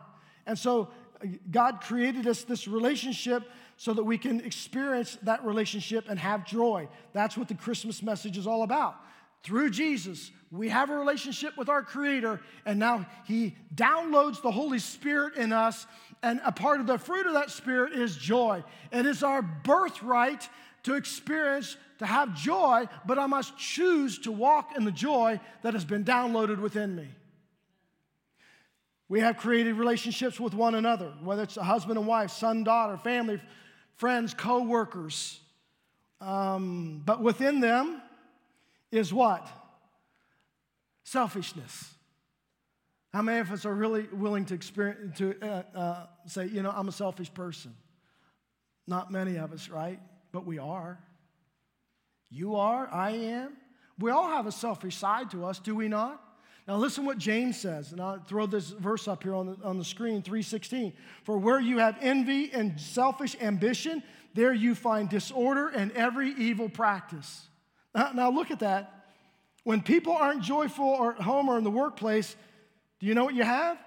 And 0.47 0.59
so 0.59 0.89
uh, 1.23 1.29
God 1.51 1.81
created 1.81 2.27
us 2.27 2.43
this 2.43 2.67
relationship 2.67 3.45
so 3.77 3.95
that 3.95 4.05
we 4.05 4.19
can 4.19 4.41
experience 4.41 5.17
that 5.23 5.45
relationship 5.45 6.07
and 6.09 6.19
have 6.19 6.45
joy. 6.45 6.89
That's 7.13 7.37
what 7.37 7.49
the 7.49 7.55
Christmas 7.55 8.03
message 8.03 8.37
is 8.37 8.47
all 8.47 8.63
about. 8.63 8.97
Through 9.43 9.71
Jesus, 9.71 10.31
we 10.51 10.69
have 10.69 10.91
a 10.91 10.97
relationship 10.97 11.57
with 11.57 11.69
our 11.69 11.83
Creator, 11.83 12.41
and 12.67 12.79
now 12.79 13.07
He 13.27 13.57
downloads 13.75 14.43
the 14.43 14.51
Holy 14.51 14.79
Spirit 14.79 15.37
in 15.37 15.53
us. 15.53 15.87
And 16.23 16.41
a 16.45 16.53
part 16.53 16.81
of 16.81 16.87
the 16.87 16.99
fruit 16.99 17.27
of 17.27 17.33
that 17.33 17.51
Spirit 17.51 17.95
is 17.95 18.17
joy. 18.17 18.63
It 18.93 19.07
is 19.07 19.23
our 19.23 19.41
birthright 19.41 20.49
to 20.83 20.95
experience, 20.95 21.77
to 21.99 22.07
have 22.07 22.35
joy, 22.35 22.87
but 23.07 23.19
I 23.19 23.27
must 23.27 23.57
choose 23.57 24.19
to 24.21 24.33
walk 24.33 24.77
in 24.77 24.85
the 24.85 24.93
joy 24.93 25.41
that 25.63 25.73
has 25.75 25.85
been 25.85 26.05
downloaded 26.05 26.59
within 26.59 26.95
me. 26.95 27.09
We 29.09 29.21
have 29.21 29.39
created 29.39 29.75
relationships 29.75 30.39
with 30.39 30.55
one 30.55 30.75
another, 30.75 31.13
whether 31.23 31.43
it's 31.43 31.57
a 31.57 31.65
husband 31.65 31.99
and 31.99 32.07
wife, 32.07 32.31
son, 32.31 32.65
daughter, 32.65 32.97
family, 32.97 33.41
friends, 33.97 34.35
co 34.35 34.63
workers. 34.63 35.41
Um, 36.21 37.03
but 37.05 37.23
within 37.23 37.61
them 37.61 38.03
is 38.91 39.13
what? 39.13 39.49
Selfishness. 41.05 41.95
How 43.13 43.23
many 43.23 43.41
of 43.41 43.51
us 43.51 43.67
are 43.67 43.75
really 43.75 44.07
willing 44.13 44.45
to 44.47 44.55
experience 44.55 45.19
to 45.19 45.35
uh, 45.43 45.63
uh, 45.75 46.07
say, 46.27 46.47
you 46.47 46.63
know, 46.63 46.73
I'm 46.75 46.89
a 46.89 46.93
selfish 46.93 47.33
person? 47.33 47.75
Not 48.87 49.11
many 49.11 49.37
of 49.37 49.53
us, 49.53 49.69
right? 49.69 50.01
But 50.33 50.47
we 50.47 50.59
are. 50.59 50.99
You 52.31 52.57
are. 52.57 52.89
I 52.93 53.11
am. 53.11 53.57
We 53.99 54.11
all 54.11 54.29
have 54.29 54.47
a 54.47 54.53
selfish 54.53 54.97
side 54.97 55.31
to 55.33 55.45
us, 55.45 55.59
do 55.59 55.75
we 55.75 55.89
not? 55.89 56.23
Now 56.69 56.77
listen 56.77 57.05
what 57.05 57.19
James 57.19 57.59
says, 57.59 57.91
and 57.91 58.01
I'll 58.01 58.21
throw 58.21 58.47
this 58.47 58.71
verse 58.71 59.09
up 59.09 59.25
here 59.25 59.35
on 59.35 59.47
the, 59.47 59.57
on 59.65 59.77
the 59.77 59.85
screen, 59.85 60.23
316. 60.23 60.93
For 61.25 61.37
where 61.37 61.59
you 61.59 61.79
have 61.79 61.97
envy 62.01 62.53
and 62.53 62.81
selfish 62.81 63.37
ambition, 63.41 64.03
there 64.35 64.55
you 64.55 64.77
find 64.77 65.09
disorder 65.09 65.69
and 65.69 65.91
every 65.93 66.31
evil 66.31 66.69
practice. 66.69 67.49
Now, 67.95 68.31
look 68.31 68.51
at 68.51 68.61
that. 68.61 69.05
When 69.65 69.83
people 69.83 70.13
aren't 70.13 70.43
joyful 70.43 70.87
or 70.87 71.15
at 71.15 71.21
home 71.21 71.49
or 71.49 71.59
in 71.59 71.65
the 71.65 71.71
workplace, 71.71 72.35
do 72.99 73.07
you 73.07 73.15
know 73.15 73.25
what 73.25 73.35
you 73.35 73.43
have? 73.43 73.79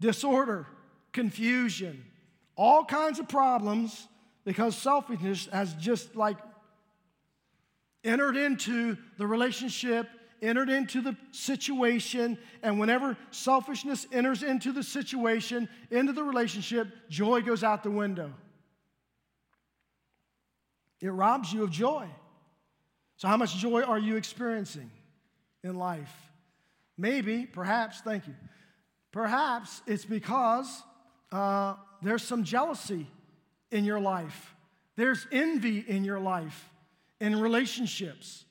Disorder, 0.00 0.66
confusion, 1.12 2.04
all 2.56 2.84
kinds 2.84 3.18
of 3.18 3.28
problems 3.28 4.08
because 4.44 4.76
selfishness 4.76 5.46
has 5.52 5.74
just 5.74 6.14
like 6.16 6.36
entered 8.02 8.36
into 8.36 8.96
the 9.18 9.26
relationship, 9.26 10.08
entered 10.42 10.68
into 10.68 11.00
the 11.00 11.16
situation, 11.32 12.38
and 12.62 12.78
whenever 12.78 13.16
selfishness 13.30 14.06
enters 14.12 14.42
into 14.42 14.72
the 14.72 14.82
situation, 14.82 15.68
into 15.90 16.12
the 16.12 16.22
relationship, 16.22 16.88
joy 17.08 17.40
goes 17.40 17.64
out 17.64 17.82
the 17.82 17.90
window. 17.90 18.32
It 21.00 21.08
robs 21.08 21.52
you 21.52 21.64
of 21.64 21.70
joy. 21.70 22.06
So, 23.16 23.28
how 23.28 23.36
much 23.36 23.56
joy 23.56 23.82
are 23.82 23.98
you 23.98 24.16
experiencing 24.16 24.90
in 25.62 25.76
life? 25.76 26.12
Maybe, 26.96 27.46
perhaps, 27.46 28.00
thank 28.00 28.26
you. 28.26 28.34
Perhaps 29.12 29.82
it's 29.86 30.04
because 30.04 30.82
uh, 31.32 31.74
there's 32.02 32.22
some 32.22 32.44
jealousy 32.44 33.06
in 33.70 33.84
your 33.84 34.00
life, 34.00 34.54
there's 34.96 35.26
envy 35.32 35.78
in 35.78 36.04
your 36.04 36.20
life, 36.20 36.70
in 37.20 37.40
relationships 37.40 38.44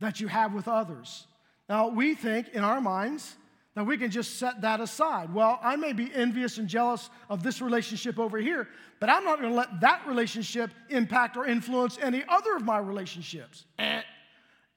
that 0.00 0.20
you 0.20 0.28
have 0.28 0.52
with 0.52 0.68
others. 0.68 1.26
Now, 1.68 1.88
we 1.88 2.14
think 2.14 2.48
in 2.48 2.62
our 2.62 2.80
minds 2.80 3.36
that 3.74 3.84
we 3.84 3.98
can 3.98 4.10
just 4.10 4.38
set 4.38 4.60
that 4.60 4.80
aside. 4.80 5.34
Well, 5.34 5.58
I 5.62 5.76
may 5.76 5.92
be 5.92 6.12
envious 6.14 6.58
and 6.58 6.68
jealous 6.68 7.10
of 7.28 7.42
this 7.42 7.60
relationship 7.60 8.18
over 8.18 8.38
here, 8.38 8.68
but 9.00 9.10
I'm 9.10 9.24
not 9.24 9.40
going 9.40 9.50
to 9.50 9.56
let 9.56 9.80
that 9.80 10.06
relationship 10.06 10.70
impact 10.90 11.36
or 11.36 11.44
influence 11.46 11.98
any 12.00 12.22
other 12.28 12.54
of 12.54 12.64
my 12.64 12.78
relationships. 12.78 13.64
Eh, 13.78 14.02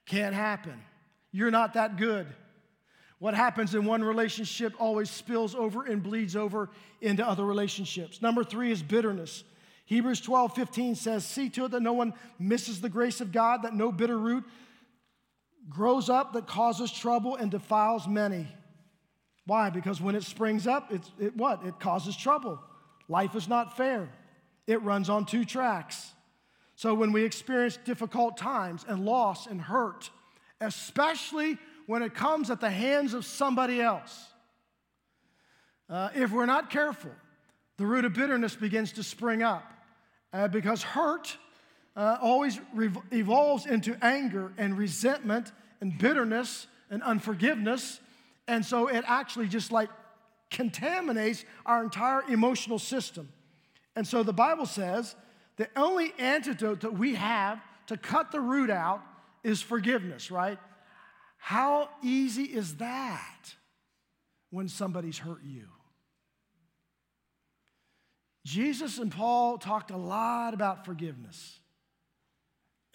can't 0.06 0.34
happen. 0.34 0.82
You're 1.30 1.50
not 1.50 1.74
that 1.74 1.96
good. 1.96 2.26
What 3.20 3.34
happens 3.34 3.74
in 3.74 3.84
one 3.84 4.02
relationship 4.02 4.74
always 4.78 5.10
spills 5.10 5.54
over 5.54 5.84
and 5.84 6.02
bleeds 6.02 6.36
over 6.36 6.70
into 7.00 7.26
other 7.26 7.44
relationships. 7.44 8.22
Number 8.22 8.44
three 8.44 8.70
is 8.70 8.82
bitterness. 8.82 9.44
Hebrews 9.86 10.20
12, 10.20 10.54
15 10.54 10.94
says, 10.94 11.24
See 11.24 11.48
to 11.50 11.64
it 11.64 11.70
that 11.70 11.82
no 11.82 11.94
one 11.94 12.14
misses 12.38 12.80
the 12.80 12.88
grace 12.88 13.20
of 13.20 13.32
God, 13.32 13.62
that 13.62 13.74
no 13.74 13.90
bitter 13.90 14.18
root 14.18 14.44
grows 15.68 16.08
up 16.08 16.32
that 16.32 16.46
causes 16.46 16.92
trouble 16.92 17.36
and 17.36 17.50
defiles 17.50 18.06
many. 18.06 18.48
Why? 19.48 19.70
Because 19.70 19.98
when 19.98 20.14
it 20.14 20.24
springs 20.24 20.66
up, 20.66 20.92
it's, 20.92 21.10
it 21.18 21.34
what? 21.34 21.64
It 21.64 21.80
causes 21.80 22.14
trouble. 22.14 22.60
Life 23.08 23.34
is 23.34 23.48
not 23.48 23.78
fair. 23.78 24.10
It 24.66 24.82
runs 24.82 25.08
on 25.08 25.24
two 25.24 25.46
tracks. 25.46 26.12
So 26.76 26.92
when 26.92 27.12
we 27.12 27.24
experience 27.24 27.78
difficult 27.78 28.36
times 28.36 28.84
and 28.86 29.06
loss 29.06 29.46
and 29.46 29.58
hurt, 29.58 30.10
especially 30.60 31.56
when 31.86 32.02
it 32.02 32.14
comes 32.14 32.50
at 32.50 32.60
the 32.60 32.68
hands 32.68 33.14
of 33.14 33.24
somebody 33.24 33.80
else. 33.80 34.26
Uh, 35.88 36.10
if 36.14 36.30
we're 36.30 36.44
not 36.44 36.68
careful, 36.68 37.12
the 37.78 37.86
root 37.86 38.04
of 38.04 38.12
bitterness 38.12 38.54
begins 38.54 38.92
to 38.92 39.02
spring 39.02 39.42
up 39.42 39.64
uh, 40.34 40.48
because 40.48 40.82
hurt 40.82 41.38
uh, 41.96 42.18
always 42.20 42.60
evolves 43.10 43.64
into 43.64 43.96
anger 44.04 44.52
and 44.58 44.76
resentment 44.76 45.52
and 45.80 45.96
bitterness 45.96 46.66
and 46.90 47.02
unforgiveness. 47.02 48.00
And 48.48 48.64
so 48.64 48.88
it 48.88 49.04
actually 49.06 49.46
just 49.46 49.70
like 49.70 49.90
contaminates 50.50 51.44
our 51.66 51.84
entire 51.84 52.22
emotional 52.22 52.78
system. 52.78 53.28
And 53.94 54.06
so 54.06 54.22
the 54.22 54.32
Bible 54.32 54.66
says 54.66 55.14
the 55.56 55.68
only 55.76 56.12
antidote 56.18 56.80
that 56.80 56.94
we 56.94 57.14
have 57.14 57.60
to 57.88 57.96
cut 57.96 58.32
the 58.32 58.40
root 58.40 58.70
out 58.70 59.02
is 59.44 59.60
forgiveness, 59.60 60.30
right? 60.30 60.58
How 61.36 61.90
easy 62.02 62.44
is 62.44 62.76
that 62.76 63.54
when 64.50 64.68
somebody's 64.68 65.18
hurt 65.18 65.44
you? 65.44 65.68
Jesus 68.46 68.98
and 68.98 69.12
Paul 69.12 69.58
talked 69.58 69.90
a 69.90 69.96
lot 69.96 70.54
about 70.54 70.86
forgiveness. 70.86 71.58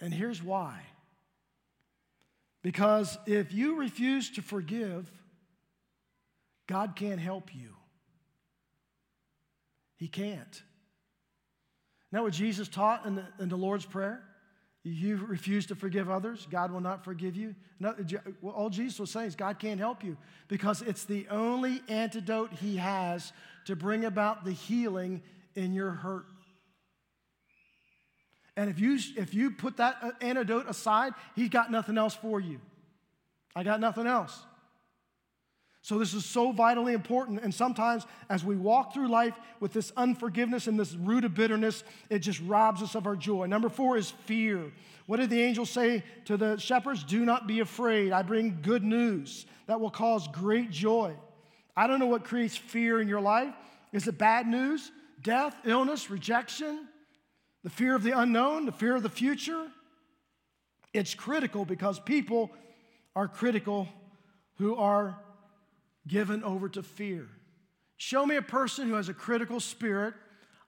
And 0.01 0.11
here's 0.11 0.41
why. 0.41 0.81
Because 2.63 3.17
if 3.27 3.53
you 3.53 3.75
refuse 3.75 4.31
to 4.31 4.41
forgive, 4.41 5.11
God 6.73 6.95
can't 6.95 7.19
help 7.19 7.53
you. 7.53 7.69
He 9.95 10.07
can't. 10.07 10.63
Now, 12.11 12.23
what 12.23 12.33
Jesus 12.33 12.67
taught 12.67 13.05
in 13.05 13.13
the, 13.13 13.25
in 13.39 13.47
the 13.47 13.55
Lord's 13.55 13.85
Prayer? 13.85 14.23
You 14.81 15.17
refuse 15.17 15.67
to 15.67 15.75
forgive 15.75 16.09
others, 16.09 16.47
God 16.49 16.71
will 16.71 16.81
not 16.81 17.05
forgive 17.05 17.35
you. 17.35 17.53
No, 17.79 17.95
all 18.43 18.71
Jesus 18.71 18.99
was 18.99 19.11
saying 19.11 19.27
is 19.27 19.35
God 19.35 19.59
can't 19.59 19.79
help 19.79 20.03
you 20.03 20.17
because 20.47 20.81
it's 20.81 21.05
the 21.05 21.27
only 21.29 21.83
antidote 21.89 22.51
He 22.53 22.77
has 22.77 23.33
to 23.65 23.75
bring 23.75 24.03
about 24.03 24.43
the 24.43 24.51
healing 24.51 25.21
in 25.53 25.73
your 25.73 25.91
hurt 25.91 26.25
And 28.57 28.67
if 28.67 28.79
you, 28.79 28.97
if 29.15 29.35
you 29.35 29.51
put 29.51 29.77
that 29.77 29.97
uh, 30.01 30.11
antidote 30.21 30.67
aside, 30.67 31.13
he's 31.35 31.49
got 31.49 31.69
nothing 31.69 31.99
else 31.99 32.15
for 32.15 32.39
you. 32.39 32.59
I 33.55 33.61
got 33.61 33.79
nothing 33.79 34.07
else. 34.07 34.41
So, 35.83 35.99
this 35.99 36.13
is 36.13 36.23
so 36.23 36.53
vitally 36.53 36.93
important. 36.93 37.41
And 37.43 37.53
sometimes, 37.53 38.05
as 38.29 38.43
we 38.43 38.55
walk 38.55 38.93
through 38.93 39.09
life 39.09 39.33
with 39.59 39.73
this 39.73 39.91
unforgiveness 39.97 40.67
and 40.67 40.79
this 40.79 40.93
root 40.95 41.25
of 41.25 41.35
bitterness, 41.35 41.83
it 42.09 42.19
just 42.19 42.39
robs 42.41 42.81
us 42.81 42.95
of 42.95 43.05
our 43.05 43.17
joy. 43.17 43.47
Number 43.47 43.67
four 43.67 43.97
is 43.97 44.09
fear. 44.09 44.71
What 45.07 45.17
did 45.17 45.29
the 45.29 45.41
angel 45.41 45.65
say 45.65 46.03
to 46.23 46.37
the 46.37 46.57
shepherds? 46.57 47.03
Do 47.03 47.25
not 47.25 47.47
be 47.47 47.59
afraid. 47.59 48.13
I 48.13 48.21
bring 48.21 48.59
good 48.61 48.81
news 48.81 49.45
that 49.67 49.81
will 49.81 49.89
cause 49.89 50.25
great 50.29 50.71
joy. 50.71 51.13
I 51.75 51.87
don't 51.87 51.99
know 51.99 52.05
what 52.05 52.23
creates 52.23 52.55
fear 52.55 53.01
in 53.01 53.09
your 53.09 53.21
life. 53.21 53.53
Is 53.91 54.07
it 54.07 54.17
bad 54.17 54.47
news? 54.47 54.89
Death, 55.21 55.53
illness, 55.65 56.09
rejection, 56.09 56.87
the 57.63 57.69
fear 57.69 57.93
of 57.93 58.03
the 58.03 58.17
unknown, 58.17 58.65
the 58.65 58.71
fear 58.71 58.95
of 58.95 59.03
the 59.03 59.09
future? 59.09 59.67
It's 60.93 61.13
critical 61.13 61.65
because 61.65 61.99
people 61.99 62.51
are 63.17 63.27
critical 63.27 63.89
who 64.57 64.75
are 64.75 65.17
given 66.07 66.43
over 66.43 66.69
to 66.69 66.83
fear. 66.83 67.27
Show 67.97 68.25
me 68.25 68.35
a 68.35 68.41
person 68.41 68.87
who 68.87 68.95
has 68.95 69.09
a 69.09 69.13
critical 69.13 69.59
spirit. 69.59 70.13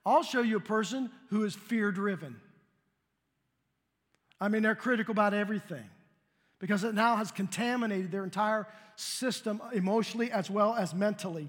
I'll 0.04 0.22
show 0.22 0.42
you 0.42 0.56
a 0.56 0.60
person 0.60 1.10
who 1.30 1.44
is 1.44 1.54
fear 1.54 1.90
driven. 1.92 2.36
I 4.40 4.48
mean, 4.48 4.62
they're 4.62 4.74
critical 4.74 5.12
about 5.12 5.34
everything 5.34 5.84
because 6.58 6.84
it 6.84 6.94
now 6.94 7.16
has 7.16 7.30
contaminated 7.30 8.10
their 8.10 8.24
entire 8.24 8.66
system 8.96 9.60
emotionally 9.72 10.30
as 10.30 10.50
well 10.50 10.74
as 10.74 10.94
mentally. 10.94 11.48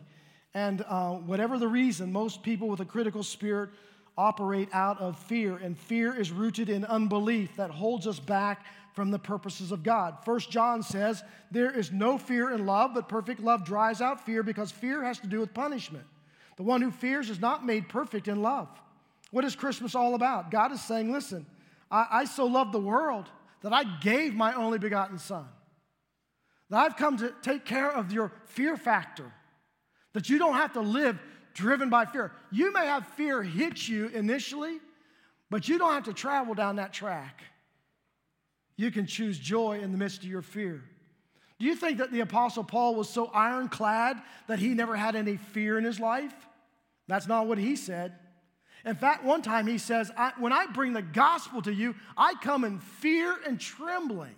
And 0.54 0.84
uh, 0.88 1.12
whatever 1.12 1.58
the 1.58 1.68
reason, 1.68 2.12
most 2.12 2.44
people 2.44 2.68
with 2.68 2.80
a 2.80 2.86
critical 2.86 3.24
spirit 3.24 3.70
operate 4.18 4.70
out 4.74 5.00
of 5.00 5.18
fear, 5.20 5.58
and 5.58 5.78
fear 5.78 6.20
is 6.20 6.32
rooted 6.32 6.70
in 6.70 6.84
unbelief 6.86 7.56
that 7.58 7.70
holds 7.70 8.08
us 8.08 8.20
back 8.20 8.66
from 8.98 9.12
the 9.12 9.20
purposes 9.20 9.72
of 9.72 9.84
God. 9.84 10.18
First 10.26 10.50
John 10.50 10.82
says, 10.82 11.24
There 11.52 11.70
is 11.70 11.92
no 11.92 12.18
fear 12.18 12.50
in 12.50 12.66
love, 12.66 12.96
but 12.96 13.08
perfect 13.08 13.40
love 13.40 13.64
dries 13.64 14.02
out 14.02 14.26
fear 14.26 14.42
because 14.42 14.72
fear 14.72 15.04
has 15.04 15.20
to 15.20 15.28
do 15.28 15.40
with 15.40 15.54
punishment. 15.54 16.04
The 16.56 16.64
one 16.64 16.82
who 16.82 16.90
fears 16.90 17.30
is 17.30 17.40
not 17.40 17.64
made 17.64 17.90
perfect 17.90 18.28
in 18.28 18.42
love. 18.42 18.68
What 19.30 19.46
is 19.46 19.56
Christmas 19.56 19.94
all 19.94 20.16
about? 20.16 20.50
God 20.50 20.72
is 20.72 20.82
saying, 20.82 21.12
Listen, 21.12 21.46
I, 21.92 22.08
I 22.12 22.26
so 22.26 22.48
love 22.48 22.72
the 22.72 22.80
world 22.80 23.30
that 23.62 23.72
I 23.72 23.84
gave 24.02 24.34
my 24.34 24.56
only 24.56 24.80
begotten 24.80 25.20
Son. 25.20 25.46
That 26.72 26.80
I've 26.80 26.98
come 26.98 27.18
to 27.18 27.32
take 27.44 27.66
care 27.66 27.92
of 27.92 28.12
your 28.12 28.32
fear 28.46 28.78
factor, 28.78 29.32
that 30.14 30.28
you 30.28 30.40
don't 30.40 30.56
have 30.56 30.74
to 30.74 30.82
live 30.82 31.20
driven 31.54 31.92
by 31.92 32.06
fear. 32.06 32.32
You 32.50 32.74
may 32.74 32.88
have 32.88 33.06
fear 33.10 33.44
hit 33.44 33.88
you 33.88 34.08
initially, 34.08 34.80
but 35.52 35.70
you 35.70 35.78
don't 35.78 35.94
have 35.94 36.06
to 36.06 36.14
travel 36.14 36.56
down 36.56 36.78
that 36.78 36.94
track. 36.94 37.44
You 38.78 38.92
can 38.92 39.08
choose 39.08 39.38
joy 39.38 39.80
in 39.80 39.92
the 39.92 39.98
midst 39.98 40.20
of 40.20 40.30
your 40.30 40.42
fear. 40.42 40.84
Do 41.60 41.66
you 41.66 41.76
think 41.76 41.98
that 41.98 42.12
the 42.12 42.20
Apostle 42.20 42.64
Paul 42.64 42.96
was 42.96 43.10
so 43.10 43.28
ironclad 43.34 44.22
that 44.48 44.60
he 44.60 44.70
never 44.70 44.96
had 44.96 45.16
any 45.16 45.38
fear 45.38 45.78
in 45.78 45.84
his 45.84 46.00
life? 46.00 46.34
That's 47.08 47.28
not 47.28 47.48
what 47.48 47.58
he 47.58 47.76
said. 47.76 48.14
In 48.86 48.96
fact, 48.96 49.24
one 49.24 49.42
time 49.42 49.66
he 49.66 49.80
says, 49.80 50.12
I, 50.16 50.34
When 50.38 50.54
I 50.54 50.68
bring 50.68 50.94
the 50.94 51.02
gospel 51.02 51.62
to 51.64 51.74
you, 51.74 51.96
I 52.16 52.36
come 52.42 52.64
in 52.64 52.80
fear 52.80 53.36
and 53.46 53.60
trembling. 53.60 54.36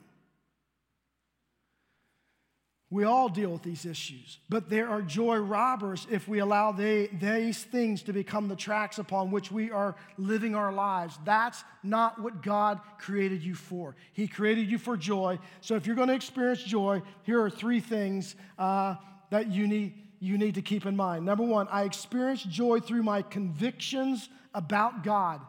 We 2.91 3.03
all 3.03 3.29
deal 3.29 3.51
with 3.51 3.61
these 3.61 3.85
issues, 3.85 4.39
but 4.49 4.67
there 4.67 4.89
are 4.89 5.03
joy 5.03 5.37
robbers 5.37 6.07
if 6.09 6.27
we 6.27 6.39
allow 6.39 6.71
they, 6.71 7.05
these 7.07 7.63
things 7.63 8.01
to 8.03 8.13
become 8.13 8.47
the 8.47 8.55
tracks 8.55 8.97
upon 8.97 9.29
which 9.29 9.51
we 9.51 9.69
are 9.69 9.95
living 10.17 10.55
our 10.55 10.73
lives. 10.73 11.19
That's 11.23 11.63
not 11.83 12.19
what 12.19 12.41
God 12.41 12.79
created 12.97 13.43
you 13.43 13.53
for. 13.53 13.95
He 14.13 14.27
created 14.27 14.71
you 14.71 14.79
for 14.79 14.97
joy. 14.97 15.37
So 15.61 15.75
if 15.75 15.85
you're 15.85 15.95
going 15.95 16.07
to 16.07 16.15
experience 16.15 16.63
joy, 16.63 17.03
here 17.23 17.39
are 17.43 17.51
three 17.51 17.79
things 17.79 18.35
uh, 18.57 18.95
that 19.29 19.51
you 19.51 19.67
need, 19.67 19.93
you 20.19 20.39
need 20.39 20.55
to 20.55 20.63
keep 20.63 20.87
in 20.87 20.95
mind. 20.95 21.25
Number 21.25 21.43
one, 21.43 21.67
I 21.69 21.83
experience 21.83 22.41
joy 22.41 22.79
through 22.79 23.03
my 23.03 23.21
convictions 23.21 24.29
about 24.55 25.03
God. 25.03 25.41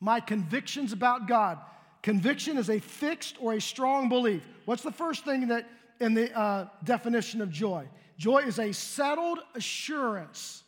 My 0.00 0.20
convictions 0.20 0.92
about 0.92 1.28
God. 1.28 1.60
Conviction 2.02 2.58
is 2.58 2.68
a 2.68 2.78
fixed 2.78 3.36
or 3.40 3.54
a 3.54 3.60
strong 3.60 4.10
belief. 4.10 4.42
What's 4.66 4.82
the 4.82 4.92
first 4.92 5.24
thing 5.24 5.48
that 5.48 5.66
in 6.00 6.14
the 6.14 6.36
uh, 6.36 6.68
definition 6.84 7.40
of 7.40 7.50
joy. 7.50 7.88
Joy 8.16 8.38
is 8.40 8.58
a 8.58 8.72
settled 8.72 9.38
assurance, 9.54 10.64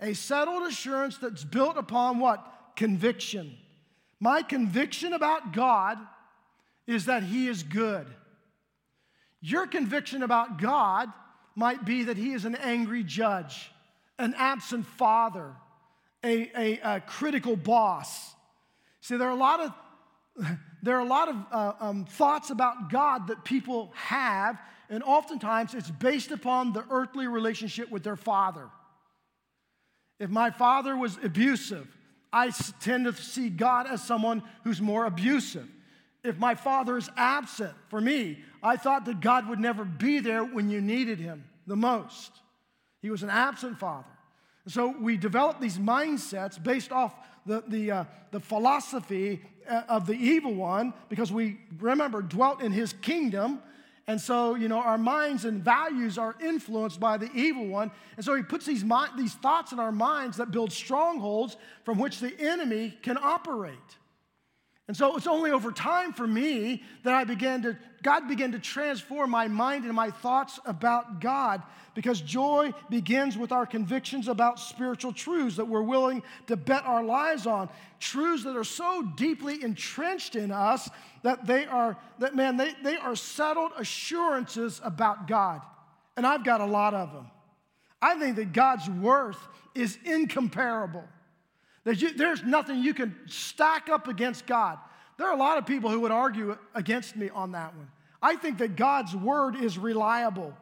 a 0.00 0.14
settled 0.14 0.66
assurance 0.66 1.18
that's 1.18 1.44
built 1.44 1.76
upon 1.76 2.18
what? 2.18 2.44
Conviction. 2.76 3.56
My 4.20 4.42
conviction 4.42 5.12
about 5.12 5.52
God 5.52 5.98
is 6.86 7.06
that 7.06 7.22
He 7.22 7.48
is 7.48 7.62
good. 7.62 8.06
Your 9.40 9.66
conviction 9.66 10.22
about 10.22 10.58
God 10.58 11.08
might 11.54 11.84
be 11.84 12.04
that 12.04 12.16
He 12.16 12.32
is 12.32 12.44
an 12.44 12.54
angry 12.54 13.04
judge, 13.04 13.70
an 14.18 14.34
absent 14.36 14.86
father, 14.86 15.52
a, 16.24 16.50
a, 16.56 16.96
a 16.96 17.00
critical 17.00 17.56
boss. 17.56 18.34
See, 19.00 19.16
there 19.16 19.28
are 19.28 19.32
a 19.32 19.34
lot 19.34 19.60
of 19.60 19.72
there 20.82 20.96
are 20.96 21.00
a 21.00 21.08
lot 21.08 21.28
of 21.28 21.36
uh, 21.50 21.72
um, 21.80 22.04
thoughts 22.04 22.50
about 22.50 22.90
God 22.90 23.28
that 23.28 23.44
people 23.44 23.92
have, 23.94 24.60
and 24.88 25.02
oftentimes 25.02 25.74
it's 25.74 25.90
based 25.90 26.30
upon 26.30 26.72
the 26.72 26.84
earthly 26.90 27.26
relationship 27.26 27.90
with 27.90 28.02
their 28.02 28.16
father. 28.16 28.68
If 30.18 30.30
my 30.30 30.50
father 30.50 30.96
was 30.96 31.18
abusive, 31.22 31.86
I 32.32 32.50
tend 32.80 33.04
to 33.04 33.12
see 33.12 33.50
God 33.50 33.86
as 33.86 34.02
someone 34.02 34.42
who's 34.64 34.80
more 34.80 35.04
abusive. 35.04 35.68
If 36.24 36.38
my 36.38 36.54
father 36.54 36.96
is 36.96 37.10
absent, 37.16 37.74
for 37.88 38.00
me, 38.00 38.38
I 38.62 38.76
thought 38.76 39.04
that 39.06 39.20
God 39.20 39.48
would 39.48 39.58
never 39.58 39.84
be 39.84 40.20
there 40.20 40.44
when 40.44 40.70
you 40.70 40.80
needed 40.80 41.18
him 41.18 41.44
the 41.66 41.76
most. 41.76 42.32
He 43.02 43.10
was 43.10 43.22
an 43.22 43.30
absent 43.30 43.78
father. 43.78 44.06
So 44.68 44.94
we 45.00 45.16
develop 45.16 45.60
these 45.60 45.78
mindsets 45.78 46.62
based 46.62 46.92
off 46.92 47.14
the, 47.44 47.64
the, 47.66 47.90
uh, 47.90 48.04
the 48.30 48.38
philosophy 48.38 49.42
uh, 49.68 49.82
of 49.88 50.06
the 50.06 50.14
evil 50.14 50.54
one 50.54 50.92
because 51.08 51.32
we, 51.32 51.58
remember, 51.78 52.22
dwelt 52.22 52.62
in 52.62 52.72
his 52.72 52.92
kingdom. 52.94 53.60
And 54.06 54.20
so, 54.20 54.56
you 54.56 54.68
know, 54.68 54.78
our 54.78 54.98
minds 54.98 55.44
and 55.44 55.62
values 55.62 56.18
are 56.18 56.36
influenced 56.42 56.98
by 56.98 57.16
the 57.16 57.30
evil 57.34 57.66
one. 57.66 57.90
And 58.16 58.24
so 58.24 58.34
he 58.34 58.42
puts 58.42 58.66
these, 58.66 58.84
these 59.16 59.34
thoughts 59.34 59.72
in 59.72 59.78
our 59.78 59.92
minds 59.92 60.36
that 60.38 60.50
build 60.50 60.72
strongholds 60.72 61.56
from 61.84 61.98
which 61.98 62.18
the 62.18 62.32
enemy 62.40 62.98
can 63.02 63.16
operate. 63.16 63.78
And 64.88 64.96
so 64.96 65.16
it's 65.16 65.28
only 65.28 65.52
over 65.52 65.70
time 65.70 66.12
for 66.12 66.26
me 66.26 66.82
that 67.04 67.14
I 67.14 67.24
began 67.24 67.62
to, 67.62 67.76
God 68.02 68.26
began 68.28 68.52
to 68.52 68.58
transform 68.58 69.30
my 69.30 69.46
mind 69.46 69.84
and 69.84 69.94
my 69.94 70.10
thoughts 70.10 70.58
about 70.66 71.20
God 71.20 71.62
because 71.94 72.20
joy 72.20 72.74
begins 72.90 73.38
with 73.38 73.52
our 73.52 73.64
convictions 73.64 74.26
about 74.26 74.58
spiritual 74.58 75.12
truths 75.12 75.56
that 75.56 75.66
we're 75.66 75.82
willing 75.82 76.22
to 76.48 76.56
bet 76.56 76.84
our 76.84 77.04
lives 77.04 77.46
on. 77.46 77.68
Truths 78.00 78.42
that 78.44 78.56
are 78.56 78.64
so 78.64 79.02
deeply 79.16 79.62
entrenched 79.62 80.34
in 80.34 80.50
us 80.50 80.90
that 81.22 81.46
they 81.46 81.64
are, 81.66 81.96
that 82.18 82.34
man, 82.34 82.56
they, 82.56 82.72
they 82.82 82.96
are 82.96 83.14
settled 83.14 83.72
assurances 83.78 84.80
about 84.82 85.28
God. 85.28 85.60
And 86.16 86.26
I've 86.26 86.44
got 86.44 86.60
a 86.60 86.66
lot 86.66 86.92
of 86.92 87.12
them. 87.12 87.30
I 88.00 88.18
think 88.18 88.34
that 88.36 88.52
God's 88.52 88.90
worth 88.90 89.38
is 89.76 89.96
incomparable. 90.04 91.04
There's 91.84 92.44
nothing 92.44 92.82
you 92.82 92.94
can 92.94 93.16
stack 93.26 93.88
up 93.88 94.08
against 94.08 94.46
God. 94.46 94.78
There 95.18 95.26
are 95.26 95.34
a 95.34 95.38
lot 95.38 95.58
of 95.58 95.66
people 95.66 95.90
who 95.90 96.00
would 96.00 96.12
argue 96.12 96.56
against 96.74 97.16
me 97.16 97.28
on 97.28 97.52
that 97.52 97.74
one. 97.76 97.88
I 98.22 98.36
think 98.36 98.58
that 98.58 98.76
God's 98.76 99.16
word 99.16 99.56
is 99.56 99.78
reliable 99.78 100.56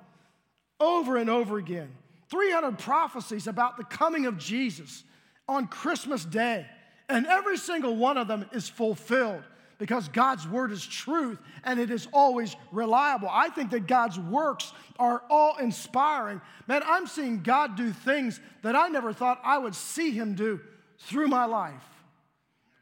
over 0.78 1.16
and 1.16 1.28
over 1.28 1.58
again. 1.58 1.90
300 2.30 2.78
prophecies 2.78 3.46
about 3.46 3.76
the 3.76 3.84
coming 3.84 4.26
of 4.26 4.38
Jesus 4.38 5.04
on 5.48 5.66
Christmas 5.66 6.24
Day, 6.24 6.66
and 7.08 7.26
every 7.26 7.58
single 7.58 7.96
one 7.96 8.16
of 8.16 8.28
them 8.28 8.46
is 8.52 8.68
fulfilled 8.68 9.42
because 9.78 10.08
God's 10.08 10.46
word 10.46 10.72
is 10.72 10.86
truth 10.86 11.38
and 11.64 11.80
it 11.80 11.90
is 11.90 12.06
always 12.12 12.54
reliable. 12.70 13.28
I 13.30 13.48
think 13.48 13.70
that 13.70 13.86
God's 13.86 14.18
works 14.18 14.72
are 14.98 15.22
all 15.28 15.56
inspiring. 15.56 16.40
Man, 16.66 16.82
I'm 16.86 17.06
seeing 17.06 17.42
God 17.42 17.76
do 17.76 17.90
things 17.90 18.40
that 18.62 18.76
I 18.76 18.88
never 18.88 19.12
thought 19.12 19.40
I 19.42 19.58
would 19.58 19.74
see 19.74 20.12
Him 20.12 20.34
do 20.34 20.60
through 21.00 21.28
my 21.28 21.44
life. 21.44 21.84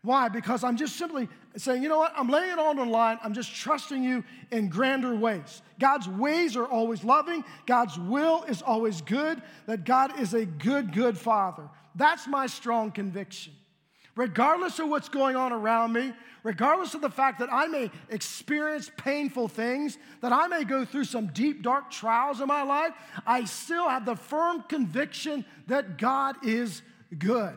Why? 0.03 0.29
Because 0.29 0.63
I'm 0.63 0.77
just 0.77 0.97
simply 0.97 1.29
saying, 1.57 1.83
you 1.83 1.89
know 1.89 1.99
what? 1.99 2.13
I'm 2.17 2.29
laying 2.29 2.51
it 2.51 2.59
all 2.59 2.71
on 2.71 2.77
the 2.77 2.85
line. 2.85 3.19
I'm 3.23 3.35
just 3.35 3.55
trusting 3.55 4.03
you 4.03 4.23
in 4.53 4.69
grander 4.69 5.15
ways. 5.15 5.61
God's 5.81 6.09
ways 6.09 6.57
are 6.57 6.67
always 6.67 7.03
loving, 7.03 7.45
God's 7.67 7.99
will 7.99 8.45
is 8.45 8.63
always 8.63 9.03
good, 9.03 9.43
that 9.67 9.85
God 9.85 10.21
is 10.21 10.35
a 10.35 10.47
good, 10.47 10.93
good 10.93 11.19
Father. 11.19 11.69
That's 11.95 12.27
my 12.27 12.47
strong 12.47 12.93
conviction. 12.93 13.53
Regardless 14.15 14.79
of 14.79 14.89
what's 14.89 15.09
going 15.09 15.37
on 15.37 15.53
around 15.53 15.93
me, 15.93 16.13
regardless 16.43 16.95
of 16.95 17.01
the 17.01 17.11
fact 17.11 17.39
that 17.39 17.53
I 17.53 17.67
may 17.67 17.91
experience 18.09 18.91
painful 18.97 19.49
things, 19.49 19.99
that 20.23 20.33
I 20.33 20.49
may 20.49 20.65
go 20.65 20.85
through 20.85 21.05
some 21.05 21.29
deep, 21.29 21.63
dark 21.63 21.91
trials 21.91 22.41
in 22.41 22.49
my 22.49 22.63
life, 22.63 22.93
I 23.27 23.45
still 23.45 23.89
have 23.89 24.05
the 24.05 24.17
firm 24.17 24.63
conviction 24.63 25.45
that 25.69 25.99
God 25.99 26.37
is 26.45 26.83
good. 27.17 27.57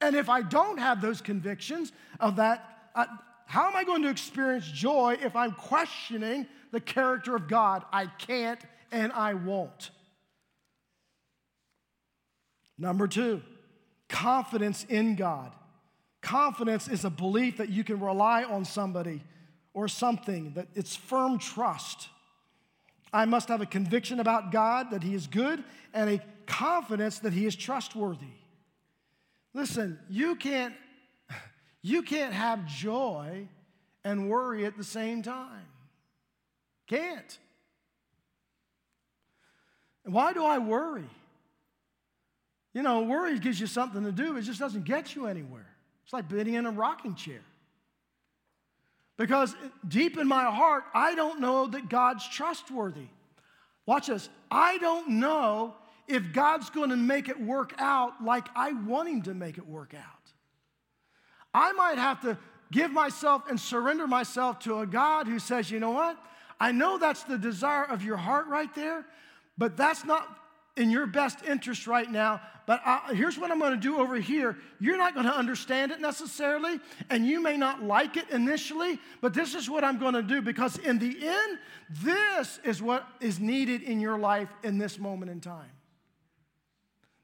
And 0.00 0.14
if 0.14 0.28
I 0.28 0.42
don't 0.42 0.78
have 0.78 1.00
those 1.00 1.20
convictions 1.20 1.92
of 2.20 2.36
that, 2.36 2.90
uh, 2.94 3.06
how 3.46 3.66
am 3.68 3.76
I 3.76 3.84
going 3.84 4.02
to 4.02 4.10
experience 4.10 4.66
joy 4.66 5.18
if 5.20 5.34
I'm 5.34 5.52
questioning 5.52 6.46
the 6.70 6.80
character 6.80 7.34
of 7.34 7.48
God? 7.48 7.84
I 7.92 8.06
can't 8.06 8.60
and 8.92 9.12
I 9.12 9.34
won't. 9.34 9.90
Number 12.78 13.08
two, 13.08 13.42
confidence 14.08 14.84
in 14.88 15.16
God. 15.16 15.52
Confidence 16.20 16.88
is 16.88 17.04
a 17.04 17.10
belief 17.10 17.56
that 17.56 17.68
you 17.68 17.84
can 17.84 18.00
rely 18.00 18.44
on 18.44 18.64
somebody 18.64 19.22
or 19.74 19.88
something, 19.88 20.52
that 20.54 20.68
it's 20.74 20.94
firm 20.94 21.38
trust. 21.38 22.08
I 23.12 23.24
must 23.24 23.48
have 23.48 23.60
a 23.60 23.66
conviction 23.66 24.20
about 24.20 24.52
God 24.52 24.90
that 24.90 25.02
He 25.02 25.14
is 25.14 25.26
good 25.26 25.64
and 25.94 26.10
a 26.10 26.20
confidence 26.46 27.20
that 27.20 27.32
He 27.32 27.46
is 27.46 27.56
trustworthy. 27.56 28.37
Listen, 29.58 29.98
you 30.08 30.36
can't, 30.36 30.72
you 31.82 32.02
can't 32.02 32.32
have 32.32 32.64
joy 32.64 33.48
and 34.04 34.30
worry 34.30 34.64
at 34.64 34.76
the 34.76 34.84
same 34.84 35.20
time. 35.20 35.66
Can't. 36.86 37.38
Why 40.04 40.32
do 40.32 40.44
I 40.44 40.58
worry? 40.58 41.10
You 42.72 42.82
know, 42.82 43.00
worry 43.00 43.36
gives 43.40 43.58
you 43.58 43.66
something 43.66 44.04
to 44.04 44.12
do, 44.12 44.36
it 44.36 44.42
just 44.42 44.60
doesn't 44.60 44.84
get 44.84 45.16
you 45.16 45.26
anywhere. 45.26 45.66
It's 46.04 46.12
like 46.12 46.28
being 46.28 46.54
in 46.54 46.64
a 46.64 46.70
rocking 46.70 47.16
chair. 47.16 47.42
Because 49.16 49.56
deep 49.88 50.18
in 50.18 50.28
my 50.28 50.44
heart, 50.44 50.84
I 50.94 51.16
don't 51.16 51.40
know 51.40 51.66
that 51.66 51.88
God's 51.88 52.28
trustworthy. 52.28 53.08
Watch 53.86 54.06
this. 54.06 54.28
I 54.52 54.78
don't 54.78 55.18
know 55.18 55.74
if 56.08 56.32
God's 56.32 56.70
going 56.70 56.90
to 56.90 56.96
make 56.96 57.28
it 57.28 57.40
work 57.40 57.74
out 57.78 58.24
like 58.24 58.46
I 58.56 58.72
want 58.72 59.08
Him 59.08 59.22
to 59.22 59.34
make 59.34 59.58
it 59.58 59.66
work 59.66 59.94
out. 59.94 60.32
I 61.54 61.72
might 61.72 61.98
have 61.98 62.20
to 62.22 62.38
give 62.70 62.90
myself 62.90 63.48
and 63.48 63.58
surrender 63.58 64.06
myself 64.06 64.58
to 64.60 64.80
a 64.80 64.86
God 64.86 65.26
who 65.26 65.38
says, 65.38 65.70
you 65.70 65.80
know 65.80 65.90
what? 65.90 66.18
I 66.60 66.72
know 66.72 66.98
that's 66.98 67.22
the 67.24 67.38
desire 67.38 67.84
of 67.84 68.02
your 68.02 68.16
heart 68.16 68.46
right 68.48 68.72
there, 68.74 69.04
but 69.56 69.76
that's 69.76 70.04
not 70.04 70.38
in 70.76 70.90
your 70.90 71.06
best 71.06 71.44
interest 71.44 71.86
right 71.86 72.10
now. 72.10 72.40
But 72.66 72.80
I, 72.84 73.14
here's 73.14 73.38
what 73.38 73.50
I'm 73.50 73.58
going 73.58 73.72
to 73.72 73.76
do 73.76 73.98
over 73.98 74.16
here. 74.16 74.56
You're 74.78 74.98
not 74.98 75.14
going 75.14 75.26
to 75.26 75.34
understand 75.34 75.90
it 75.90 76.00
necessarily, 76.00 76.78
and 77.10 77.26
you 77.26 77.42
may 77.42 77.56
not 77.56 77.82
like 77.82 78.16
it 78.16 78.28
initially, 78.30 78.98
but 79.20 79.34
this 79.34 79.54
is 79.54 79.70
what 79.70 79.84
I'm 79.84 79.98
going 79.98 80.14
to 80.14 80.22
do 80.22 80.42
because 80.42 80.76
in 80.78 80.98
the 80.98 81.26
end, 81.26 81.58
this 81.90 82.60
is 82.64 82.82
what 82.82 83.06
is 83.20 83.40
needed 83.40 83.82
in 83.82 84.00
your 84.00 84.18
life 84.18 84.48
in 84.62 84.78
this 84.78 84.98
moment 84.98 85.30
in 85.30 85.40
time. 85.40 85.70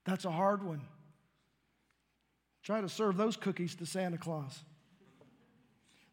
That's 0.05 0.25
a 0.25 0.31
hard 0.31 0.63
one. 0.63 0.83
Try 2.63 2.81
to 2.81 2.89
serve 2.89 3.17
those 3.17 3.37
cookies 3.37 3.75
to 3.77 3.87
Santa 3.87 4.19
Claus. 4.19 4.59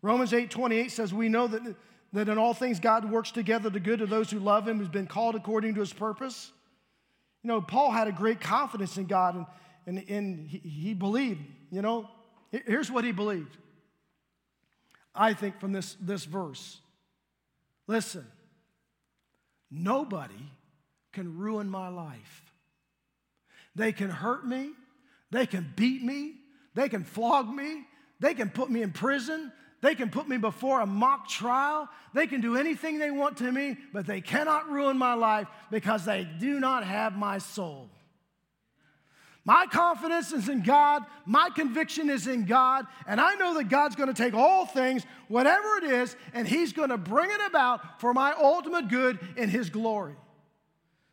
Romans 0.01 0.33
8 0.33 0.49
28 0.49 0.91
says, 0.91 1.13
We 1.13 1.29
know 1.29 1.47
that, 1.47 1.75
that 2.13 2.29
in 2.29 2.37
all 2.37 2.53
things 2.53 2.79
God 2.79 3.09
works 3.09 3.31
together 3.31 3.69
to 3.69 3.79
good 3.79 3.99
to 3.99 4.05
those 4.05 4.31
who 4.31 4.39
love 4.39 4.67
him, 4.67 4.79
who's 4.79 4.89
been 4.89 5.07
called 5.07 5.35
according 5.35 5.75
to 5.75 5.79
his 5.79 5.93
purpose. 5.93 6.51
You 7.43 7.47
know, 7.47 7.61
Paul 7.61 7.91
had 7.91 8.07
a 8.07 8.11
great 8.11 8.39
confidence 8.39 8.97
in 8.97 9.05
God 9.05 9.35
and, 9.35 9.45
and, 9.87 10.09
and 10.09 10.49
he, 10.49 10.57
he 10.57 10.93
believed, 10.93 11.41
you 11.71 11.81
know. 11.81 12.09
Here's 12.51 12.91
what 12.91 13.05
he 13.05 13.13
believed. 13.13 13.57
I 15.15 15.33
think 15.33 15.59
from 15.59 15.71
this, 15.71 15.95
this 16.01 16.25
verse. 16.25 16.79
Listen, 17.87 18.25
nobody 19.69 20.51
can 21.13 21.37
ruin 21.37 21.69
my 21.69 21.87
life. 21.87 22.50
They 23.75 23.91
can 23.91 24.09
hurt 24.09 24.45
me, 24.45 24.71
they 25.31 25.45
can 25.45 25.71
beat 25.75 26.03
me, 26.03 26.35
they 26.73 26.89
can 26.89 27.03
flog 27.03 27.49
me, 27.49 27.85
they 28.19 28.33
can 28.33 28.49
put 28.49 28.69
me 28.69 28.81
in 28.81 28.91
prison, 28.91 29.51
they 29.81 29.95
can 29.95 30.09
put 30.09 30.29
me 30.29 30.37
before 30.37 30.81
a 30.81 30.85
mock 30.85 31.27
trial. 31.27 31.89
They 32.13 32.27
can 32.27 32.39
do 32.39 32.55
anything 32.55 32.99
they 32.99 33.11
want 33.11 33.37
to 33.37 33.51
me, 33.51 33.77
but 33.91 34.05
they 34.05 34.21
cannot 34.21 34.69
ruin 34.69 34.97
my 34.97 35.15
life 35.15 35.47
because 35.71 36.05
they 36.05 36.27
do 36.39 36.59
not 36.59 36.83
have 36.83 37.17
my 37.17 37.39
soul. 37.39 37.89
My 39.43 39.65
confidence 39.71 40.31
is 40.33 40.49
in 40.49 40.61
God. 40.61 41.03
My 41.25 41.49
conviction 41.49 42.11
is 42.11 42.27
in 42.27 42.45
God. 42.45 42.85
And 43.07 43.19
I 43.19 43.33
know 43.35 43.55
that 43.55 43.69
God's 43.69 43.95
going 43.95 44.13
to 44.13 44.23
take 44.23 44.35
all 44.35 44.67
things, 44.67 45.03
whatever 45.29 45.77
it 45.77 45.85
is, 45.85 46.15
and 46.35 46.47
He's 46.47 46.73
going 46.73 46.89
to 46.89 46.97
bring 46.97 47.31
it 47.31 47.41
about 47.47 47.99
for 47.99 48.13
my 48.13 48.35
ultimate 48.39 48.87
good 48.87 49.17
in 49.35 49.49
His 49.49 49.71
glory. 49.71 50.13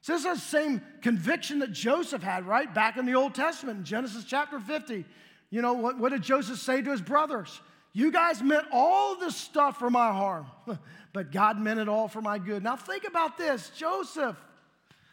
So, 0.00 0.12
this 0.12 0.24
is 0.24 0.26
the 0.26 0.36
same 0.36 0.82
conviction 1.02 1.58
that 1.58 1.72
Joseph 1.72 2.22
had, 2.22 2.46
right? 2.46 2.72
Back 2.72 2.96
in 2.96 3.04
the 3.04 3.14
Old 3.14 3.34
Testament, 3.34 3.78
in 3.78 3.84
Genesis 3.84 4.24
chapter 4.24 4.60
50. 4.60 5.04
You 5.50 5.62
know, 5.62 5.72
what, 5.72 5.98
what 5.98 6.12
did 6.12 6.22
Joseph 6.22 6.58
say 6.58 6.82
to 6.82 6.90
his 6.90 7.00
brothers? 7.00 7.60
You 7.92 8.12
guys 8.12 8.42
meant 8.42 8.66
all 8.70 9.16
this 9.16 9.34
stuff 9.34 9.78
for 9.78 9.90
my 9.90 10.12
harm, 10.12 10.46
but 11.12 11.32
God 11.32 11.58
meant 11.58 11.80
it 11.80 11.88
all 11.88 12.06
for 12.06 12.20
my 12.20 12.38
good. 12.38 12.62
Now, 12.62 12.76
think 12.76 13.04
about 13.04 13.38
this 13.38 13.70
Joseph. 13.76 14.36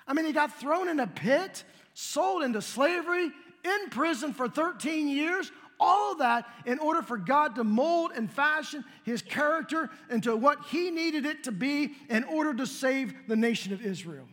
I 0.07 0.13
mean, 0.13 0.25
he 0.25 0.33
got 0.33 0.59
thrown 0.59 0.87
in 0.87 0.99
a 0.99 1.07
pit, 1.07 1.63
sold 1.93 2.43
into 2.43 2.61
slavery, 2.61 3.31
in 3.63 3.89
prison 3.89 4.33
for 4.33 4.47
13 4.47 5.07
years, 5.07 5.51
all 5.79 6.13
of 6.13 6.19
that 6.19 6.45
in 6.65 6.79
order 6.79 7.01
for 7.01 7.17
God 7.17 7.55
to 7.55 7.63
mold 7.63 8.11
and 8.15 8.31
fashion 8.31 8.85
his 9.03 9.21
character 9.21 9.89
into 10.09 10.35
what 10.35 10.59
he 10.67 10.91
needed 10.91 11.25
it 11.25 11.43
to 11.45 11.51
be 11.51 11.95
in 12.09 12.23
order 12.25 12.53
to 12.53 12.65
save 12.65 13.13
the 13.27 13.35
nation 13.35 13.73
of 13.73 13.83
Israel. 13.83 14.27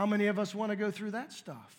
How 0.00 0.06
many 0.06 0.28
of 0.28 0.38
us 0.38 0.54
want 0.54 0.70
to 0.70 0.76
go 0.76 0.90
through 0.90 1.10
that 1.10 1.30
stuff? 1.30 1.76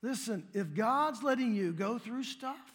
Listen, 0.00 0.46
if 0.54 0.74
God's 0.74 1.24
letting 1.24 1.56
you 1.56 1.72
go 1.72 1.98
through 1.98 2.22
stuff, 2.22 2.72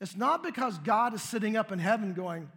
it's 0.00 0.16
not 0.16 0.42
because 0.42 0.78
God 0.78 1.12
is 1.12 1.20
sitting 1.20 1.58
up 1.58 1.72
in 1.72 1.78
heaven 1.78 2.14
going, 2.14 2.50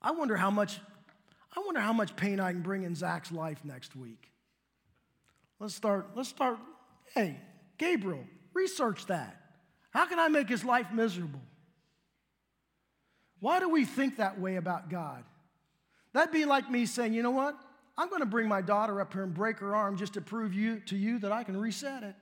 I 0.00 0.12
wonder 0.12 0.36
how 0.36 0.52
much, 0.52 0.78
I 1.56 1.62
wonder 1.66 1.80
how 1.80 1.92
much 1.92 2.14
pain 2.14 2.38
I 2.38 2.52
can 2.52 2.62
bring 2.62 2.84
in 2.84 2.94
Zach's 2.94 3.32
life 3.32 3.58
next 3.64 3.96
week. 3.96 4.30
Let's 5.58 5.74
start, 5.74 6.10
let's 6.14 6.28
start, 6.28 6.58
hey, 7.16 7.36
Gabriel, 7.78 8.24
research 8.54 9.06
that. 9.06 9.40
How 9.90 10.06
can 10.06 10.20
I 10.20 10.28
make 10.28 10.48
his 10.48 10.64
life 10.64 10.92
miserable? 10.92 11.42
Why 13.40 13.58
do 13.58 13.68
we 13.68 13.86
think 13.86 14.18
that 14.18 14.38
way 14.38 14.54
about 14.54 14.88
God? 14.88 15.24
That'd 16.12 16.32
be 16.32 16.44
like 16.44 16.70
me 16.70 16.86
saying, 16.86 17.14
you 17.14 17.22
know 17.22 17.30
what? 17.30 17.56
I'm 17.96 18.08
going 18.08 18.20
to 18.20 18.26
bring 18.26 18.48
my 18.48 18.62
daughter 18.62 19.00
up 19.00 19.12
here 19.12 19.22
and 19.22 19.34
break 19.34 19.58
her 19.58 19.74
arm 19.74 19.96
just 19.96 20.14
to 20.14 20.20
prove 20.20 20.54
you, 20.54 20.80
to 20.86 20.96
you 20.96 21.18
that 21.20 21.32
I 21.32 21.44
can 21.44 21.56
reset 21.56 22.02
it. 22.02 22.14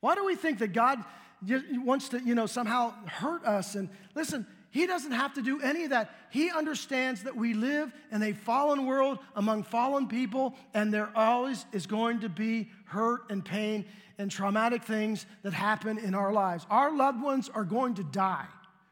Why 0.00 0.14
do 0.14 0.24
we 0.24 0.34
think 0.34 0.58
that 0.58 0.72
God 0.72 1.04
wants 1.48 2.08
to, 2.10 2.20
you 2.20 2.34
know, 2.34 2.46
somehow 2.46 2.92
hurt 3.06 3.44
us? 3.44 3.76
And 3.76 3.88
listen, 4.16 4.46
He 4.70 4.86
doesn't 4.86 5.12
have 5.12 5.34
to 5.34 5.42
do 5.42 5.60
any 5.60 5.84
of 5.84 5.90
that. 5.90 6.10
He 6.30 6.50
understands 6.50 7.22
that 7.22 7.36
we 7.36 7.54
live 7.54 7.92
in 8.10 8.22
a 8.22 8.32
fallen 8.32 8.86
world 8.86 9.18
among 9.36 9.62
fallen 9.62 10.08
people, 10.08 10.54
and 10.74 10.92
there 10.92 11.10
always 11.14 11.64
is 11.72 11.86
going 11.86 12.20
to 12.20 12.28
be 12.28 12.68
hurt 12.86 13.30
and 13.30 13.44
pain 13.44 13.84
and 14.18 14.30
traumatic 14.30 14.82
things 14.82 15.24
that 15.42 15.52
happen 15.52 15.98
in 15.98 16.14
our 16.14 16.32
lives. 16.32 16.66
Our 16.68 16.94
loved 16.96 17.22
ones 17.22 17.48
are 17.48 17.64
going 17.64 17.94
to 17.94 18.04
die. 18.04 18.46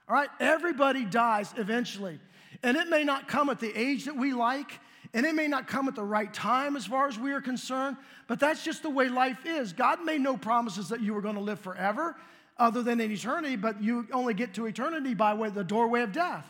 All 0.08 0.14
right? 0.14 0.28
Everybody 0.38 1.04
dies 1.04 1.52
eventually. 1.56 2.20
And 2.62 2.76
it 2.76 2.88
may 2.88 3.04
not 3.04 3.28
come 3.28 3.48
at 3.48 3.60
the 3.60 3.74
age 3.74 4.04
that 4.04 4.16
we 4.16 4.32
like, 4.32 4.80
and 5.14 5.24
it 5.26 5.34
may 5.34 5.48
not 5.48 5.66
come 5.66 5.88
at 5.88 5.94
the 5.94 6.04
right 6.04 6.32
time 6.32 6.76
as 6.76 6.86
far 6.86 7.08
as 7.08 7.18
we 7.18 7.32
are 7.32 7.40
concerned, 7.40 7.96
but 8.26 8.38
that's 8.38 8.62
just 8.62 8.82
the 8.82 8.90
way 8.90 9.08
life 9.08 9.44
is. 9.46 9.72
God 9.72 10.04
made 10.04 10.20
no 10.20 10.36
promises 10.36 10.88
that 10.90 11.00
you 11.00 11.14
were 11.14 11.22
going 11.22 11.34
to 11.36 11.40
live 11.40 11.58
forever 11.58 12.16
other 12.58 12.82
than 12.82 13.00
in 13.00 13.10
eternity, 13.10 13.56
but 13.56 13.82
you 13.82 14.06
only 14.12 14.34
get 14.34 14.54
to 14.54 14.66
eternity 14.66 15.14
by 15.14 15.34
way 15.34 15.48
the 15.48 15.64
doorway 15.64 16.02
of 16.02 16.12
death. 16.12 16.46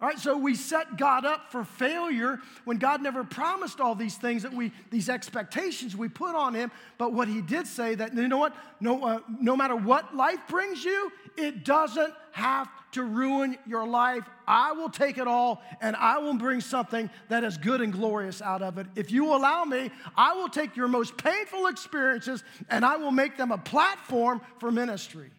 All 0.00 0.08
right, 0.08 0.18
so 0.18 0.36
we 0.36 0.54
set 0.54 0.98
God 0.98 1.24
up 1.24 1.50
for 1.50 1.64
failure 1.64 2.38
when 2.64 2.76
God 2.76 3.02
never 3.02 3.24
promised 3.24 3.80
all 3.80 3.94
these 3.94 4.16
things 4.16 4.42
that 4.42 4.52
we, 4.52 4.70
these 4.90 5.08
expectations 5.08 5.96
we 5.96 6.08
put 6.08 6.34
on 6.34 6.52
Him. 6.52 6.70
But 6.98 7.14
what 7.14 7.28
He 7.28 7.40
did 7.40 7.66
say 7.66 7.94
that, 7.94 8.14
you 8.14 8.28
know 8.28 8.36
what? 8.36 8.54
No, 8.78 9.02
uh, 9.02 9.20
no 9.40 9.56
matter 9.56 9.74
what 9.74 10.14
life 10.14 10.40
brings 10.48 10.84
you, 10.84 11.10
it 11.38 11.64
doesn't 11.64 12.12
have 12.32 12.68
to 12.96 13.02
ruin 13.02 13.58
your 13.66 13.86
life. 13.86 14.24
I 14.46 14.72
will 14.72 14.88
take 14.88 15.18
it 15.18 15.28
all 15.28 15.62
and 15.82 15.94
I 15.96 16.18
will 16.18 16.34
bring 16.34 16.62
something 16.62 17.10
that 17.28 17.44
is 17.44 17.58
good 17.58 17.82
and 17.82 17.92
glorious 17.92 18.40
out 18.40 18.62
of 18.62 18.78
it. 18.78 18.86
If 18.96 19.12
you 19.12 19.34
allow 19.34 19.64
me, 19.64 19.90
I 20.16 20.32
will 20.32 20.48
take 20.48 20.76
your 20.76 20.88
most 20.88 21.16
painful 21.18 21.66
experiences 21.66 22.42
and 22.70 22.84
I 22.84 22.96
will 22.96 23.10
make 23.10 23.36
them 23.36 23.52
a 23.52 23.58
platform 23.58 24.40
for 24.58 24.72
ministry 24.72 25.30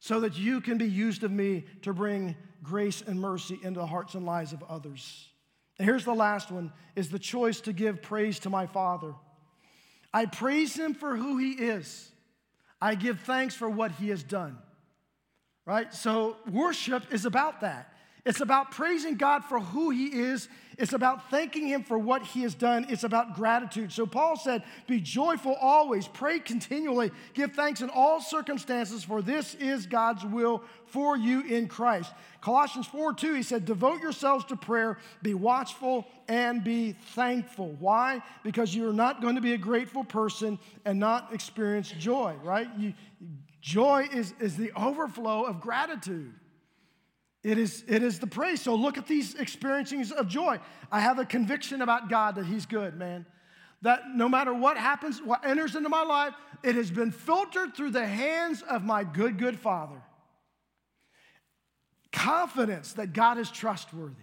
so 0.00 0.20
that 0.20 0.36
you 0.36 0.60
can 0.60 0.76
be 0.76 0.86
used 0.86 1.24
of 1.24 1.30
me 1.30 1.64
to 1.82 1.94
bring 1.94 2.36
grace 2.62 3.02
and 3.06 3.18
mercy 3.18 3.58
into 3.62 3.80
the 3.80 3.86
hearts 3.86 4.14
and 4.14 4.26
lives 4.26 4.52
of 4.52 4.62
others. 4.68 5.28
And 5.78 5.88
here's 5.88 6.04
the 6.04 6.14
last 6.14 6.50
one 6.50 6.72
is 6.94 7.08
the 7.08 7.18
choice 7.18 7.62
to 7.62 7.72
give 7.72 8.02
praise 8.02 8.38
to 8.40 8.50
my 8.50 8.66
Father. 8.66 9.14
I 10.12 10.26
praise 10.26 10.74
him 10.74 10.92
for 10.92 11.16
who 11.16 11.38
he 11.38 11.52
is. 11.52 12.10
I 12.82 12.96
give 12.96 13.20
thanks 13.20 13.54
for 13.54 13.70
what 13.70 13.92
he 13.92 14.10
has 14.10 14.22
done. 14.22 14.58
Right? 15.68 15.92
So 15.92 16.36
worship 16.50 17.12
is 17.12 17.26
about 17.26 17.60
that. 17.60 17.92
It's 18.24 18.40
about 18.40 18.70
praising 18.70 19.16
God 19.16 19.44
for 19.44 19.60
who 19.60 19.90
He 19.90 20.06
is. 20.06 20.48
It's 20.78 20.94
about 20.94 21.30
thanking 21.30 21.66
Him 21.66 21.82
for 21.82 21.98
what 21.98 22.22
He 22.22 22.40
has 22.42 22.54
done. 22.54 22.86
It's 22.88 23.04
about 23.04 23.34
gratitude. 23.34 23.92
So 23.92 24.06
Paul 24.06 24.36
said, 24.36 24.62
Be 24.86 24.98
joyful 24.98 25.54
always, 25.60 26.08
pray 26.08 26.38
continually, 26.38 27.10
give 27.34 27.52
thanks 27.52 27.82
in 27.82 27.90
all 27.90 28.22
circumstances, 28.22 29.04
for 29.04 29.20
this 29.20 29.54
is 29.56 29.84
God's 29.86 30.24
will 30.24 30.62
for 30.86 31.18
you 31.18 31.42
in 31.42 31.68
Christ. 31.68 32.12
Colossians 32.40 32.86
4 32.86 33.12
2, 33.14 33.34
he 33.34 33.42
said, 33.42 33.64
Devote 33.64 34.00
yourselves 34.00 34.44
to 34.46 34.56
prayer, 34.56 34.98
be 35.22 35.34
watchful, 35.34 36.06
and 36.28 36.64
be 36.64 36.92
thankful. 37.14 37.76
Why? 37.78 38.22
Because 38.42 38.74
you're 38.74 38.92
not 38.92 39.20
going 39.20 39.34
to 39.34 39.40
be 39.40 39.52
a 39.52 39.58
grateful 39.58 40.04
person 40.04 40.58
and 40.84 40.98
not 40.98 41.34
experience 41.34 41.90
joy, 41.90 42.36
right? 42.42 42.68
You, 42.78 42.94
joy 43.60 44.08
is, 44.12 44.34
is 44.40 44.56
the 44.56 44.72
overflow 44.72 45.44
of 45.44 45.60
gratitude. 45.60 46.34
It 47.42 47.58
is, 47.58 47.84
it 47.86 48.02
is 48.02 48.18
the 48.18 48.26
praise. 48.26 48.60
So 48.60 48.74
look 48.74 48.98
at 48.98 49.06
these 49.06 49.34
experiencings 49.34 50.12
of 50.12 50.28
joy. 50.28 50.58
I 50.90 51.00
have 51.00 51.18
a 51.18 51.24
conviction 51.24 51.82
about 51.82 52.08
God 52.08 52.34
that 52.34 52.46
He's 52.46 52.66
good, 52.66 52.96
man. 52.96 53.26
That 53.82 54.00
no 54.14 54.28
matter 54.28 54.52
what 54.52 54.76
happens, 54.76 55.22
what 55.22 55.46
enters 55.46 55.76
into 55.76 55.88
my 55.88 56.02
life, 56.02 56.34
it 56.64 56.74
has 56.74 56.90
been 56.90 57.12
filtered 57.12 57.76
through 57.76 57.90
the 57.90 58.06
hands 58.06 58.62
of 58.62 58.84
my 58.84 59.04
good, 59.04 59.38
good 59.38 59.58
Father. 59.58 60.02
Confidence 62.10 62.94
that 62.94 63.12
God 63.12 63.38
is 63.38 63.50
trustworthy. 63.50 64.14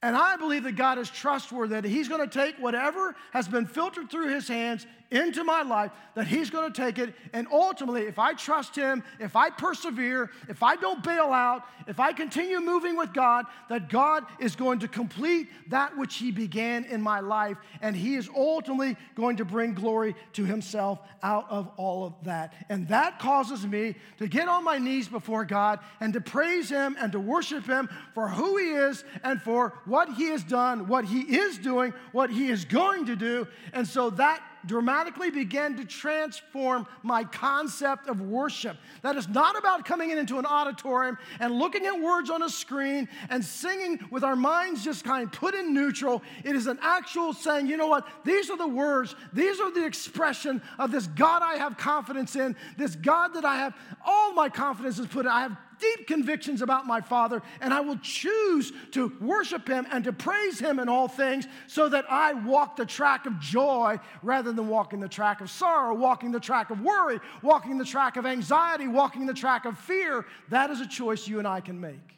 And 0.00 0.16
I 0.16 0.36
believe 0.36 0.62
that 0.62 0.76
God 0.76 0.98
is 0.98 1.10
trustworthy, 1.10 1.80
that 1.80 1.84
He's 1.84 2.08
going 2.08 2.20
to 2.26 2.38
take 2.38 2.56
whatever 2.58 3.16
has 3.32 3.48
been 3.48 3.66
filtered 3.66 4.10
through 4.10 4.28
His 4.28 4.46
hands 4.46 4.86
into 5.10 5.44
my 5.44 5.62
life, 5.62 5.90
that 6.14 6.26
He's 6.26 6.50
going 6.50 6.70
to 6.72 6.82
take 6.82 6.98
it. 6.98 7.14
And 7.32 7.46
ultimately, 7.50 8.02
if 8.02 8.18
I 8.18 8.34
trust 8.34 8.76
Him, 8.76 9.02
if 9.18 9.36
I 9.36 9.50
persevere, 9.50 10.30
if 10.48 10.62
I 10.62 10.76
don't 10.76 11.02
bail 11.02 11.32
out, 11.32 11.64
if 11.86 11.98
I 11.98 12.12
continue 12.12 12.60
moving 12.60 12.96
with 12.96 13.14
God, 13.14 13.46
that 13.70 13.88
God 13.88 14.24
is 14.38 14.54
going 14.54 14.80
to 14.80 14.88
complete 14.88 15.48
that 15.68 15.96
which 15.96 16.16
He 16.16 16.30
began 16.30 16.84
in 16.84 17.00
my 17.00 17.20
life. 17.20 17.56
And 17.80 17.96
He 17.96 18.14
is 18.14 18.28
ultimately 18.36 18.96
going 19.14 19.36
to 19.36 19.44
bring 19.44 19.74
glory 19.74 20.14
to 20.34 20.44
Himself 20.44 20.98
out 21.22 21.46
of 21.50 21.70
all 21.76 22.04
of 22.04 22.14
that. 22.24 22.54
And 22.68 22.88
that 22.88 23.18
causes 23.18 23.66
me 23.66 23.94
to 24.18 24.28
get 24.28 24.48
on 24.48 24.64
my 24.64 24.78
knees 24.78 25.08
before 25.08 25.44
God 25.44 25.80
and 26.00 26.12
to 26.12 26.20
praise 26.20 26.68
Him 26.68 26.96
and 27.00 27.12
to 27.12 27.20
worship 27.20 27.66
Him 27.66 27.88
for 28.14 28.28
who 28.28 28.58
He 28.58 28.72
is 28.72 29.04
and 29.24 29.40
for 29.40 29.74
what 29.86 30.12
He 30.14 30.28
has 30.28 30.44
done, 30.44 30.88
what 30.88 31.06
He 31.06 31.20
is 31.20 31.58
doing, 31.58 31.94
what 32.12 32.30
He 32.30 32.48
is 32.48 32.64
going 32.64 33.06
to 33.06 33.16
do. 33.16 33.46
And 33.72 33.86
so 33.86 34.10
that 34.10 34.42
dramatically 34.68 35.30
began 35.30 35.76
to 35.76 35.84
transform 35.84 36.86
my 37.02 37.24
concept 37.24 38.08
of 38.08 38.20
worship. 38.20 38.76
That 39.02 39.16
is 39.16 39.28
not 39.28 39.58
about 39.58 39.84
coming 39.84 40.10
in 40.10 40.18
into 40.18 40.38
an 40.38 40.46
auditorium 40.46 41.18
and 41.40 41.58
looking 41.58 41.86
at 41.86 42.00
words 42.00 42.30
on 42.30 42.42
a 42.42 42.48
screen 42.48 43.08
and 43.30 43.44
singing 43.44 43.98
with 44.10 44.22
our 44.22 44.36
minds 44.36 44.84
just 44.84 45.04
kind 45.04 45.24
of 45.24 45.32
put 45.32 45.54
in 45.54 45.74
neutral. 45.74 46.22
It 46.44 46.54
is 46.54 46.66
an 46.66 46.78
actual 46.82 47.32
saying, 47.32 47.66
you 47.66 47.76
know 47.76 47.88
what? 47.88 48.06
These 48.24 48.50
are 48.50 48.56
the 48.56 48.68
words, 48.68 49.16
these 49.32 49.58
are 49.60 49.72
the 49.72 49.84
expression 49.84 50.62
of 50.78 50.92
this 50.92 51.06
God 51.08 51.42
I 51.42 51.54
have 51.56 51.76
confidence 51.76 52.36
in, 52.36 52.54
this 52.76 52.94
God 52.94 53.34
that 53.34 53.44
I 53.44 53.56
have 53.56 53.74
all 54.06 54.32
my 54.34 54.48
confidence 54.48 54.98
is 54.98 55.06
put 55.06 55.26
in. 55.26 55.32
I 55.32 55.42
have 55.42 55.56
deep 55.80 56.06
convictions 56.06 56.62
about 56.62 56.86
my 56.86 57.00
Father, 57.00 57.42
and 57.60 57.72
I 57.72 57.80
will 57.80 57.98
choose 57.98 58.72
to 58.92 59.12
worship 59.20 59.68
Him 59.68 59.86
and 59.90 60.04
to 60.04 60.12
praise 60.12 60.58
Him 60.58 60.78
in 60.78 60.88
all 60.88 61.08
things 61.08 61.46
so 61.66 61.88
that 61.88 62.04
I 62.10 62.32
walk 62.32 62.76
the 62.76 62.86
track 62.86 63.26
of 63.26 63.38
joy 63.38 63.98
rather 64.22 64.52
than 64.52 64.68
walking 64.68 65.00
the 65.00 65.08
track 65.08 65.40
of 65.40 65.50
sorrow, 65.50 65.94
walking 65.94 66.32
the 66.32 66.40
track 66.40 66.70
of 66.70 66.80
worry, 66.80 67.20
walking 67.42 67.78
the 67.78 67.84
track 67.84 68.16
of 68.16 68.26
anxiety, 68.26 68.88
walking 68.88 69.26
the 69.26 69.34
track 69.34 69.64
of 69.64 69.78
fear. 69.78 70.24
That 70.50 70.70
is 70.70 70.80
a 70.80 70.86
choice 70.86 71.26
you 71.28 71.38
and 71.38 71.48
I 71.48 71.60
can 71.60 71.80
make. 71.80 72.16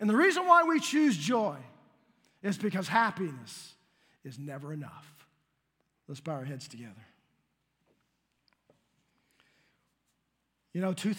And 0.00 0.10
the 0.10 0.16
reason 0.16 0.46
why 0.46 0.64
we 0.64 0.80
choose 0.80 1.16
joy 1.16 1.56
is 2.42 2.58
because 2.58 2.88
happiness 2.88 3.74
is 4.24 4.38
never 4.38 4.72
enough. 4.72 5.12
Let's 6.08 6.20
bow 6.20 6.32
our 6.32 6.44
heads 6.44 6.68
together. 6.68 6.92
You 10.72 10.82
know, 10.82 10.92
2000. 10.92 11.14